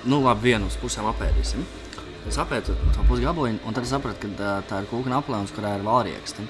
nu 0.05 0.17
labi 0.25 0.43
vienu 0.51 0.65
uz 0.67 0.77
pusēm 0.81 1.07
apēdīsim. 1.13 1.61
Es 2.27 2.37
apēdu 2.43 2.75
to 2.95 3.01
pusgabaliņu, 3.09 3.59
un 3.67 3.73
tad 3.75 3.85
sapratu, 3.87 4.17
ka 4.39 4.49
tā 4.69 4.75
ir 4.83 4.87
kūka 4.91 5.11
aplēns, 5.15 5.55
kurā 5.55 5.71
ir 5.77 5.83
valrieksti. 5.87 6.43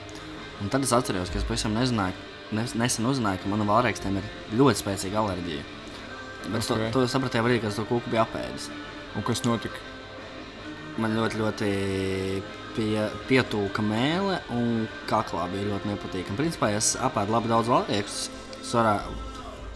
Un 0.63 0.71
tad 0.73 0.85
es 0.87 0.93
atceros, 0.97 1.31
ka 1.33 1.41
es 1.41 1.45
pavisam 1.47 1.75
nezināju, 1.77 2.17
nes, 2.57 2.75
nesen 2.79 3.09
uzzināju, 3.11 3.43
ka 3.43 3.51
manam 3.53 3.69
valriekstiem 3.73 4.17
ir 4.21 4.29
ļoti 4.57 4.81
spēcīga 4.83 5.21
alerģija. 5.21 5.65
Bet 6.47 6.63
okay. 6.63 6.87
Ok. 6.87 6.93
to, 6.95 7.03
to 7.03 7.11
sapratu 7.11 7.43
arī, 7.43 7.59
kad 7.61 7.73
es 7.73 7.79
to 7.81 7.85
kūku 7.89 8.13
biju 8.13 8.23
apēdis. 8.23 8.71
Un 9.17 9.25
kas 9.27 9.43
notika? 9.45 9.83
Man 11.03 11.13
ļoti, 11.13 11.41
ļoti 11.43 11.71
pie, 12.77 13.05
pietūka 13.29 13.85
mēlē, 13.85 14.39
un 14.57 14.87
kaklā 15.11 15.45
bija 15.53 15.69
ļoti 15.75 15.93
nepatīkami. 15.93 16.39
Principā, 16.41 16.71
es 16.77 16.95
apēdu 17.05 17.35
labi 17.37 17.53
daudz 17.53 17.69
valriekstus, 17.73 18.31
es 18.63 18.73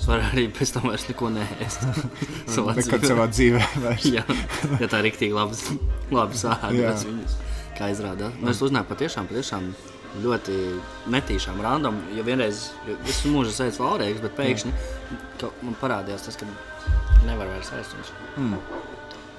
varētu 0.08 0.30
arī 0.30 0.46
pēc 0.56 0.72
tam 0.74 0.88
vairs 0.88 1.04
neko 1.10 1.28
neēst. 1.34 1.84
Savā 2.54 2.74
Nekad 2.78 3.02
dzīvē. 3.02 3.10
savā 3.12 3.26
dzīvē. 3.34 3.62
vairs. 3.84 4.06
Jā, 4.16 4.24
ja 4.80 4.88
tā 4.88 5.02
ir 5.02 5.10
rīktīgi 5.10 5.36
labi, 5.36 5.78
labi 6.14 6.38
Jā. 6.40 6.42
sāpes 6.46 7.04
viņas, 7.10 7.36
kā 7.76 7.90
izrādās. 7.92 8.38
Nu, 8.40 8.52
es 8.54 8.62
uzzināju 8.64 8.88
patiešām, 8.88 9.28
patiešām 9.28 9.72
ļoti 10.24 10.56
netīšām 11.14 11.60
random, 11.62 12.00
jo 12.16 12.22
vienreiz, 12.26 12.70
jo 12.88 12.96
es 13.06 13.22
mūžu 13.30 13.52
sēdzu 13.54 13.84
valrēks, 13.84 14.20
bet 14.24 14.34
pēkšņi 14.38 14.72
ka 15.40 15.50
man 15.62 15.76
parādījās 15.80 16.26
tas, 16.26 16.36
ka 16.36 16.46
nevar 17.26 17.46
vairs 17.52 17.70
viņus. 17.72 18.10
Mm. 18.36 18.56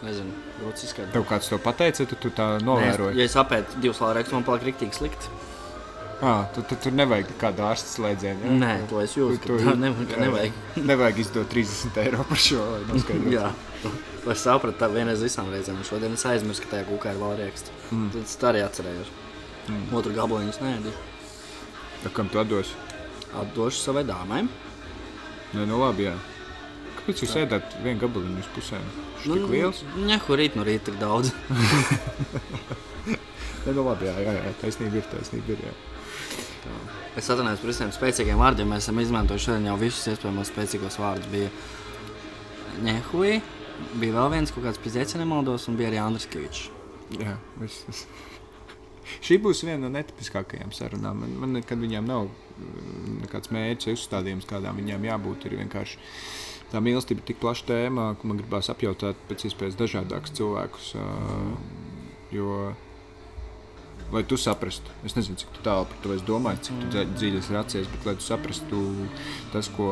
Nezinu, 0.02 0.32
grūti 0.58 0.88
izskaidrot. 0.88 1.14
Tev 1.14 1.26
kāds 1.30 1.50
to 1.52 1.58
pateica, 1.62 2.06
tu, 2.10 2.16
tu 2.18 2.30
tā 2.34 2.48
Nē, 2.56 2.58
es- 2.58 2.64
novēroji. 2.66 3.18
Ja 3.20 3.24
es 3.30 3.36
apēdu 3.38 3.82
divus 3.84 4.00
valrēkus, 4.02 4.32
man 4.34 4.44
paliek 4.48 4.64
rīktīgi 4.72 4.98
slikti. 4.98 5.30
Ah, 6.22 6.46
tu, 6.54 6.62
tu, 6.62 6.76
tur 6.78 6.92
nevajag 6.94 7.30
kādu 7.42 7.64
ārsta 7.66 7.90
slēdzienu. 7.98 8.46
ja? 8.46 8.52
Nē, 8.62 8.74
to 8.90 9.00
es 9.02 9.14
jūtu, 9.18 9.40
Tu- 9.42 9.58
ka 9.58 9.72
tā 9.72 9.76
nevajag. 9.78 10.20
nevajag. 10.22 10.52
nevajag 10.92 11.20
izdot 11.20 11.50
30 11.50 11.98
eiro 11.98 12.24
par 12.30 12.38
šo. 12.38 12.62
lai 12.72 12.82
noskaidrotu. 12.90 13.32
Jā, 13.34 13.52
es 14.34 14.44
sapratu 14.46 14.90
vienreiz 14.94 15.22
visām 15.22 15.50
reizēm. 15.54 15.82
Šodien 15.86 16.14
es 16.14 16.26
aizmirsu, 16.26 16.62
ka 16.66 16.76
tajā 16.78 16.86
kūkā 16.90 17.14
ir 17.16 17.22
valrēks. 17.22 17.70
Mm. 17.92 18.10
Tad 18.14 18.22
es 18.26 18.36
tā 18.42 18.50
arī 18.54 18.62
atcerējos. 18.66 19.10
Mm. 19.68 19.89
Otru 19.97 20.16
gabaliņu 20.16 20.55
nēdu. 20.64 20.93
Tā 22.01 22.09
Kam 22.16 22.32
tu 22.34 22.41
atdos? 22.41 22.72
atdošu 23.38 23.80
savai 23.80 24.03
dāmai. 24.07 24.43
Nē, 25.51 25.66
nu 25.68 25.80
labi, 25.82 26.07
jā. 26.09 26.16
Kāpēc 26.99 27.24
jūs 27.24 27.38
ēdat 27.41 27.78
vienu 27.84 28.01
gabaliņu 28.03 28.43
uz 28.43 28.49
pusēm? 28.55 28.84
Viņš 29.22 29.26
ir 29.26 29.38
tik 29.38 29.51
liels. 29.51 29.80
Nē, 29.99 30.18
kur 30.26 30.39
rīt 30.41 30.57
no 30.57 30.66
rīta 30.68 30.89
tik 30.89 30.97
daudz. 31.01 31.28
Nē, 33.66 33.76
nu 33.76 33.86
labi, 33.86 34.09
jā, 34.09 34.16
jā, 34.26 34.36
jā. 34.39 34.53
taisnība 34.62 35.01
ir, 35.01 35.07
taisnība 35.12 35.55
ir, 35.55 35.66
jā. 35.70 35.76
Es 37.18 37.28
atvainojos 37.28 37.64
par 37.64 37.72
visiem 37.72 37.91
spēcīgiem 37.91 38.39
vārdiem. 38.39 38.70
Mēs 38.72 38.86
esam 38.86 39.01
izmantojuši 39.01 39.49
šodien 39.49 39.68
jau 39.68 39.80
visus 39.82 40.12
iespējamos 40.14 40.51
spēcīgos 40.53 40.99
vārdus. 41.01 41.32
Bija 41.34 41.49
Nehuī, 42.86 43.34
bija 43.99 44.16
vēl 44.16 44.30
viens 44.38 44.53
kaut 44.53 44.64
kāds 44.68 44.80
pizēts, 44.82 45.16
ja 45.16 45.20
nemaldos, 45.20 45.66
un 45.68 45.80
bija 45.80 45.89
arī 45.91 45.99
Andris 46.03 46.30
Kavičs. 46.32 46.70
Jā, 47.20 47.34
viss. 47.59 48.05
Šī 49.22 49.38
būs 49.41 49.64
viena 49.66 49.80
no 49.86 49.91
netipiskākajām 49.95 50.74
sarunām. 50.76 51.24
Man, 51.24 51.34
man 51.43 51.58
nekad 51.60 51.82
viņām 51.82 52.08
nav 52.10 52.28
mm, 52.28 53.18
nekāds 53.26 53.52
mērķis, 53.54 53.97
uzstādījums, 53.97 54.47
kādām 54.49 54.80
viņām 54.82 55.08
jābūt. 55.10 55.47
Ir 55.49 55.58
vienkārši 55.64 55.99
tā 56.72 56.82
mīlestība 56.84 57.24
ir 57.24 57.28
tik 57.32 57.41
plaša 57.41 57.68
tēma, 57.72 58.12
ka 58.20 58.30
man 58.30 58.39
gribās 58.39 58.72
apjautāt 58.74 59.20
pēc 59.30 59.49
iespējas 59.49 59.80
dažādākus 59.80 60.36
cilvēkus. 60.38 60.93
Jo, 62.32 62.72
lai 64.12 64.24
tu 64.28 64.38
saprastu, 64.39 64.91
es 65.08 65.18
nezinu, 65.18 65.39
cik 65.39 65.62
tālu 65.66 65.88
par 65.89 65.99
to 66.04 66.14
esi 66.16 66.28
domājis, 66.28 66.68
cik 66.68 66.86
dzē- 66.93 67.08
dziļi 67.16 67.41
esi 67.41 67.56
racies, 67.56 67.89
bet 67.91 68.08
lai 68.08 68.16
tu 68.20 68.28
saprastu 68.28 68.82
tas, 69.52 69.68
ko 69.76 69.89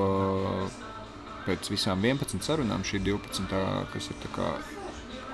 pēc 1.47 1.72
visām 1.72 2.03
11 2.03 2.43
sarunām, 2.45 2.84
šī 2.88 3.01
12, 3.03 3.47
tā, 3.51 3.64
kas 3.93 4.12
ir 4.12 4.28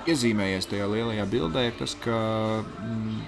iezīmējies 0.06 0.68
tajā 0.70 0.86
lielajā 0.90 1.26
bildē, 1.30 1.66
ir 1.68 1.76
tas, 1.80 1.96
ka 2.02 2.16
mm, 2.62 3.22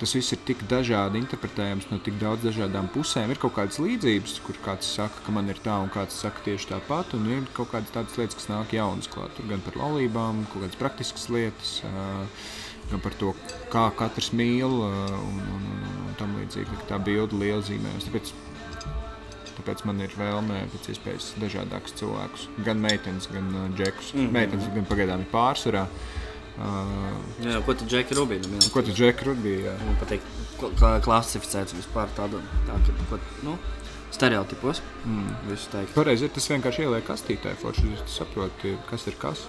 tas 0.00 0.14
viss 0.16 0.32
ir 0.34 0.40
tik 0.48 0.62
dažādi 0.70 1.20
interpretējams 1.22 1.88
no 1.90 1.98
tik 2.04 2.18
daudz 2.20 2.46
dažādām 2.46 2.88
pusēm. 2.94 3.32
Ir 3.32 3.40
kaut 3.42 3.56
kādas 3.56 3.80
līdzības, 3.82 4.38
kur 4.46 4.58
kāds 4.64 4.88
saka, 4.98 5.22
ka 5.26 5.34
man 5.34 5.50
ir 5.52 5.60
tā, 5.64 5.76
un 5.82 5.90
kāds 5.92 6.16
saka 6.22 6.44
tieši 6.46 6.70
tāpat, 6.72 7.14
un 7.18 7.28
ir 7.32 7.48
kaut 7.56 7.72
kādas 7.74 7.92
tādas 7.94 8.16
lietas, 8.20 8.38
kas 8.38 8.48
nāk 8.52 8.74
jaunas 8.76 9.10
klāt. 9.12 9.34
Tur 9.36 9.48
gan 9.50 9.64
par 9.66 9.78
laulībām, 9.80 10.44
kaut 10.52 10.64
kādas 10.64 10.80
praktiskas 10.80 11.28
lietas. 11.32 11.78
Uh, 11.88 12.48
Gan 12.88 13.02
par 13.04 13.12
to, 13.20 13.34
kā 13.68 13.82
katrs 13.92 14.30
mīl, 14.32 14.78
uh, 14.80 15.10
un, 15.12 15.40
un, 15.44 15.64
un, 15.76 15.98
un 16.06 16.14
tam 16.16 16.30
līdzīgi. 16.38 16.78
Tā 16.88 16.96
bilde 17.04 17.36
liela 17.36 17.60
zīmējas. 17.66 18.06
Tāpēc 18.08 18.32
Tāpēc 19.58 19.82
man 19.84 19.98
ir 20.00 20.12
vēlme 20.16 20.62
pēc 20.72 20.86
iespējas 20.94 21.26
dažādākus 21.42 21.96
cilvēkus, 21.98 22.46
gan 22.64 22.80
meitenes, 22.80 23.26
gan 23.28 23.50
džekus. 23.76 24.14
Mm. 24.14 24.20
-hmm. 24.20 24.32
Meitenes 24.38 24.70
gan 24.72 24.88
pagaidām 24.88 25.26
ir 25.26 25.28
pārsvarā. 25.34 25.82
Uh, 25.84 26.27
Jā, 26.58 27.60
ko 27.62 27.74
tu 27.78 27.86
Džeki 27.86 28.16
Rubīna 28.18 28.48
mīli? 28.50 28.70
ko 28.74 28.82
tu 28.82 28.94
džeki 28.94 29.28
rudbīji? 29.28 29.74
Man 29.84 29.98
patīk, 30.00 30.24
klasificēts 31.04 31.76
vispār 31.76 32.10
tādu, 32.16 32.40
tā, 32.66 32.78
ka, 32.86 32.94
ko, 33.12 33.18
nu, 33.46 33.54
stereotipos. 34.14 34.82
Mm. 35.06 35.54
Pareizi 35.94 36.26
ir 36.26 36.34
tas 36.34 36.50
vienkārši 36.50 36.86
ieliek 36.86 37.06
kastītē, 37.06 37.54
forši 37.62 37.94
tu 38.02 38.10
saproti, 38.10 38.74
kas 38.90 39.06
ir 39.06 39.18
kas. 39.20 39.44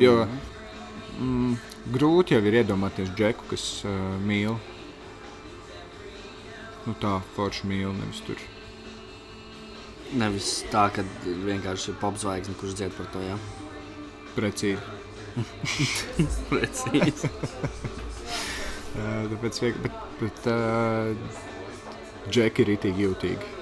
Jo 0.00 0.24
mm, 0.24 1.58
grūti 1.94 2.38
jau 2.38 2.42
ir 2.48 2.60
iedomāties 2.62 3.12
džeku, 3.18 3.50
kas 3.52 3.66
uh, 3.84 3.94
mīl. 4.24 4.56
Nu 6.88 6.96
tā, 7.00 7.18
forši 7.36 7.68
mīl, 7.68 7.92
nevis 8.00 8.24
tur. 8.24 8.40
Nevis 10.14 10.56
tā, 10.72 10.88
ka 10.94 11.04
vienkārši 11.24 11.92
ir 11.92 12.00
popzvaigzne, 12.00 12.56
kurš 12.60 12.78
dzied 12.80 12.96
par 12.96 13.12
to. 13.12 13.24
Jā, 13.24 13.38
Precīzi. 14.34 15.03
precīzi. 16.50 17.30
Tāpēc, 18.94 19.58
vieg- 19.64 19.78
bet, 19.82 19.94
bet 20.20 20.44
uh, 20.46 21.10
džeki 22.30 22.62
ir 22.62 22.68
itīgi 22.76 23.06
jūtīgi. 23.08 23.52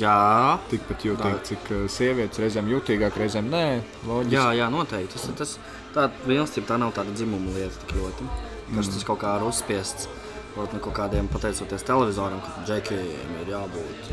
jā, 0.00 0.14
Tikpat 0.72 1.04
jūtīgi, 1.06 1.38
Tā. 1.38 1.44
cik 1.52 1.70
uh, 1.76 1.84
sievietes 1.92 2.40
reizēm 2.42 2.70
jūtīgāk, 2.72 3.18
reizēm 3.22 3.46
nē. 3.52 3.64
Loģiski. 4.08 4.34
jā, 4.34 4.46
jā, 4.58 4.66
noteikti. 4.74 5.14
Tas, 5.14 5.28
tas, 5.38 5.52
tā 5.94 6.08
mīlestība 6.26 6.72
tā 6.72 6.80
nav 6.82 6.90
tāda 6.98 7.14
dzimuma 7.14 7.54
lieta 7.54 7.78
tik 7.84 7.94
ļoti. 8.00 8.26
Kas 8.74 8.90
tas 8.92 9.06
kaut 9.06 9.22
kā 9.22 9.36
ir 9.38 9.46
uzspiests. 9.48 10.08
Varbūt 10.56 10.74
no 10.74 10.80
kaut 10.82 10.96
kādiem 10.98 11.28
pateicoties 11.30 11.84
televizoram, 11.86 12.40
ka 12.42 12.64
džekiem 12.66 13.36
ir 13.44 13.52
jābūt. 13.54 14.08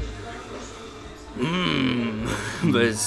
Mm, 1.42 2.15
bez 2.76 3.04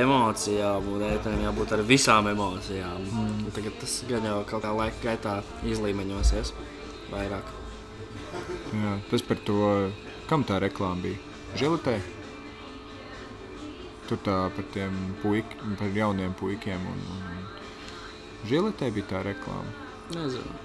emocijām, 0.00 0.86
un 0.94 1.04
ētēm 1.08 1.42
jābūt 1.44 1.74
ar 1.76 1.82
visām 1.86 2.28
emocijām. 2.30 3.02
Mm. 3.06 3.50
Tagad 3.56 3.76
tas 3.82 3.96
gan 4.08 4.26
jau 4.26 4.38
kaut 4.48 4.64
kā 4.64 4.72
laika 4.76 5.02
gaitā 5.04 5.34
izlīmeņosies 5.70 6.54
vairāk. 7.10 7.52
Jā, 8.76 8.94
tas 9.10 9.24
par 9.26 9.40
to, 9.46 9.60
kam 10.30 10.46
tā 10.46 10.60
reklāma 10.62 11.02
bija. 11.04 11.20
Žilitē. 11.58 11.96
Tur 14.10 14.20
tā 14.26 14.36
par 14.54 14.66
tiem 14.74 14.94
puikiem, 15.22 15.76
par 15.78 15.94
jauniem 15.94 16.34
puikiem. 16.38 16.86
Un, 16.92 17.00
un, 17.16 17.24
un 17.36 18.46
Žilitē 18.50 18.90
bija 18.94 19.10
tā 19.14 19.24
reklāma. 19.26 19.70
Nezinu. 20.14 20.58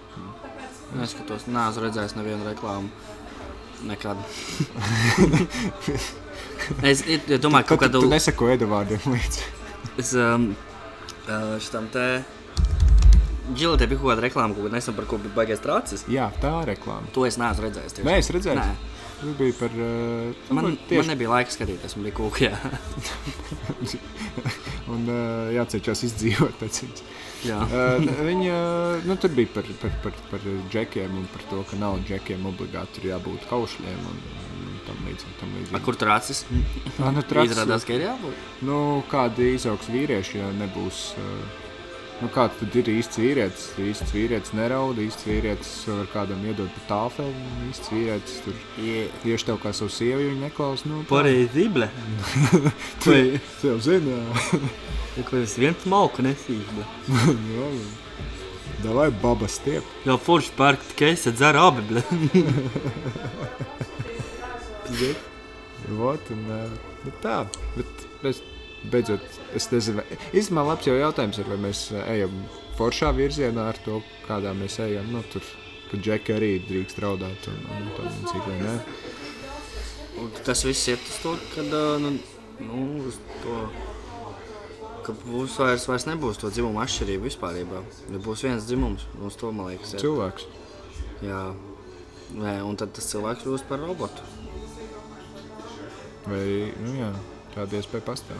Neskatos, 0.95 1.47
neesmu 1.49 1.87
redzējis 1.87 2.15
nevienu 2.17 2.45
reklāmu. 2.47 2.93
Nekad. 3.85 4.21
es, 6.91 7.03
es 7.07 7.41
domāju, 7.43 7.67
ka 7.67 7.75
kaut 7.75 7.85
tu, 7.85 7.91
tu 7.99 8.05
kādu 8.05 8.11
nesako 8.13 8.49
Edvardiem 8.53 9.05
līdzi. 9.15 9.45
Es 10.01 10.11
um, 10.19 10.49
šitam 11.63 11.87
te. 11.93 12.07
Džilotē 13.53 13.85
bija 13.85 14.01
kaut 14.01 14.09
kāda 14.15 14.23
reklāma, 14.25 14.55
ko 14.57 14.71
nesen 14.73 14.95
par 14.97 15.05
ko 15.09 15.19
bija 15.21 15.35
baigais 15.35 15.61
trācis. 15.61 16.03
Jā, 16.09 16.31
tā 16.41 16.51
reklāma. 16.65 17.05
To 17.13 17.27
es 17.27 17.37
neesmu 17.37 17.67
redzējis. 17.67 17.99
tieši. 17.99 18.07
Nē, 18.07 18.15
es 18.23 18.31
redzēju. 18.33 18.57
Nē. 18.57 18.93
Tas 19.15 19.35
bija 19.37 19.55
par. 19.59 19.75
Uh, 19.77 20.47
Man, 20.49 20.65
man 20.65 20.77
tieši, 20.89 21.07
nebija 21.13 21.29
laika 21.31 21.53
skatīties, 21.53 21.93
man 21.95 22.07
bija 22.09 22.17
kūkā. 22.17 22.49
un 24.93 25.05
uh, 25.07 25.53
jācenšas 25.55 26.03
izdzīvot 26.09 26.57
pēc 26.61 26.81
viņas. 26.83 27.05
Jā, 27.45 27.59
Uh, 27.69 28.01
viņa 28.25 28.57
nu, 29.05 29.15
tur 29.21 29.33
bija 29.37 29.51
par, 29.53 29.67
par, 29.81 29.93
par, 30.01 30.15
par 30.31 30.45
džekiem 30.73 31.13
un 31.19 31.27
par 31.29 31.43
to, 31.51 31.61
ka 31.69 31.77
nav 31.77 31.99
džekiem 32.07 32.45
obligāti 32.49 33.05
jābūt 33.05 33.45
kaušļiem 33.51 34.07
un 34.09 34.17
tam 34.87 35.03
līdzīgi. 35.07 35.35
Tam 35.41 35.51
A, 35.51 35.59
līdzīgi. 35.59 35.83
kur 35.85 35.95
tur 36.01 36.13
acis? 36.15 36.45
Ah, 36.99 37.11
nu, 37.11 37.21
traks- 37.25 37.51
Izrādās, 37.53 37.85
ka 37.87 37.93
ir 37.97 38.07
jābūt. 38.07 38.41
Nu, 38.67 38.79
kādi 39.11 39.53
izaugs 39.57 39.87
vīrieši, 39.91 40.39
ja 40.41 40.49
nebūs. 40.61 41.03
Uh, 41.19 41.63
nu, 42.21 42.29
kāds 42.31 42.55
tad 42.61 42.75
ir 42.79 42.91
īsts 42.95 43.19
vīrietis? 43.19 43.65
Īsts 43.81 44.13
vīrietis 44.15 44.53
neraud, 44.55 44.97
īsts 45.03 45.25
vīrietis 45.27 45.71
var 45.91 46.07
kādam 46.13 46.45
iedot 46.47 46.71
pa 46.77 46.85
tāfeli, 46.93 47.33
īsts 47.71 47.91
vīrietis 47.91 48.37
tur 48.45 48.53
Yeah. 48.79 49.09
tieši 49.23 49.45
tev 49.51 49.59
kā 49.63 49.73
savu 49.75 49.89
sievu 49.91 50.21
viņa 50.29 50.45
neklaus. 50.47 50.85
Nu, 50.87 51.01
tā. 51.03 51.11
Pareizīble. 51.17 51.89
Tu 53.03 53.17
tu 53.61 53.67
jau 53.73 53.79
zini, 53.83 54.15
jā. 54.15 54.59
Ko 55.29 55.37
es 55.39 55.53
viens 55.59 55.85
malku 55.87 56.23
nesīšu. 56.25 56.83
Jā, 57.55 57.67
Davai 58.83 59.07
baba 59.21 59.47
stiep. 59.49 59.83
Jā, 60.05 60.17
forši 60.19 60.51
pērk 60.57 60.81
tikai 60.91 61.13
es 61.15 61.23
dzeru 61.31 61.61
abi, 61.69 62.03
ble. 64.91 65.13
Vot, 65.99 66.29
un, 66.33 66.45
nu 67.03 67.13
tā, 67.21 67.41
bet 67.75 68.05
es 68.29 68.39
beidzot, 68.91 69.25
es 69.57 69.67
nezinu, 69.71 70.05
īstenībā 70.31 70.63
labs 70.69 70.87
jau 70.87 70.95
jautājums 70.97 71.39
ir, 71.41 71.49
vai 71.51 71.57
mēs 71.67 71.81
ejam 72.05 72.37
foršā 72.79 73.11
virzienā 73.17 73.67
ar 73.71 73.79
to, 73.85 73.99
kādā 74.25 74.53
mēs 74.57 74.79
ejam, 74.85 75.11
nu 75.13 75.21
tur, 75.33 75.45
kad 75.91 76.01
džeki 76.05 76.35
arī 76.37 76.51
drīkst 76.65 77.01
raudāt 77.03 77.49
un, 77.51 77.59
un 77.75 77.91
tā 77.97 78.07
līdzīgi, 78.07 78.45
vai 78.47 78.57
ne? 78.63 78.77
Un 80.23 80.31
tas 80.47 80.63
viss 80.65 80.89
iet 80.89 81.03
uz 81.11 81.19
to, 81.21 81.35
ka 81.53 81.67
nu, 81.67 82.15
nu, 82.63 82.87
uz 83.11 83.19
to, 83.43 83.59
ka 85.05 85.15
būs 85.25 85.59
vairs, 85.61 85.89
vairs 85.91 86.07
nebūs 86.07 86.39
to 86.41 86.49
dzimumu 86.55 86.81
atšķirību 86.85 87.29
vispār. 87.29 87.61
Ja 87.61 88.23
būs 88.25 88.47
viens 88.47 88.65
dzimums, 88.65 89.05
uz 89.21 89.37
to 89.39 89.51
man 89.51 89.73
liekas, 89.73 89.93
iet. 89.93 90.05
Cilvēks. 90.05 90.47
Jā, 91.25 91.43
Nē, 92.33 92.57
un 92.65 92.75
tad 92.79 92.91
tas 92.95 93.05
cilvēks 93.11 93.45
kļūst 93.45 93.67
par 93.69 93.79
robotu. 93.83 94.23
Vai, 96.25 96.45
nu 96.81 96.95
jā, 96.97 97.11
tāda 97.53 97.79
iespēja 97.79 98.05
pastāv. 98.07 98.39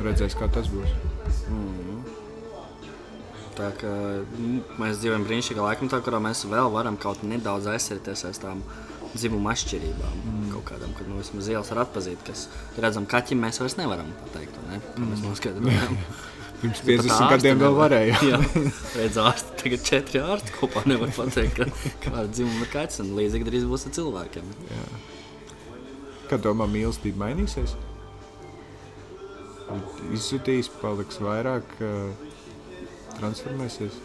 Redzēs, 0.00 0.36
kā 0.36 0.48
tas 0.52 0.68
būs. 0.72 0.92
Tā 3.60 3.68
kā 3.76 3.90
mm, 3.90 4.78
mēs 4.80 5.00
dzīvojam 5.02 5.26
brīnišķīgā 5.26 5.64
laikmetā, 5.64 6.00
kurā 6.04 6.20
mēs 6.22 6.46
vēl 6.48 6.70
varam 6.72 6.96
kaut 7.00 7.24
nedaudz 7.26 7.68
aizsarties 7.72 8.24
aiz 8.28 8.40
tām 8.40 8.62
dzimuma 9.12 9.52
atšķirībām. 9.52 10.18
Mm. 10.22 10.48
Kaut 10.54 10.68
kādam, 10.70 10.94
kad 10.96 11.08
nu, 11.10 11.18
vismaz 11.20 11.50
ielas 11.50 11.72
var 11.74 11.82
atpazīt, 11.84 12.22
kas 12.24 12.46
redzam, 12.80 13.08
kaķim 13.10 13.42
mēs 13.44 13.60
vairs 13.60 13.76
nevaram 13.80 14.12
pateikt. 14.22 14.56
Ne? 14.70 14.80
Kā 14.94 15.04
mēs 15.04 15.24
noskaidrojām. 15.26 16.00
Pirms 16.60 16.80
Pat 16.82 16.90
50 16.92 17.14
ārsti 17.14 17.30
gadiem 17.34 17.60
vēl 17.62 17.76
varēja. 17.78 18.16
Jā, 18.30 18.40
redz, 19.00 19.20
ārsti 19.20 19.56
tagad 19.62 19.86
četri 19.88 20.20
ārsti 20.20 20.56
kopā 20.58 20.84
nevar 20.88 21.12
pateikt, 21.16 21.56
ka 21.56 21.94
kāda 22.04 22.26
dzimuma 22.28 22.66
ir 22.66 22.72
kaķis 22.74 23.00
un 23.04 23.14
līdzīgi 23.16 23.48
drīz 23.48 23.64
būs 23.68 23.88
ar 23.88 23.96
cilvēkiem. 23.96 24.52
Kad 26.30 26.44
domā, 26.46 26.68
mīlestība 26.70 27.24
mainīsies? 27.24 27.74
Izsutīs, 30.14 30.68
paliks 30.80 31.18
vairāk, 31.22 31.72
transformēsies. 33.18 33.98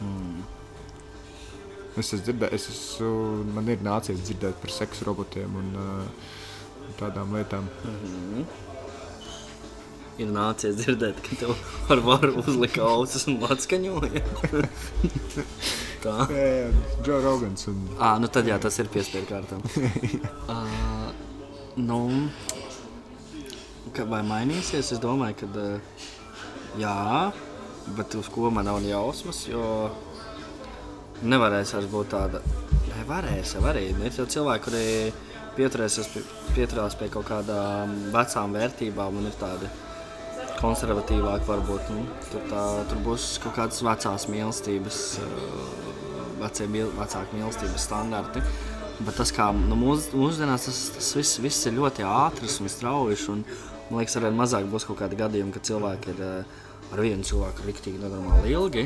Es 1.96 2.10
esmu 2.10 2.24
dzirdējis, 2.26 2.66
es 2.66 2.80
esmu, 2.82 3.12
man 3.56 3.70
ir 3.72 3.84
nācies 3.86 4.20
dzirdēt 4.26 4.58
par 4.60 4.74
seksu 4.74 5.06
robotiem 5.08 5.54
un 5.62 5.70
uh, 5.80 6.34
tādām 7.00 7.32
lietām. 7.38 7.70
Ir 10.20 10.30
nācies 10.32 10.76
dzirdēt, 10.80 11.22
ka 11.24 11.40
tev 11.40 11.54
ar 11.92 12.02
varu 12.04 12.36
uzlika 12.42 12.84
ausis 12.90 13.28
un 13.32 13.40
atskaņoja. 13.48 14.24
Tā. 16.06 16.18
Jā, 16.36 16.46
jā, 16.46 16.68
Džo 17.02 17.16
Rogans 17.24 17.66
un 17.72 17.80
À, 17.98 18.12
nu 18.22 18.30
tad 18.30 18.46
jā, 18.46 18.60
tas 18.62 18.76
ir 18.78 18.92
piespiedu 18.94 19.26
kārtām. 19.32 19.64
uh, 21.78 21.84
nu, 21.84 22.30
ka 23.96 24.06
vai 24.08 24.22
mainīsies? 24.28 24.94
Es 24.96 25.02
domāju, 25.04 25.36
ka 25.42 25.48
uh, 25.60 26.06
jā, 26.80 27.32
bet 27.98 28.16
uz 28.16 28.30
ko 28.32 28.50
man 28.54 28.66
nav 28.70 28.84
jausmas, 28.86 29.46
jo 29.50 29.92
nevarēs 31.24 31.76
vairs 31.76 31.90
būt 31.92 32.12
tāda. 32.16 32.42
Ne, 32.90 33.04
varēs, 33.08 33.56
jau 33.56 33.64
arī. 33.68 33.90
Ir 33.92 34.20
jau 34.20 34.28
cilvēki, 34.30 34.64
kuri 34.68 34.86
pieturēsies 35.56 36.12
pie, 36.14 36.24
pieturās 36.56 36.96
pie 37.00 37.10
kaut 37.12 37.28
kādām 37.30 37.96
vecām 38.14 38.56
vērtībām 38.56 39.20
un 39.20 39.30
ir 39.30 39.36
tādi 39.40 39.72
konservatīvāki 40.62 41.50
varbūt. 41.50 41.92
Nu, 41.96 42.06
tur, 42.32 42.46
tā, 42.52 42.64
tur 42.90 43.04
būs 43.06 43.36
kaut 43.44 43.58
kādas 43.60 43.84
vecās 43.86 44.28
mīlestības, 44.32 45.02
uh, 45.24 45.76
vecie, 46.40 46.70
mīl, 46.72 46.92
vecāku 46.96 47.40
mīlestības 47.40 47.90
standarti. 47.90 48.44
Bet 49.04 49.18
tas, 49.20 49.32
kā 49.36 49.50
nu, 49.52 49.76
mūs, 49.76 50.08
mūsdienās, 50.16 50.70
tas, 50.70 50.78
tas 50.96 51.10
viss, 51.18 51.40
viss 51.44 51.68
ir 51.68 51.76
ļoti 51.76 52.06
ātrs 52.08 52.62
un 52.64 52.72
strauji. 52.72 53.18
Un, 53.34 53.42
man 53.90 54.00
liekas, 54.00 54.16
arvien 54.20 54.38
mazāk 54.38 54.70
būs 54.72 54.88
kaut 54.88 55.02
kādi 55.02 55.20
gadījumi, 55.20 55.52
kad 55.56 55.68
cilvēki 55.68 56.14
ir 56.14 56.22
uh, 56.24 56.62
ar 56.94 57.02
vienu 57.04 57.28
cilvēku 57.28 57.66
rīktīgi 57.68 58.00
nenormāli 58.00 58.54
ilgi. 58.56 58.86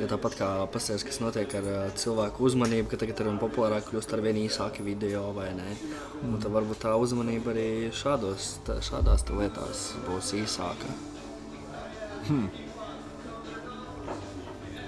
Ja 0.00 0.06
tāpat 0.08 0.36
kā 0.38 0.48
pasties, 0.72 1.02
kas 1.04 1.18
notiek 1.20 1.50
ar 1.58 1.66
uh, 1.66 1.80
cilvēku 1.98 2.46
uzmanību, 2.46 2.88
ka 2.92 3.00
tagad 3.02 3.20
ar 3.20 3.32
vien 3.32 3.42
populārāk 3.42 3.90
kļūst 3.90 4.14
ar 4.14 4.22
vien 4.24 4.38
īsāki 4.44 4.86
video 4.86 5.26
vai 5.36 5.50
ne. 5.58 5.74
Un 6.22 6.38
tad 6.38 6.54
varbūt 6.54 6.84
tā 6.86 6.94
uzmanība 7.00 7.50
arī 7.52 7.68
šādos, 7.96 8.54
tā, 8.68 8.78
šādās 8.86 9.26
tā 9.26 9.36
lietās 9.40 9.90
būs 10.06 10.34
īsāka. 10.40 10.98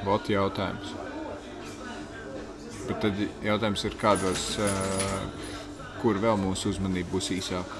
Vot 0.06 0.30
jautājums. 0.30 1.11
Bet 2.92 3.06
tad 3.06 3.20
jautājums 3.40 3.82
ir, 3.88 3.94
kādos, 3.96 4.42
uh, 4.60 5.46
kur 6.02 6.18
vēl 6.20 6.36
mūsu 6.36 6.74
uzmanība 6.74 7.14
būs 7.14 7.30
īsāka? 7.32 7.78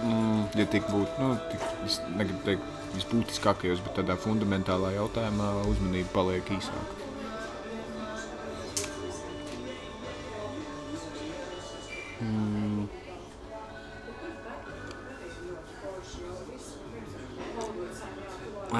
Mm. 0.00 0.46
Ja 0.56 0.64
tik 0.72 0.88
būtu, 0.88 1.12
nu, 1.20 1.34
tik, 1.50 1.66
es 1.84 1.98
negribu 2.16 2.40
teikt, 2.46 2.70
visbūtiskākajos, 2.94 3.82
bet 3.84 3.98
tādā 4.00 4.16
fundamentālā 4.16 4.94
jautājumā 4.96 5.50
uzmanība 5.68 6.08
paliek 6.14 6.56
īsāka. 6.56 7.05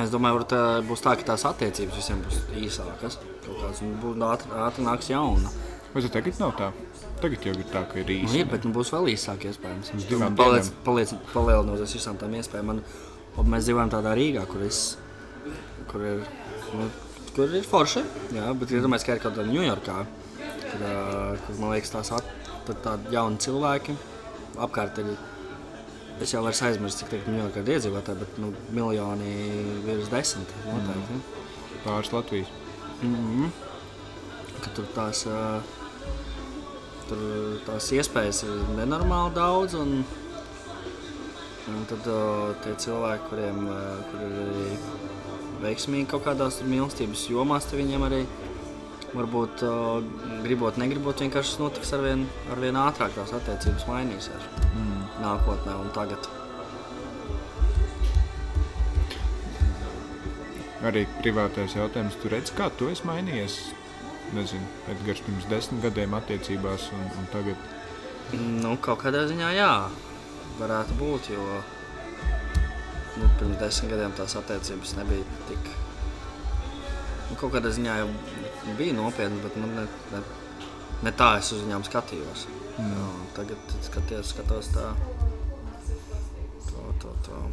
Es 0.02 0.10
domāju, 0.12 0.42
ka 0.50 0.58
būs 0.86 1.02
tā, 1.04 1.14
ka 1.16 1.24
tās 1.32 1.44
attiecības 1.48 1.96
visiem 2.00 2.20
būs 2.24 2.40
īsākas. 2.58 3.18
Kāds 3.46 3.80
būs 4.02 4.22
ātri, 4.26 4.50
ātri 4.66 4.84
nāks 4.86 5.10
jauna. 5.12 5.52
Vai 5.94 6.02
tas 6.04 6.12
tagad 6.12 6.40
nav 6.42 6.52
tā? 6.58 6.70
Tagad 7.22 7.46
jau 7.46 7.54
ir 7.56 7.68
tā, 7.72 7.84
ka 7.88 8.00
ir 8.02 8.04
Nu, 8.10 8.16
īsi. 8.26 8.40
ir, 8.42 8.48
bet 8.50 8.66
nu, 8.66 8.72
būs 8.76 8.90
vēl 8.92 9.06
īsāk 9.14 9.46
iespējams. 9.48 9.92
Uz 9.96 10.08
divām 10.10 10.34
Paliec, 10.36 10.68
paliec, 10.84 11.14
palielinoties 11.32 11.94
visām 11.96 12.18
tām 12.20 12.34
iespējām. 12.36 12.66
Man, 12.72 12.82
un 13.40 13.48
mēs 13.54 13.64
dzīvojam 13.68 13.92
tādā 13.94 14.12
Rīgā, 14.18 14.42
kur, 14.50 14.66
es, 14.66 14.98
kur 15.88 16.04
ir, 16.04 16.26
nu, 16.74 16.90
kur 17.36 17.54
ir 17.56 17.64
forši. 17.64 18.02
Jā, 18.36 18.50
bet 18.58 18.74
iedomājieties, 18.76 19.06
ka 19.06 19.16
ir 19.16 19.22
kaut 19.24 19.38
kādā 19.38 19.48
Ņujorkā, 19.48 19.96
kur, 20.66 20.84
kur 21.46 21.62
man 21.62 21.72
liekas, 21.72 21.94
tās 21.94 22.12
at, 22.18 22.28
tādi 22.84 23.14
jauni 23.16 23.40
cilvēki 23.46 23.96
apkārt 24.66 25.00
ir. 25.00 25.14
Es 26.22 26.32
jau 26.32 26.40
varu 26.40 26.56
aizmirst, 26.68 27.02
cik 27.02 27.10
tādu 27.12 27.32
Ņujorkā 27.34 27.60
ir 27.60 27.74
iedzīvotāji, 27.74 28.20
bet 28.22 28.38
nu, 28.40 28.52
miljoni 28.72 29.32
virs 29.84 30.08
desmit 30.08 30.54
noteikti. 30.64 31.18
Mm. 31.18 31.80
Pāris 31.84 32.12
Latvijas. 32.14 32.52
ka 34.64 34.72
tur 34.78 34.86
tās, 34.96 35.26
ā, 35.28 35.60
tur 37.10 37.20
tās 37.66 37.90
iespējas 37.98 38.42
ir 38.46 38.54
nenormāli 38.78 39.34
daudz. 39.36 39.76
Un, 39.76 40.00
un 41.74 41.84
tad 41.90 42.08
ā, 42.08 42.22
tie 42.64 42.72
cilvēki, 42.86 43.28
kuriem 43.28 43.62
ā, 43.68 43.80
kur 44.10 44.24
ir 44.26 44.88
veiksmīgi 45.66 46.08
kaut 46.14 46.24
kādās 46.26 46.62
mīlestības 46.64 47.28
jomās, 47.28 47.68
viņiem 47.76 48.08
arī 48.08 48.24
varbūt 49.16 49.64
gribot, 50.44 50.78
negribot, 50.80 51.20
vienkārši 51.24 51.60
notiks 51.62 51.92
ar 51.96 52.04
vien, 52.04 52.26
ar 52.52 52.60
vien 52.62 52.78
ātrāk 52.80 53.14
tās 53.16 53.32
attiecības 53.36 53.86
mainīsies 53.90 54.50
mm. 54.72 55.06
nākotnē 55.24 55.76
un 55.82 55.92
tagad. 55.96 56.28
Arī 60.86 61.06
privātais 61.22 61.74
jautājums, 61.74 62.18
tu 62.20 62.30
redz, 62.30 62.52
kā 62.54 62.68
tu 62.78 62.90
esi 62.92 63.06
mainījies? 63.08 63.56
Nezinu, 64.36 64.66
Edgars 64.90 65.22
pirms 65.24 65.46
desmit 65.50 65.84
gadiem 65.86 66.14
attiecībās 66.18 66.90
un, 66.94 67.06
un 67.16 67.28
tagad. 67.32 67.66
Nu, 68.34 68.74
kaut 68.82 69.00
kādā 69.04 69.22
ziņā 69.30 69.52
jā, 69.54 69.70
varētu 70.58 70.98
būt. 70.98 71.30
Jo 71.32 71.60
nu, 73.16 73.28
pirms 73.38 73.58
desmit 73.62 73.94
gadiem 73.94 74.14
tās 74.18 74.36
attiecības 74.38 74.96
nebija 74.98 75.26
tik. 75.48 75.70
Nu, 77.30 77.38
kaut 77.38 77.54
kādā 77.54 77.72
ziņā 77.74 78.00
jau 78.02 78.10
bija 78.74 78.96
nopietnas, 78.96 79.42
bet 79.44 79.56
nu, 79.60 79.68
ne, 79.76 79.86
ne, 80.12 80.22
ne 81.06 81.12
tā 81.16 81.36
es 81.40 81.52
uz 81.54 81.62
viņām 81.64 81.84
skatījos. 81.86 82.46
Mm. 82.76 82.90
Jā, 82.92 83.06
tagad 83.38 83.76
skaties, 83.86 84.32
skatos 84.34 84.72
tā. 84.74 84.90
To, 86.70 86.90
to, 87.02 87.14
to. 87.26 87.44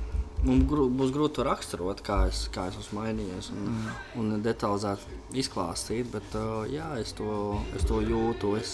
Mums 0.43 0.65
grū, 0.67 0.89
būs 0.91 1.13
grūti 1.15 1.45
raksturot, 1.47 2.01
kā 2.03 2.25
es, 2.27 2.47
kā 2.51 2.65
es 2.67 2.75
esmu 2.81 2.99
mainījies 2.99 3.53
un, 3.53 3.69
mm. 3.69 3.93
un 4.19 4.33
detalizēti 4.43 5.21
izklāstīt. 5.39 6.09
Bet 6.11 6.35
uh, 6.35 6.65
jā, 6.67 6.89
es 6.99 7.15
to, 7.15 7.59
es 7.77 7.87
to 7.87 8.01
jūtu. 8.03 8.57
Es 8.59 8.73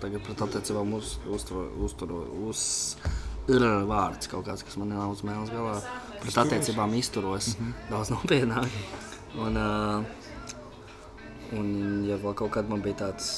tagad 0.00 0.24
pret 0.24 0.40
attiecībām 0.46 0.94
uz, 0.96 1.18
uzturu, 1.28 1.66
uzturu, 1.84 2.22
uz, 2.48 2.62
ir 3.52 3.66
vārds 3.90 4.30
kaut 4.32 4.46
kāds, 4.48 4.64
kas 4.64 4.78
man 4.80 4.94
nav 4.94 5.12
uz 5.12 5.20
mēles 5.26 5.52
galā. 5.52 5.76
Pret 6.22 6.40
attiecībām 6.46 6.96
izturos 6.96 7.52
mm 7.52 7.66
-hmm. 7.66 7.90
daudz 7.92 8.14
nopietnāk. 8.14 8.80
Un, 9.36 9.56
uh, 9.56 10.04
un 11.56 12.04
ja 12.08 12.18
vēl 12.20 12.36
kaut 12.38 12.54
kad 12.56 12.70
man 12.70 12.84
bija 12.84 13.06
tāds 13.06 13.30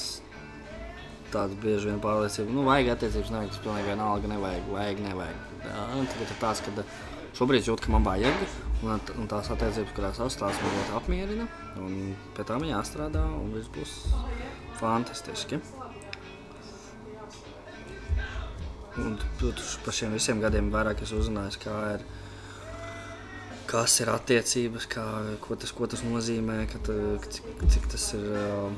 tāds 1.33 1.55
bieži 1.61 1.89
vien 1.89 2.01
pārliecība, 2.03 2.53
nu, 2.53 2.65
vajag 2.67 2.93
attiecības, 2.93 3.31
nevajag, 3.33 3.53
tas 3.53 3.63
pilnīgi 3.63 3.89
vienalga, 3.89 4.29
nevajag, 4.29 4.69
vajag, 4.69 5.01
nevajag. 5.07 5.47
Jā, 5.63 5.85
tagad 6.11 6.25
ir 6.27 6.39
tāds, 6.41 6.61
ka 6.65 6.85
šobrīd 7.39 7.69
jūt, 7.69 7.83
ka 7.83 7.93
man 7.93 8.05
vajag, 8.05 8.43
un, 8.83 9.01
un 9.17 9.31
tās 9.31 9.49
attiecības, 9.53 9.95
kurās 9.97 10.21
astāsts 10.23 10.61
man 10.63 10.75
ļoti 10.77 10.97
apmierina, 10.99 11.47
un 11.81 12.13
pie 12.37 12.45
tām 12.49 12.67
jāstrādā, 12.67 13.23
un 13.39 13.53
viss 13.55 13.71
būs 13.73 13.95
fantastiski. 14.81 15.61
Un 19.01 19.15
tu, 19.17 19.49
tu 19.49 19.69
par 19.85 19.95
šiem 19.97 20.13
visiem 20.13 20.41
gadiem 20.43 20.69
vairāk 20.73 21.01
es 21.01 21.15
uzzināju, 21.17 21.57
kā 21.63 21.77
ir, 21.95 22.03
kas 23.73 23.95
ir 24.03 24.09
attiecības, 24.13 24.85
kā, 24.91 25.03
ko, 25.41 25.55
tas, 25.57 25.71
ko 25.73 25.87
tas 25.89 26.03
nozīmē, 26.05 26.59
ka, 26.69 26.81
cik, 27.33 27.47
cik 27.73 27.87
tas 27.89 28.05
ir, 28.13 28.27
um, 28.37 28.75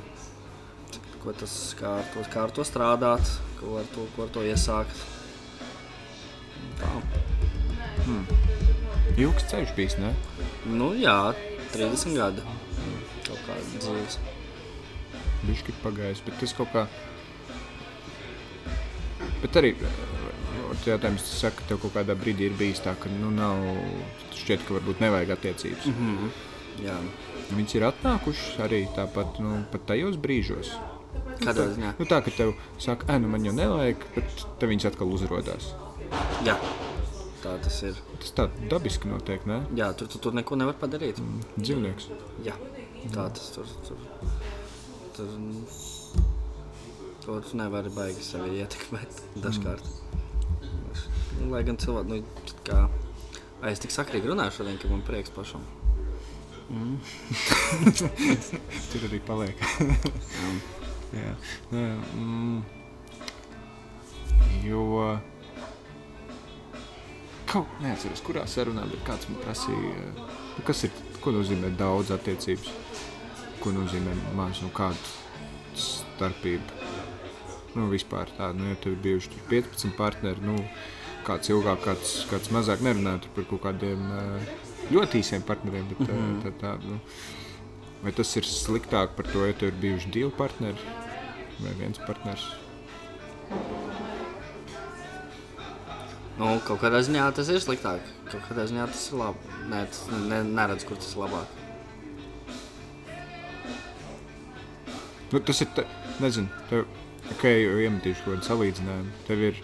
cik, 0.93 1.09
ko 1.23 1.33
tas, 1.35 1.55
kā, 1.79 1.97
ar 1.99 2.07
to, 2.13 2.23
kā 2.31 2.45
ar 2.47 2.53
to 2.55 2.63
strādāt, 2.67 3.33
ko 3.59 3.75
ar 3.81 3.89
to, 3.91 4.05
ko 4.15 4.23
ar 4.23 4.31
to 4.31 4.45
iesākt. 4.47 5.03
Tā. 6.79 6.93
Ilgs 9.19 9.49
ceļš 9.51 9.75
bijis, 9.75 9.97
ne? 9.99 10.13
Nu 10.71 10.93
jā, 10.95 11.19
30 11.75 12.15
gadi. 12.15 12.47
Kaut 13.27 13.41
kāda 13.49 13.83
dzīves. 13.83 14.19
Bišķi 15.43 15.75
pagājis, 15.83 16.23
bet 16.23 16.39
tas 16.39 16.55
kaut 16.55 16.71
kā... 16.71 16.87
Bet 19.43 19.59
arī, 19.59 19.75
ot 20.75 20.87
jautājums, 20.89 21.23
tu 21.27 21.37
saka, 21.39 21.61
ka 21.61 21.69
tev 21.71 21.79
kaut 21.83 21.95
kādā 21.97 22.15
brīdī 22.19 22.49
ir 22.49 22.57
bijis 22.59 22.81
tā, 22.85 22.93
ka, 22.99 23.11
nu, 23.11 23.31
nav, 23.33 23.61
šķiet, 24.35 24.65
ka 24.67 24.77
varbūt 24.77 25.03
nevajag 25.05 25.35
attiecības. 25.37 25.87
Mm 25.91 26.17
Mhm. 26.17 26.35
Jā. 26.83 26.95
Viņas 27.55 27.75
ir 27.77 27.83
atnākušas 27.87 28.57
arī 28.65 28.81
tāpat, 28.95 29.37
nu, 29.39 29.61
pat 29.71 29.85
tajos 29.87 30.17
brīžos. 30.19 30.73
Kādā 31.39 31.69
ziņā? 31.71 31.93
Nu, 31.99 32.07
tā, 32.09 32.19
ka 32.25 32.33
tev 32.35 32.51
saka, 32.81 33.07
ē, 33.07 33.19
nu, 33.23 33.29
man 33.31 33.45
jau 33.47 33.53
nevajag, 33.55 34.03
bet 34.15 34.43
tad 34.59 34.67
viņas 34.67 34.89
atkal 34.91 35.13
uzrodās. 35.15 35.69
Jā. 36.43 36.57
Tā 37.45 37.55
tas 37.63 37.77
ir. 37.87 37.95
Tas 38.19 38.33
tā 38.35 38.47
dabiski 38.67 39.07
notiek, 39.07 39.45
ne? 39.47 39.61
Jā, 39.77 39.93
tur, 39.95 40.09
tur, 40.11 40.19
tur 40.19 40.35
neko 40.35 40.57
nevar 40.59 40.75
padarīt. 40.81 41.21
Dzīvnieks. 41.55 42.09
Jā. 42.43 42.57
Tā 43.13 43.29
tas 43.29 43.51
tur. 43.55 43.69
tur, 43.87 44.01
tur 45.15 45.27
to 47.25 47.39
tu 47.41 47.57
nevari 47.57 47.89
baigi 47.89 48.21
sevi 48.21 48.59
ietekmēt 48.61 49.21
dažkārt. 49.41 49.85
Nu, 49.85 50.24
lai 51.51 51.61
gan 51.67 51.77
cilvēki, 51.81 52.09
nu, 52.11 52.17
kā, 52.67 52.79
ai, 53.61 53.69
es 53.73 53.81
tik 53.83 53.91
sakrīgi 53.95 54.29
runāju 54.31 54.51
šodien, 54.59 54.77
ka 54.81 54.85
man 54.91 55.01
prieks 55.07 55.31
pašam. 55.35 55.63
Tur 58.89 59.01
arī 59.05 59.19
paliek. 59.25 59.57
Jā, 61.13 61.31
nē, 61.75 61.85
mm, 62.17 62.59
jo 64.65 64.81
kaut 67.45 67.69
neatceros, 67.83 68.23
kurā 68.25 68.43
sarunā, 68.49 68.83
bet 68.89 69.01
kāds 69.07 69.29
man 69.29 69.39
prasīja, 69.45 70.07
nu, 70.17 70.61
kas 70.67 70.79
ir, 70.87 70.91
ko 71.23 71.29
nozīmē 71.35 71.67
daudz 71.79 72.07
attiecības, 72.15 72.67
ko 73.61 73.67
nozīmē 73.75 74.13
maz 74.37 74.55
un 74.65 74.71
kāda 74.75 75.05
starpība. 75.79 76.69
Nu, 77.75 77.89
vispār 77.91 78.29
tāda, 78.37 78.55
nu, 78.57 78.69
ja 78.71 78.77
tev 78.79 78.91
ir 78.95 79.01
bijuši 79.03 79.31
tur 79.33 79.41
15 79.51 79.95
partneri, 79.97 80.41
nu, 80.47 80.55
kāds 81.25 81.51
ilgāk, 81.53 81.81
kāds, 81.85 82.13
kāds 82.29 82.51
mazāk 82.53 82.83
nerunātu 82.85 83.31
par 83.35 83.47
kaut 83.49 83.63
kādiem 83.65 84.05
eh, 84.19 84.51
ļoti 84.93 85.21
īsiem 85.23 85.45
partneriem, 85.45 85.87
bet 85.91 86.05
mm 86.05 86.13
-hmm. 86.13 86.43
tā, 86.43 86.53
tā, 86.61 86.75
nu, 86.85 86.99
vai 88.03 88.11
tas 88.11 88.35
ir 88.35 88.43
sliktāk 88.43 89.15
par 89.17 89.25
to, 89.31 89.45
ja 89.45 89.53
tev 89.53 89.73
ir 89.73 89.81
bijuši 89.81 90.11
divi 90.11 90.31
partneri 90.37 90.77
vai 91.59 91.73
viens 91.79 91.97
partners? 91.97 92.45
Nu, 96.35 96.59
kaut 96.67 96.81
kādā 96.81 96.99
ziņā 96.99 97.29
tas 97.35 97.47
ir 97.47 97.61
sliktāk. 97.63 98.01
Kaut 98.27 98.41
kādā 98.49 98.65
ziņā 98.67 98.87
tas 98.91 99.05
ir 99.07 99.19
labi. 99.21 99.53
Nē, 99.71 99.85
tas 99.87 100.01
ne, 100.11 100.41
neredz, 100.43 100.83
kur 100.83 100.97
tas 100.99 101.13
ir 101.13 101.21
labāk. 101.23 101.47
Nu, 105.31 105.39
tas 105.39 105.61
ir, 105.63 105.69
te, 105.77 105.85
nezinu, 106.19 106.51
tev, 106.69 106.83
ok, 107.31 107.45
iemetīšu 107.47 108.25
kaut 108.25 108.35
kādu 108.35 108.49
salīdzinājumu. 108.49 109.13
Tev 109.29 109.45
ir, 109.47 109.61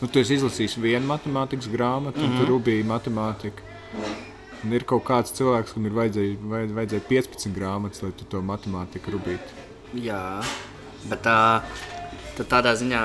nu, 0.00 0.08
tu 0.08 0.22
esi 0.22 0.38
izlasījis 0.38 0.78
vienu 0.82 1.06
matemātikas 1.08 1.70
grāmatu, 1.72 2.20
mm 2.20 2.24
-hmm. 2.24 2.40
un 2.40 2.46
tu 2.46 2.52
rubīji 2.52 2.86
matemātiku. 2.86 3.66
Un 4.64 4.72
ir 4.74 4.84
kaut 4.84 5.04
kāds 5.06 5.34
cilvēks, 5.38 5.72
kam 5.74 5.86
ir 5.86 5.94
vajadzēja, 5.94 6.36
vajad, 6.50 6.72
vajadzēja 6.74 7.02
15 7.08 7.54
grāmatas, 7.54 8.02
lai 8.02 8.10
tu 8.18 8.24
to 8.24 8.42
matemātiku 8.42 9.14
rubītu. 9.14 9.54
Jā, 9.94 10.42
bet 11.08 11.22
tā, 11.22 11.62
tad 12.36 12.48
tādā 12.50 12.74
ziņā 12.74 13.04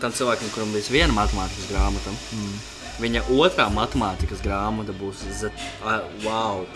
tam 0.00 0.12
cilvēkam, 0.12 0.52
kuram 0.54 0.72
bija 0.72 0.94
viena 0.94 1.12
matemātikas 1.16 1.68
grāmata, 1.70 2.14
mm. 2.32 2.54
viņa 3.02 3.24
otrā 3.34 3.68
matemātikas 3.74 4.42
grāmata 4.42 4.94
būs 4.94 5.26
Z, 5.40 5.50
uh, 5.82 6.00
wow. 6.24 6.66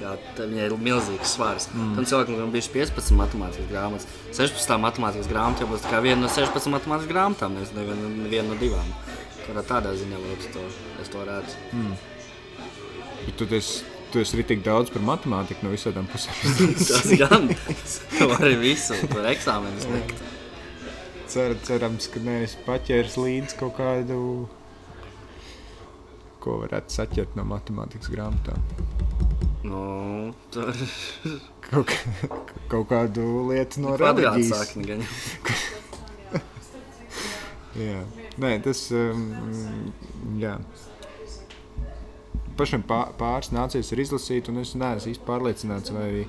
Jā, 0.00 0.14
viņai 0.38 0.64
ir 0.64 0.74
milzīgs 0.80 1.34
svars. 1.36 1.66
Mm. 1.74 1.92
Tam 1.98 2.06
cilvēkam, 2.08 2.36
kuram 2.38 2.52
bija 2.54 2.64
15 2.72 3.16
matemātikas 3.18 3.68
grāmatas, 3.68 4.06
16 4.36 4.80
matemātikas 4.80 5.28
grāmata 5.28 5.64
jau 5.64 5.68
būs 5.68 5.84
viena 5.90 6.22
no 6.22 6.30
16 6.32 6.72
matemātikas 6.72 7.10
grāmatām, 7.10 7.58
nevis 7.58 7.74
neviena, 7.76 8.08
neviena 8.22 8.48
no 8.48 8.56
divām. 8.60 8.94
Kurā 9.44 9.64
tādā 9.66 9.92
ziņā 9.98 10.20
to, 10.54 10.64
es 11.02 11.12
to 11.12 11.24
redzu. 11.28 11.60
Mm. 11.76 11.94
Bet 13.26 13.36
tu 13.36 13.48
esi, 13.58 13.84
tu 14.12 14.22
esi 14.22 14.38
arī 14.38 14.46
tik 14.54 14.64
daudz 14.64 14.92
par 14.94 15.04
matemātiku 15.04 15.66
no 15.66 15.74
visām 15.74 16.08
pusēm. 16.08 16.38
Tas 16.90 17.10
gan. 17.20 17.50
Tu 18.16 18.30
vari 18.32 18.56
visu 18.62 18.96
par 19.12 19.28
eksāmenu 19.34 19.84
sniegt. 19.84 20.24
Cer, 21.30 21.54
cerams, 21.66 22.08
ka 22.10 22.22
neesi 22.24 22.58
paķēris 22.66 23.18
līdzi 23.20 23.58
kaut 23.60 23.76
kādu, 23.76 24.16
ko 26.42 26.56
varētu 26.64 26.96
saķert 26.96 27.36
no 27.38 27.44
matemātikas 27.52 28.10
grāmatām. 28.10 29.29
Nu, 29.62 30.32
tur 30.50 30.70
Kaut, 31.70 31.90
kaut 32.70 32.86
kādu 32.90 33.24
lietu 33.50 33.82
no 33.84 33.92
kvadrāta 34.00 34.32
reliģijas. 34.32 34.72
Jā, 37.80 38.00
Nē, 38.40 38.50
tas 38.64 38.80
um, 38.96 39.20
jā. 40.40 40.54
pašam 42.58 42.82
pā- 42.88 43.12
pāris 43.20 43.52
nācies 43.54 43.92
ir 43.94 44.02
izlasīt, 44.02 44.48
un 44.50 44.58
es 44.64 44.72
neesmu 44.74 45.12
īsti 45.12 45.26
pārliecināts, 45.28 45.92
vai, 45.94 46.24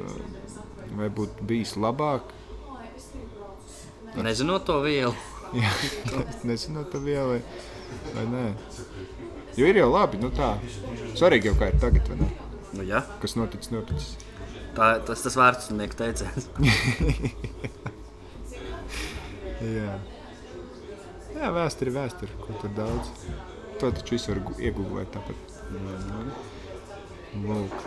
um, 0.00 0.34
vai 0.98 1.08
būtu 1.14 1.46
bijis 1.46 1.76
labāk. 1.80 2.32
Nezinot 4.16 4.64
to 4.66 4.80
vielu. 4.84 5.14
Jā, 5.54 5.70
es 6.24 6.42
nezinu, 6.48 6.82
tā 6.90 6.98
viela 7.02 7.28
vai, 7.36 7.40
vai 8.16 8.24
nē. 8.32 8.44
Jo 9.58 9.68
ir 9.70 9.78
jau 9.78 9.90
labi, 9.92 10.18
nu 10.22 10.32
tā. 10.34 10.56
Svarīgi 11.14 11.52
jau 11.52 11.56
kā 11.60 11.70
ir 11.70 11.78
tagad, 11.82 12.08
vai 12.10 12.18
ne? 12.24 12.30
Nu, 12.74 12.82
jā, 12.86 13.00
Kas 13.22 13.36
noticis, 13.38 13.70
noticis. 13.70 14.16
tā, 14.74 14.94
tas 15.06 15.22
tas 15.22 15.36
vērtsnieku 15.38 15.98
teiciens. 15.98 16.48
Jā, 19.64 19.92
Jā 21.36 21.50
vēsture 21.54 21.88
ir 21.88 21.96
vēsture, 21.96 22.40
ko 22.42 22.56
tur 22.60 22.72
daudz. 22.76 23.12
To 23.80 23.90
taču 23.94 24.16
visu 24.16 24.34
var 24.34 24.40
iegūlēt 24.58 25.14
tāpat. 25.14 25.54
Lūk. 27.44 27.78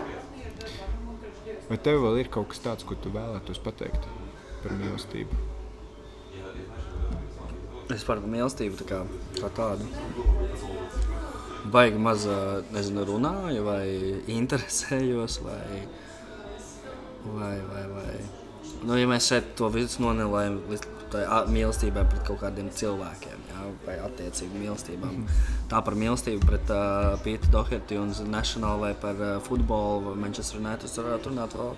Vai 1.68 1.78
tev 1.84 2.02
vēl 2.04 2.22
ir 2.24 2.32
kaut 2.32 2.50
kas 2.54 2.64
tāds, 2.64 2.88
ko 2.88 2.96
tu 2.96 3.12
vēlētos 3.14 3.60
pateikt 3.64 4.08
par 4.64 4.76
mīlestību? 4.80 5.44
Es 7.96 8.04
par 8.08 8.20
mīlestību 8.24 8.80
tā 8.82 8.88
kā, 8.88 9.00
kā 9.38 9.52
tādu. 9.56 9.88
Baigi 11.74 12.00
maz, 12.02 12.28
nezinu, 12.74 13.06
runāju, 13.08 13.64
vai 13.68 13.86
interesējos, 14.40 15.42
vai. 15.46 15.82
Vai, 17.28 17.56
vai, 17.70 17.88
vai. 17.92 18.20
Nu, 18.86 18.96
ja 18.96 19.08
mēs 19.10 19.28
šeit 19.32 19.56
to 19.58 19.68
visu 19.74 20.04
nonelējam 20.04 20.62
līdz 20.70 20.94
mīlestībai 21.48 22.04
pret 22.10 22.24
kaut 22.28 22.42
kādiem 22.42 22.70
cilvēkiem, 22.74 23.44
jā, 23.52 23.64
vai 23.86 23.96
attiecību 24.04 24.60
mīlestībām. 24.60 25.26
Tā 25.72 25.82
par 25.82 25.96
mīlestību 25.96 26.46
pret 26.46 26.70
uh, 26.74 27.16
Pītu 27.24 27.52
Doherty 27.52 27.98
un 27.98 28.12
National 28.30 28.80
vai 28.80 28.94
par 28.94 29.16
uh, 29.16 29.42
futbolu 29.42 30.10
vai 30.10 30.18
Manchester 30.26 30.60
United 30.60 30.86
es 30.90 30.98
varētu 30.98 31.32
runāt 31.32 31.56
vēl, 31.56 31.76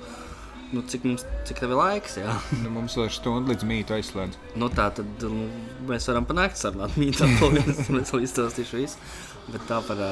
nu, 0.73 0.83
cik, 0.85 1.05
mums, 1.07 1.25
cik 1.49 1.61
tev 1.63 1.73
ir 1.73 1.79
laiks, 1.79 2.17
jā. 2.21 2.35
Nu, 2.63 2.71
mums 2.75 2.95
vēl 2.97 3.07
ir 3.09 3.15
stunda 3.15 3.53
līdz 3.53 3.67
mītu 3.69 3.95
aizslēdz. 3.97 4.37
Nu, 4.61 4.69
tā 4.73 4.89
tad 4.95 5.25
nu, 5.25 5.47
mēs 5.89 6.09
varam 6.11 6.27
panākt 6.29 6.59
sarunāt 6.61 6.97
mītā, 6.99 7.29
paldies, 7.41 7.85
mēs 7.95 8.13
vēl 8.13 8.25
izstāstīšu 8.27 8.81
visu. 8.83 9.01
Bet 9.49 9.65
tā 9.69 9.79
par, 9.87 10.03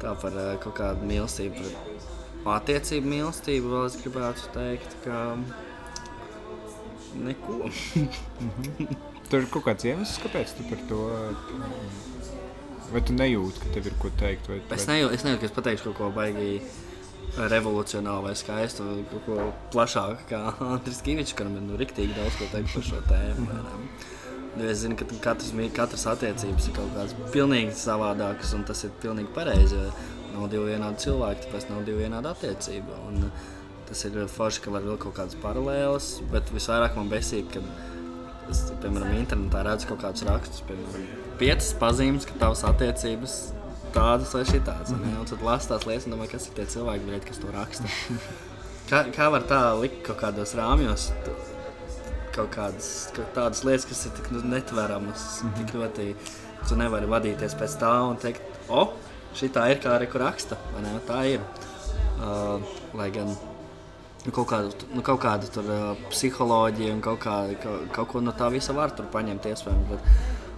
tā 0.00 0.14
par 0.22 0.38
kaut 0.64 0.76
kādu 0.78 1.08
mīlestību, 1.10 1.60
pret 1.60 2.00
attiecību 2.48 3.10
mīlestību 3.12 3.72
vēl 3.74 3.86
es 3.90 3.98
gribētu 4.00 4.52
teikt, 4.54 4.94
ka 5.04 5.36
neko. 7.20 7.58
Tur 9.30 9.44
ir 9.44 9.50
kaut 9.52 9.66
kāds 9.68 9.86
iemesls, 9.86 10.16
kāpēc 10.24 10.56
tu 10.56 10.66
par 10.70 10.80
to. 10.90 11.02
Vai 12.90 13.02
tu 13.06 13.14
nejūti, 13.14 13.60
ka 13.62 13.74
tev 13.76 13.86
ir 13.86 13.94
ko 14.02 14.10
teikt? 14.18 14.48
Vai, 14.50 14.58
Es 14.74 14.86
vai... 14.88 14.96
nejūtu, 14.96 15.14
es 15.14 15.26
nejūtu, 15.26 15.42
ka 15.44 15.50
es 15.50 15.54
pateikšu 15.54 15.90
kaut 15.90 15.98
ko 16.00 16.08
baigi 16.16 16.56
revolucionālu 17.38 18.28
vai 18.28 18.34
skaistu, 18.38 18.86
vai 18.86 19.04
kaut 19.10 19.26
ko 19.26 19.50
plašāku 19.74 20.26
kā 20.30 20.40
Andris 20.66 21.02
Kavičs, 21.06 21.36
kuram 21.38 21.58
ir 21.58 21.66
nu, 21.66 21.78
riktīgi 21.80 22.16
daudz 22.16 22.38
ko 22.38 22.48
teikt 22.52 22.74
par 22.74 22.86
šo 22.88 23.02
tēmu. 23.10 23.60
Nu, 24.56 24.64
es 24.66 24.80
zinu, 24.82 24.96
ka 24.98 25.06
katrs, 25.22 25.52
katras 25.76 26.08
attiecības 26.10 26.66
ir 26.66 26.74
kaut 26.74 26.90
kādas 26.96 27.14
pilnīgi 27.34 27.76
savādākas, 27.78 28.54
un 28.58 28.66
tas 28.66 28.82
ir 28.86 28.96
pilnīgi 29.02 29.30
pareizi. 29.36 29.78
Nav 30.30 30.50
divi 30.50 30.72
vienādi 30.72 31.06
cilvēki, 31.06 31.46
tāpēc 31.46 31.70
nav 31.70 31.86
divu 31.86 32.02
vienādu 32.04 32.30
attiecību. 32.30 32.98
Un, 33.10 33.24
uh, 33.26 33.48
tas 33.90 34.04
ir 34.06 34.18
forši, 34.30 34.62
ka 34.62 34.74
var 34.74 34.84
vilkt 34.86 35.02
kaut 35.02 35.16
kādas 35.18 35.38
paralēlas, 35.42 36.12
bet 36.30 36.50
visvairāk 36.54 36.94
man 36.98 37.10
besīk, 37.10 37.48
kad 37.56 38.50
es, 38.50 38.62
piemēram, 38.82 39.16
internetā 39.18 39.64
redzu 39.66 39.90
kaut 39.90 40.04
kādus 40.04 40.26
rakstus, 40.28 40.62
piemēram, 40.68 41.08
piecas 41.40 41.72
pazīmes, 41.80 42.26
ka 42.28 42.38
tavas 42.38 42.62
attiecības 42.68 43.38
tādas 43.94 44.34
vai 44.34 44.42
šitādas. 44.48 44.90
Mm 44.90 45.02
-hmm. 45.04 45.20
Un 45.20 45.26
tad 45.26 45.42
lasu 45.42 45.68
tās 45.68 45.86
lietas 45.86 46.06
un 46.06 46.12
domāju, 46.12 46.30
kas 46.32 46.46
ir 46.46 46.54
tie 46.54 46.66
cilvēki, 46.74 47.06
bļaļ, 47.06 47.24
kas 47.28 47.38
to 47.38 47.52
raksta. 47.54 47.84
kā, 48.90 49.04
kā 49.16 49.30
var 49.30 49.42
tā 49.42 49.60
likt 49.80 50.02
kaut 50.06 50.18
kādos 50.22 50.54
rāmjos? 50.54 51.10
Kaut 52.34 52.50
kādas 52.56 53.10
kaut 53.16 53.34
tādas 53.34 53.64
lietas, 53.64 53.84
kas 53.84 54.06
ir 54.06 54.12
tik 54.12 54.30
nu, 54.30 54.40
netveramas, 54.42 55.42
mm 55.42 55.50
-hmm. 55.50 55.56
tik 55.58 55.74
ļoti. 55.74 56.14
Tu 56.68 56.76
nevari 56.76 57.06
vadīties 57.06 57.54
pēc 57.56 57.78
tā 57.80 58.10
un 58.10 58.16
teikt, 58.16 58.42
o, 58.68 58.92
šī 59.34 59.48
tā 59.48 59.70
ir 59.70 59.78
kā 59.80 59.96
arī 59.98 60.10
kur 60.12 60.20
raksta. 60.20 60.56
Ne, 60.82 61.00
tā 61.08 61.24
ir. 61.24 61.40
Uh, 62.20 62.60
lai 62.94 63.10
gan 63.10 63.36
nu, 64.24 64.32
kaut 64.32 64.48
kādu, 64.50 64.72
nu, 64.92 65.02
kaut 65.02 65.20
kādu 65.22 65.48
tur, 65.52 65.64
uh, 65.64 65.96
psiholoģiju 66.10 66.92
un 66.92 67.00
kaut, 67.00 67.20
kā, 67.22 67.36
kaut, 67.62 67.86
kaut 67.92 68.08
ko 68.08 68.20
no 68.20 68.34
tā 68.36 68.50
visa 68.52 68.72
var 68.76 68.90
tur 68.90 69.08
paņemt. 69.12 69.48
Iespējams, 69.52 69.88
bet, 69.88 70.00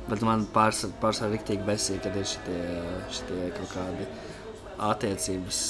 bet 0.08 0.22
man 0.26 0.46
pārsvarā 0.54 0.98
pārs 1.02 1.22
rīktīgi 1.24 1.66
besīk, 1.66 2.02
kad 2.04 2.16
ir 2.18 2.26
šitie, 2.28 2.60
šitie 3.14 3.50
kaut 3.58 3.74
kādi 3.76 4.08
attiecības. 4.90 5.62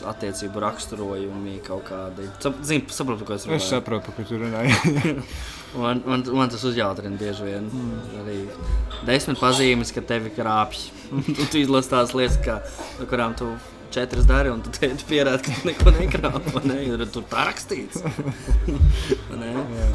Attiecību 0.00 0.62
raksturojumi 0.64 1.58
kaut 1.66 1.82
kādi. 1.90 2.24
Zini, 2.64 2.86
saprotu, 2.88 3.26
ko 3.28 3.34
es 3.36 3.42
Es 3.44 3.50
runāju. 3.50 3.66
saprotu, 3.68 4.06
par 4.06 4.24
ko 4.24 4.28
tu 4.30 4.38
runāji. 4.40 5.16
Man, 5.70 6.00
man, 6.02 6.24
man 6.34 6.48
tas 6.50 6.64
uzjautrina 6.66 7.14
bieži 7.14 7.44
vien. 7.46 7.68
Mm. 7.70 7.98
Arī 8.24 8.38
desmit 9.06 9.38
pazīmes, 9.38 9.92
ka 9.94 10.02
tevi 10.02 10.32
krāpj. 10.34 10.80
Tu, 11.52 11.60
izlasi 11.60 11.92
tās 11.92 12.10
lietas, 12.16 12.40
kā, 12.42 12.56
kurām 13.06 13.36
tu 13.38 13.52
četras 13.90 14.26
dari, 14.28 14.50
un 14.52 14.62
tu 14.64 14.72
te 14.76 14.90
tu 14.96 15.06
pierādi, 15.08 15.44
ka 15.46 15.56
tu 15.60 15.68
neko 15.68 15.94
nekrāp. 15.96 16.50
vai 16.54 16.62
Ne? 16.70 16.78
Jo 16.86 16.98
Tur 17.06 17.26
tā 17.30 17.46
rakstīts. 17.50 18.02
Ne? 19.40 19.54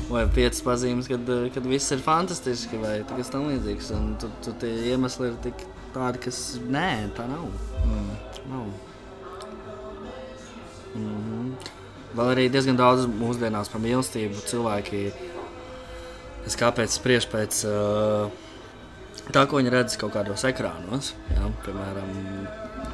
Vai 0.09 0.23
piecas 0.33 0.63
pazīmes, 0.65 1.05
kad, 1.11 1.27
kad 1.53 1.65
viss 1.69 1.93
ir 1.93 1.99
fantastiski, 2.01 2.79
vai 2.81 2.95
kas 3.11 3.29
tam 3.29 3.45
līdzīgs. 3.51 3.91
Un 3.93 4.15
tu, 4.21 4.29
tu 4.41 4.55
tie 4.61 4.71
iemesli 4.89 5.29
ir 5.29 5.35
tik 5.43 5.61
tādi, 5.93 6.23
kas 6.25 6.39
nē, 6.65 6.89
tā 7.17 7.27
nav. 7.29 7.45
Mm. 7.85 8.09
nav. 8.49 8.65
Mhm. 10.95 11.45
Vēl 12.15 12.31
arī 12.31 12.45
diezgan 12.47 12.79
daudz 12.79 13.05
mūsdienās 13.11 13.69
par 13.71 13.83
mīlestību 13.83 14.45
cilvēki. 14.49 15.03
Es 16.47 16.55
kāpēc 16.57 16.95
spriežu 16.95 17.29
pēc 17.33 17.61
uh, 17.67 18.31
tā, 19.31 19.45
ko 19.49 19.59
viņi 19.59 19.73
redz 19.73 19.97
kaut 20.01 20.13
kādos 20.15 20.45
ekrānos. 20.47 21.13
Jā, 21.33 21.49
piemēram, 21.65 22.11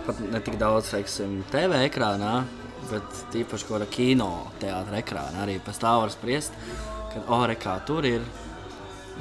pat 0.07 0.21
ne 0.23 0.41
tik 0.43 0.57
daudz, 0.61 0.91
teiksim, 0.93 1.41
TV 1.51 1.83
ekrānā, 1.87 2.33
bet 2.89 3.23
tīpaši 3.33 3.67
kaut 3.67 3.77
kādā 3.77 3.89
kino 3.93 4.31
teātra 4.61 5.01
ekrānā 5.01 5.45
arī 5.45 5.59
pēc 5.63 5.81
tā 5.83 5.93
var 6.01 6.13
spriest, 6.13 6.55
ka, 7.13 7.25
oh, 7.27 7.45
re, 7.49 7.57
kā 7.59 7.77
tur 7.87 8.07
ir. 8.07 8.25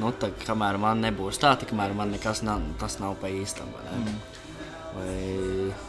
Nu, 0.01 0.12
tā, 0.16 0.30
kamēr 0.46 0.78
man 0.80 1.03
nebūs 1.05 1.40
tā, 1.42 1.57
tikmēr 1.61 1.92
man 1.98 2.12
nekas 2.14 2.44
nav, 2.46 2.62
tas 2.80 3.01
nav 3.03 3.18
pa 3.20 3.28
īstam. 3.28 3.68
vai 3.74 3.84
ne? 3.88 3.96
Mm. 4.01 4.20
Vai... 4.94 5.88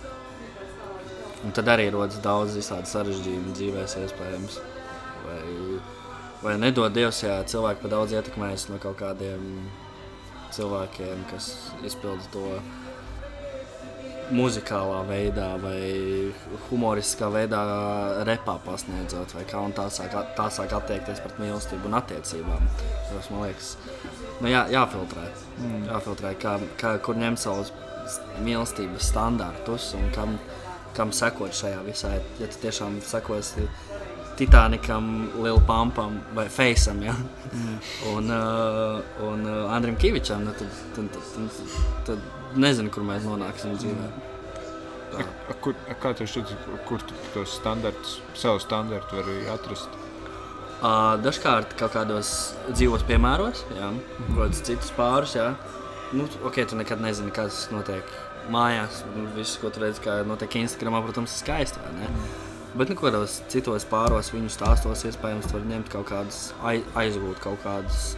Un 1.42 1.54
tad 1.58 1.70
arī 1.74 1.88
rodas 1.94 2.20
daudz 2.22 2.58
visādi 2.58 2.90
sarežģījumi 2.90 3.54
dzīvēs, 3.58 3.96
iespējams. 4.04 4.58
Vai, 5.24 5.46
vai 6.44 6.58
nedod 6.62 6.94
Dievs, 6.94 7.24
ja 7.24 7.40
cilvēki 7.48 7.82
par 7.82 7.94
daudz 7.96 8.14
ietekmējas 8.18 8.68
no 8.70 8.78
kaut 8.82 9.00
kādiem 9.00 9.48
cilvēkiem, 10.56 11.26
kas 11.32 11.52
izpilda 11.88 12.28
to 12.34 12.46
muzikālā 14.32 15.02
veidā 15.10 15.48
vai 15.60 16.32
humoristiskā 16.70 17.28
veidā, 17.34 17.62
repā 18.28 18.56
pasniedzot, 18.66 19.36
vai 19.36 19.44
kā 19.50 19.60
un 19.66 19.76
tā 19.76 19.88
sāk, 19.92 20.16
tā 20.38 20.48
sāk 20.54 20.76
attiekties 20.78 21.20
pret 21.24 21.40
mīlestību 21.42 21.90
un 21.90 21.98
attiecībām. 22.00 22.70
Tas 23.10 23.30
man 23.34 23.46
liekas, 23.48 23.74
nu 24.40 24.52
jā, 24.52 24.66
jāfiltrē. 24.72 25.28
Mm. 25.60 25.86
Jāfiltrē, 25.90 26.34
kā, 26.42 26.58
kā, 26.80 26.96
kur 27.04 27.20
ņemt 27.20 27.44
savus 27.44 27.74
mīlestības 28.42 29.12
standartus 29.12 29.92
un 30.00 30.08
kam, 30.16 30.38
kam 30.98 31.12
sekot 31.16 31.56
šajā 31.56 31.84
visā. 31.88 32.16
Ja 32.40 32.50
tu 32.52 32.64
tiešām 32.64 33.02
sekosi 33.06 33.68
Titanikam, 34.42 35.30
Lielu 35.38 35.62
Pampam 35.68 36.16
vai 36.34 36.48
Faceam, 36.50 37.04
ja? 37.06 37.14
mm. 37.14 37.76
un, 38.16 38.32
uh, 38.34 39.28
un 39.30 39.46
uh, 39.46 39.74
Andrim 39.74 39.96
Kavičam, 40.02 40.42
nu, 40.48 40.56
tad, 40.58 40.68
tad, 40.96 41.12
tad, 41.14 41.22
tad, 41.36 41.76
tad 42.08 42.58
nezinu, 42.58 42.90
kur 42.90 43.06
mēs 43.06 43.28
nonāksim 43.30 43.78
dzīvē. 43.78 44.10
A, 45.12 45.28
a, 45.52 45.58
kur, 45.62 45.78
a, 45.86 45.94
kā 45.94 46.16
tu 46.18 46.26
šķiet, 46.26 46.56
kur 46.90 47.06
tu 47.06 47.22
tos 47.36 47.54
standartus, 47.60 48.18
savu 48.34 48.64
standartu 48.64 49.22
vari 49.22 49.38
atrast? 49.54 50.02
Uh, 50.82 51.14
dažkārt 51.22 51.78
kaut 51.78 51.94
kādos 51.94 52.36
dzīvos 52.72 53.06
piemēros, 53.06 53.68
jā, 53.78 53.94
mm 53.94 54.38
kādus 54.42 54.66
citus 54.66 54.90
pārus. 54.98 55.38
Jā. 55.38 55.52
Nu, 56.18 56.26
ok, 56.42 56.64
tu 56.66 56.82
nekad 56.82 57.04
nezini, 57.04 57.30
kas 57.30 57.68
notiek 57.70 58.10
mājās. 58.50 59.04
un 59.14 59.30
Viss, 59.38 59.62
ko 59.62 59.70
tu 59.70 59.86
redzi, 59.86 60.02
kā 60.02 60.24
notiek 60.26 60.64
Instagramā, 60.66 61.06
protams, 61.06 61.38
ir 61.38 61.46
skaisti. 61.46 61.92
ne? 62.00 62.10
Bet 62.72 62.88
nu, 62.88 62.96
kādos 62.96 63.42
citos 63.52 63.84
pāros 63.90 64.30
viņu 64.32 64.52
stāstos, 64.54 65.04
iespējams, 65.10 65.50
tu 65.50 65.58
vari 65.58 65.68
ņemt 65.74 65.90
kaut 65.92 66.08
kādus, 66.08 66.40
ai- 66.64 66.86
aizgūt 67.02 67.42
kaut 67.44 67.60
kādus, 67.66 68.14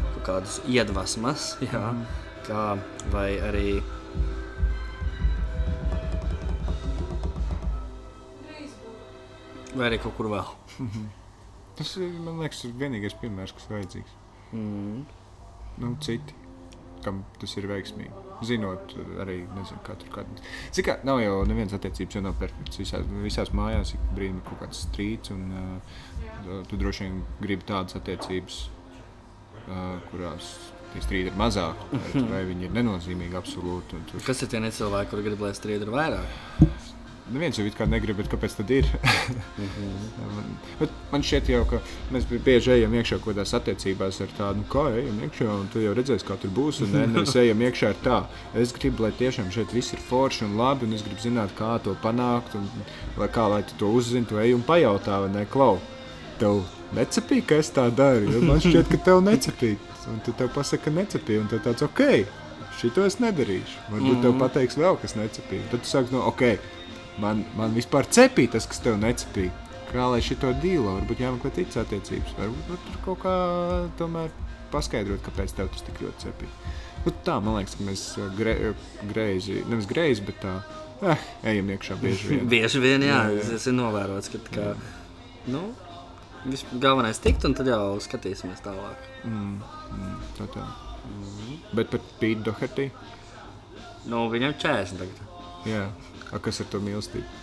kaut 0.00 0.24
kādus 0.26 0.56
iedvesmas, 0.66 1.52
jā, 1.68 1.82
mm. 1.92 2.06
kā, 2.48 2.64
vai 3.14 3.28
arī 3.50 3.68
Vai 9.74 9.88
arī 9.88 9.96
kaut 9.98 10.14
kur 10.14 10.28
vēl. 10.30 10.50
Tas 11.74 11.96
ir, 11.98 12.12
man 12.22 12.38
liekas, 12.38 12.60
tas 12.62 12.76
vienīgais 12.78 13.16
piemērs, 13.18 13.54
kas 13.56 13.66
vajadzīgs. 13.72 14.12
Mm. 14.54 15.00
Nu, 15.82 15.90
citi, 16.06 16.36
kam 17.02 17.24
tas 17.42 17.56
ir 17.58 17.66
veiksmīgi. 17.66 18.23
Zinot, 18.48 18.94
arī 19.24 19.38
nezinu, 19.56 19.80
kā 19.86 19.96
tur 20.00 20.10
kādā. 20.18 20.42
Cik 20.76 20.86
kā 20.88 20.94
nav 21.08 21.20
jau 21.22 21.40
nevienas 21.48 21.74
attiecības, 21.78 22.14
jau 22.18 22.22
nav 22.26 22.34
perfekts. 22.40 22.78
Visās, 22.82 23.06
visās 23.24 23.52
mājās 23.56 23.94
ik 23.96 24.04
brīdī 24.16 24.36
ir 24.38 24.44
kaut 24.48 24.60
kāds 24.64 24.84
strīds, 24.88 25.32
un 25.34 25.42
uh, 25.54 26.62
tu 26.70 26.76
droši 26.80 27.04
vien 27.08 27.20
gribi 27.40 27.64
tādas 27.68 27.96
attiecības, 28.00 28.60
uh, 29.68 29.98
kurās 30.10 30.52
tie 30.94 31.02
strīdi 31.02 31.32
ir 31.32 31.38
mazāki, 31.40 31.88
vai, 32.14 32.22
vai 32.30 32.42
viņi 32.52 32.68
ir 32.68 32.74
nenozīmīgi 32.76 33.34
absolūti. 33.40 33.96
un 33.98 34.04
tu- 34.12 34.20
Kas 34.26 34.42
ir 34.42 34.48
tie 34.52 34.60
necilvēki, 34.62 35.10
kuri 35.10 35.22
grib, 35.30 35.40
lai 35.42 35.50
strīdi 35.58 35.82
ir 35.88 35.90
vairāk? 35.90 36.68
Neviens 37.32 37.56
jau 37.56 37.64
it 37.64 37.72
kā 37.72 37.86
negrib, 37.88 38.18
bet 38.20 38.28
kāpēc 38.28 38.52
tad 38.58 38.68
ir? 38.74 38.88
man, 40.36 40.48
bet 40.76 40.90
man 41.08 41.22
šķiet, 41.24 41.46
jau, 41.54 41.62
ka 41.70 41.78
mēs 42.12 42.26
bieži 42.28 42.74
ejam 42.74 42.92
iekšā 42.98 43.16
kaut 43.16 43.30
kādās 43.30 43.54
attiecībās 43.56 44.20
ar 44.20 44.34
tādu, 44.36 44.60
nu, 44.60 44.66
kā 44.68 44.82
ejam 44.98 45.22
iekšā, 45.24 45.46
un 45.48 45.70
tu 45.72 45.80
jau 45.80 45.94
redzēsi, 45.96 46.26
kā 46.28 46.36
tur 46.42 46.52
būs. 46.52 46.82
Un 46.84 46.92
ne, 46.92 47.06
nevis 47.14 47.32
ejam 47.40 47.64
iekšā 47.64 47.94
ar 47.94 48.02
tā. 48.04 48.18
Es 48.60 48.76
gribu, 48.76 49.06
lai 49.06 49.12
tiešām 49.16 49.48
šeit 49.54 49.72
viss 49.72 49.96
ir 49.96 50.04
forši 50.04 50.44
un 50.50 50.58
labi, 50.60 50.84
un 50.84 50.98
es 50.98 51.06
gribu 51.06 51.24
zināt, 51.24 51.56
kā 51.56 51.78
to 51.86 51.96
panākt, 52.04 52.58
un 52.60 52.68
lai, 53.16 53.30
kā 53.32 53.48
lai 53.54 53.62
tu 53.64 53.80
to 53.80 53.94
uzzini, 53.96 54.28
tu 54.28 54.42
ej 54.44 54.52
un 54.58 54.68
pajautā, 54.68 55.22
vai 55.24 55.32
ne, 55.32 55.48
klau. 55.48 55.80
Tev 56.36 56.60
necepīja, 56.92 57.48
ka 57.48 57.64
es 57.64 57.72
tā 57.72 57.88
daru, 57.88 58.28
jo 58.36 58.44
man 58.44 58.60
šķiet, 58.60 58.92
ka 58.92 59.00
tev 59.08 59.24
necepīja. 59.24 59.80
Un 60.12 60.20
tu 60.20 60.36
tev 60.36 60.52
pasaki, 60.52 60.90
ka 60.90 60.92
necepīja, 60.92 61.40
un 61.40 61.48
tu 61.48 61.56
tāds, 61.64 61.88
ok, 61.88 62.04
šito 62.76 63.04
es 63.08 63.16
nedarīšu. 63.22 63.88
Varbūt 63.88 64.10
mm 64.10 64.16
-hmm. 64.18 64.22
tev 64.22 64.38
pateiks 64.42 64.76
vēl, 64.76 64.98
kas 65.00 65.16
necepīja. 65.16 65.70
Tad 65.70 65.80
tu 65.86 65.88
sāki 65.88 66.12
no, 66.12 66.26
ok, 66.28 66.42
man, 67.22 67.44
man 67.58 67.74
vispār 67.76 68.06
cepīja 68.10 68.56
tas, 68.56 68.66
kas 68.70 68.80
tev 68.84 68.98
necepīja. 69.02 69.52
Kā 69.94 70.08
lai 70.10 70.18
šito 70.26 70.48
dīlo, 70.58 70.96
varbūt 70.96 71.20
jāmeklē 71.22 71.52
citas 71.54 71.78
attiecības. 71.84 72.32
Varbūt 72.38 72.70
nu, 72.72 72.78
tur 72.88 72.96
kaut 73.04 73.20
kā 73.22 73.34
tomēr 74.00 74.32
paskaidrot, 74.72 75.20
kāpēc 75.22 75.52
tev 75.54 75.68
tas 75.70 75.84
tik 75.86 76.00
ļoti 76.02 76.24
cepīja. 76.26 76.72
Nu, 77.04 77.12
tā, 77.26 77.36
man 77.44 77.58
liekas, 77.60 77.76
ka 77.78 77.84
mēs 77.86 78.02
uh, 78.18 78.30
gre, 78.34 78.54
greizi, 79.12 79.60
nevis 79.70 79.86
greizi, 79.86 80.24
bet 80.26 80.40
tā, 80.42 80.54
eh, 81.04 81.26
ejam 81.52 81.68
iekšā 81.76 81.98
bieži 82.00 82.30
vien. 82.32 82.46
Bieži 82.54 82.80
vien, 82.82 83.04
jā, 83.06 83.20
Jā, 83.28 83.36
jā. 83.38 83.44
tas 83.52 83.66
ir 83.70 83.76
novērots, 83.76 84.32
ka 84.32 84.40
tā 84.48 84.54
kā, 84.56 84.66
nu, 85.52 85.60
galvenais 86.82 87.20
tikt, 87.22 87.44
un 87.46 87.54
tad 87.54 87.68
jau 87.70 87.82
skatīsimies 88.02 88.64
tālāk. 88.64 89.04
Mm, 89.28 89.60
mm, 89.94 90.16
tā 90.40 90.48
tā. 90.56 90.64
Bet 91.76 91.92
par 91.92 92.00
Pītu 92.22 92.48
Doherty, 92.50 92.88
Nu, 94.08 94.26
viņam 94.32 94.52
40 94.60 94.98
tagad. 95.00 95.20
jā, 95.64 95.84
A, 96.32 96.40
kas 96.42 96.62
ar 96.64 96.70
to 96.72 96.80
mīlestību? 96.82 97.42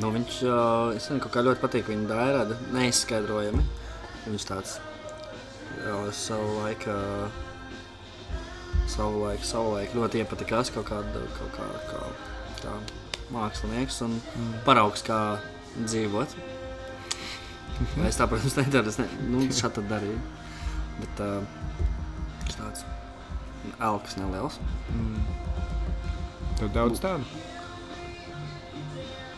Nu, 0.00 0.12
viņš, 0.14 0.36
uh, 0.46 0.92
nezinu, 0.94 1.20
kaut 1.24 1.34
kā 1.34 1.42
ļoti 1.44 1.62
patīk 1.62 1.90
viņa 1.90 2.06
dairada, 2.08 2.56
neizskaidrojami. 2.76 3.64
Viņš 4.28 4.46
tāds 4.48 4.76
jau 5.84 6.00
savu 6.14 6.60
laiku, 6.60 6.94
savu 8.90 9.24
laiku, 9.24 9.48
savu 9.48 9.74
laiku 9.74 9.98
ļoti 10.00 10.22
iepatikās 10.22 10.72
kaut 10.74 10.88
kāda, 10.92 11.24
kaut 11.38 11.52
kā, 11.56 11.68
kā, 11.90 12.02
kā 12.62 12.76
mākslinieks 13.34 14.00
un 14.06 14.16
mm. 14.20 14.54
paraugs, 14.66 15.04
kā 15.06 15.20
dzīvot. 15.80 16.38
Es 18.06 18.18
tā, 18.20 18.26
protams, 18.28 18.56
nedaru, 18.60 18.92
es 18.92 18.98
ne, 19.00 19.08
nu, 19.32 19.46
šādi 19.56 19.86
darīju. 19.90 20.18
Bet 21.00 21.22
uh, 21.24 21.60
tāds 22.52 22.84
elks 23.80 24.18
neliels. 24.20 24.58
Tev 26.60 26.74
daudz 26.74 27.00
tādu? 27.00 27.24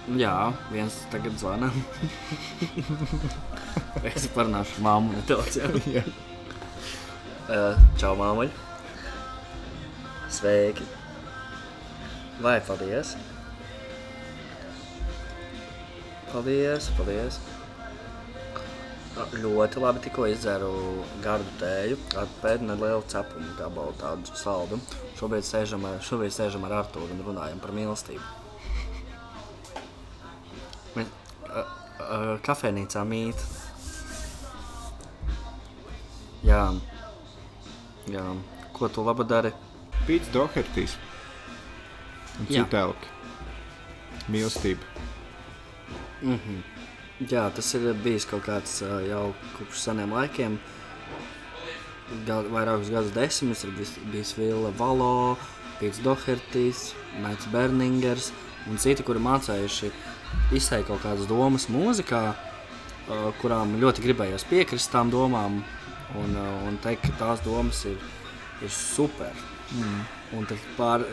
Jā, 0.02 0.50
viens 0.72 0.96
tagad 1.12 1.36
zvana. 1.38 1.68
es 4.10 4.26
parunāšu 4.34 4.80
ar 4.80 4.82
māmu 4.82 5.14
nedaudz. 5.14 5.60
Jā. 5.86 6.02
Uh, 7.46 7.78
čau, 8.00 8.16
māmuļ. 8.18 8.50
Sveiki. 10.26 10.88
Vai 12.42 12.56
paldies? 12.66 13.14
Paldies, 16.32 16.90
paldies. 16.98 17.38
Ļoti 19.38 19.86
labi 19.86 20.02
tikko 20.02 20.26
izdzēru 20.32 20.74
gardu 21.22 21.58
tēju 21.62 22.02
ar 22.18 22.30
pēdu 22.42 22.72
nelielu 22.72 23.06
cepumu 23.12 23.54
gabalu 23.54 23.94
tādu 24.02 24.34
saldu. 24.34 24.82
Šobrīd 25.20 25.46
sēžam 25.46 25.86
šobrīd 26.02 26.34
sēžam 26.34 26.66
ar 26.66 26.80
Artūru 26.82 27.12
un 27.14 27.28
runājam 27.28 27.62
par 27.62 27.76
mīlestību. 27.76 28.41
Mēs 30.96 31.08
uh, 31.48 31.62
uh, 32.02 32.32
kafejnīcā 32.44 33.04
mīt. 33.08 33.44
Jā. 36.42 36.64
Jā. 38.10 38.24
Ko 38.74 38.90
tu 38.90 39.04
labi 39.06 39.26
dari? 39.28 39.52
Pīts 40.08 40.32
Dohertys. 40.34 40.96
Un 42.42 42.74
elki. 42.82 43.10
Mīlestība. 44.28 44.82
Mm 46.22 46.38
-hmm. 46.38 46.62
Jā, 47.30 47.50
tas 47.54 47.74
ir 47.74 47.94
bijis 47.94 48.24
kaut 48.24 48.42
kāds 48.46 48.82
uh, 48.82 49.02
jau 49.08 49.34
kopš 49.58 49.78
seniem 49.78 50.12
laikiem. 50.12 50.58
Gal, 52.26 52.44
vairākus 52.50 52.90
gadus 52.90 53.12
desmitus 53.14 53.64
ir 53.64 53.70
bijis, 53.70 53.92
bijis 54.12 54.34
Vila 54.38 54.70
Valo, 54.78 55.36
Pīts 55.80 56.02
Dohertīs, 56.02 56.94
Maits 57.22 57.46
Berningers 57.46 58.32
un 58.70 58.78
citi, 58.78 59.02
kuri 59.02 59.18
mācējuši 59.18 59.92
izteikt 60.52 60.88
kaut 60.90 61.02
kādas 61.04 61.28
domas 61.30 61.68
mūzikā, 61.72 62.22
uh, 62.32 63.28
kurām 63.40 63.76
ļoti 63.82 64.04
gribējās 64.04 64.46
piekrist 64.50 64.92
tām 64.92 65.10
domām 65.12 65.62
un, 66.18 66.36
uh, 66.36 66.66
un 66.68 66.78
teikt, 66.84 67.08
ka 67.08 67.18
tās 67.26 67.44
domas 67.44 67.84
ir, 67.88 67.98
ir 68.62 68.72
super. 68.72 69.32
Mm. 69.72 70.02
Un 70.38 70.48
tad 70.48 70.68
pār, 70.76 71.06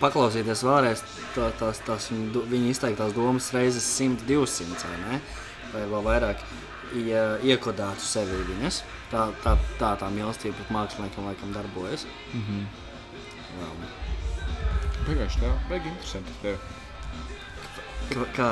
paklausīties 0.00 0.64
vēlreiz 0.64 1.04
tā, 1.34 1.50
tās, 1.60 1.82
tās 1.86 2.08
viņa, 2.12 2.44
viņa 2.50 2.72
izteiktās 2.72 3.14
domas 3.16 3.52
reizes 3.56 3.86
100, 3.98 4.26
200. 4.28 4.88
vai 4.88 5.00
ne? 5.06 5.22
vai 5.70 5.84
vēl 5.86 6.02
vairāk 6.06 6.44
ie, 6.98 7.20
iekodētu 7.52 8.04
sevi 8.04 8.42
viņas. 8.48 8.82
Tā 9.10 9.28
tā, 9.44 9.56
tā, 9.78 9.94
tā 10.00 10.10
mīlestība 10.14 10.56
pret 10.58 10.72
māksliniekiem 10.74 11.30
laikam 11.30 11.54
darbojas. 11.54 12.06
Mm 12.32 12.42
-hmm. 12.48 12.62
Pagājuši 15.06 15.40
tev, 15.40 15.52
baigi 15.68 15.88
interesanti 15.88 16.32
tev. 16.42 16.58
Kā, 18.10 18.26
kā 18.34 18.46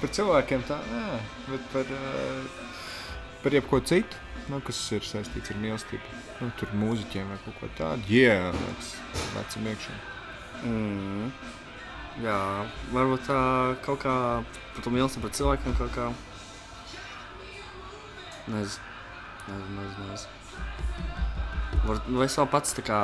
Par 0.00 0.10
cilvēkiem 0.16 0.62
tā, 0.66 0.78
nē, 0.90 1.18
bet 1.46 1.66
par, 1.70 1.90
uh, 1.94 2.62
par 3.42 3.54
jebko 3.54 3.78
citu, 3.86 4.18
nu, 4.50 4.58
kas 4.64 4.80
ir 4.96 5.04
saistīts 5.06 5.52
ar 5.52 5.60
mīlestību. 5.62 6.20
Nu, 6.40 6.48
tur 6.58 6.72
mūziķiem 6.74 7.28
vai 7.30 7.38
kaut 7.44 7.60
ko 7.60 7.68
tādu. 7.78 8.08
Jā, 8.10 8.50
vec, 8.56 8.88
vecam 9.36 9.68
iekšā. 9.70 9.98
Mm. 10.66 11.28
Jā, 12.24 12.38
varbūt 12.92 13.28
tā 13.28 13.40
kaut 13.86 14.02
kā 14.02 14.16
par 14.74 14.84
to 14.84 14.92
mīlestību 14.94 15.28
pret 15.28 15.38
cilvēkiem 15.38 15.76
kaut 15.78 15.94
kā. 15.94 16.08
Nezinu, 18.50 18.88
nezinu, 19.46 19.76
nezinu. 19.76 20.08
nezinu. 20.10 20.40
Var, 21.82 22.02
nu, 22.08 22.24
es 22.24 22.38
vēl 22.38 22.50
pats 22.50 22.74
tā 22.78 22.82
kā 22.86 22.98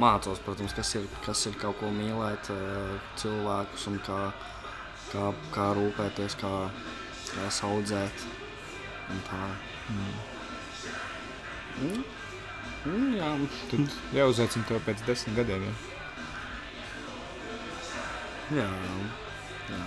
mācos, 0.00 0.40
protams, 0.44 0.74
kas 0.76 0.92
ir, 0.98 1.08
kas 1.24 1.46
ir 1.48 1.56
kaut 1.60 1.76
ko 1.80 1.90
mīlēt 1.92 2.50
eh, 2.52 2.94
cilvēkus 3.20 3.88
un 3.90 3.98
kā, 4.04 4.20
kā, 5.14 5.30
kā 5.54 5.70
rūpēties, 5.78 6.36
kā, 6.42 6.52
kā 7.30 7.48
saudzēt. 7.54 8.28
Un 9.12 9.24
tā. 9.28 9.42
Mm. 9.92 10.14
Mm, 12.84 13.08
jā, 13.18 13.30
Tad 13.70 13.94
jāuzaicina 14.14 14.68
tev 14.68 14.82
pēc 14.86 15.02
desmit 15.08 15.38
gadiem. 15.40 15.64
Ja? 15.64 15.72
jā, 18.60 18.68
jā. 19.70 19.86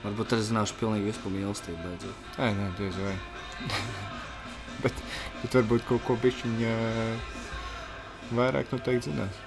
Varbūt 0.00 0.32
arī 0.32 0.46
zināšu 0.48 0.78
pilnīgi 0.80 1.10
visu 1.10 1.20
par 1.20 1.34
mīlestību 1.34 1.84
beidzot. 1.84 2.30
Nē, 2.38 2.48
nē, 2.56 2.70
diez 2.78 2.96
vai. 3.04 3.14
bet, 4.86 5.04
bet 5.42 5.58
varbūt 5.60 5.84
kaut 5.90 6.06
ko 6.06 6.16
bišķiņa 6.24 6.74
vairāk 8.40 8.72
noteikti 8.72 9.10
zinās. 9.10 9.44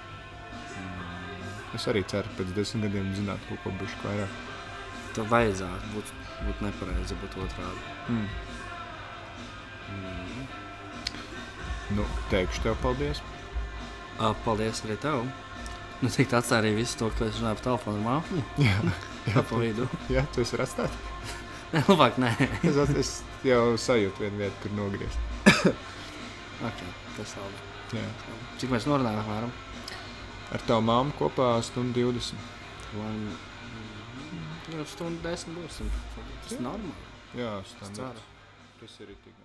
Es 1.74 1.88
arī 1.90 2.04
ceru, 2.10 2.30
pēc 2.38 2.52
desmit 2.54 2.86
gadiem 2.86 3.14
zināt 3.16 3.46
kaut 3.48 3.62
ko 3.64 3.72
bišķi 3.80 4.06
vairāk. 4.06 4.42
Tev 5.14 5.30
vajadzētu 5.30 5.92
būt, 5.94 6.12
būt 6.46 6.60
nepareizi, 6.66 7.16
būt 7.22 7.38
otrādi. 7.44 7.82
Mm. 8.10 8.28
Nu, 11.94 12.06
teikšu 12.30 12.62
tev 12.64 12.78
paldies. 12.82 13.22
Uh, 14.18 14.30
paldies 14.46 14.84
arī 14.86 14.96
tev. 15.02 15.26
Nu, 16.02 16.10
tik 16.10 16.30
tā 16.30 16.40
atstāja 16.40 16.62
arī 16.62 16.74
visu 16.78 16.98
to, 17.00 17.10
ko 17.18 17.26
es 17.26 17.40
runāju 17.40 17.58
par 17.58 17.66
telefonu 17.68 18.04
māmu. 18.04 18.44
Jā, 18.66 18.78
Jā, 19.30 19.40
pa 19.40 19.58
vidu. 19.60 19.86
jā 20.14 20.24
tu 20.34 20.42
esi 20.44 20.58
rastāt. 20.60 20.92
Nē, 21.72 21.82
labāk 21.88 22.18
nē. 22.20 22.32
Es, 22.70 22.76
es 23.00 23.12
jau 23.46 23.74
sajūtu 23.80 24.26
vienu 24.26 24.42
vietu, 24.44 24.56
kur 24.62 24.74
nogriezt. 24.78 25.18
ok, 26.68 26.82
tas 27.18 27.36
labi. 27.40 27.62
Jā. 27.98 28.08
Cik 28.60 28.74
mēs 28.74 28.88
norunājam 28.90 29.22
apmēram? 29.24 29.54
Ar 30.54 30.62
tavu 30.68 30.84
māmu 30.86 31.14
kopā 31.18 31.48
stundu 31.66 32.06
20. 32.12 32.38
Lai... 33.00 33.14
Nu, 34.70 34.84
stundu 34.88 35.20
desmit 35.26 35.58
būsim. 35.58 35.90
Tas 36.44 36.54
Jā. 36.54 36.60
normāli. 36.62 37.08
Jā, 37.34 37.56
standarts. 37.74 38.28
Tas 38.78 39.00
ir 39.02 39.10
tik. 39.24 39.43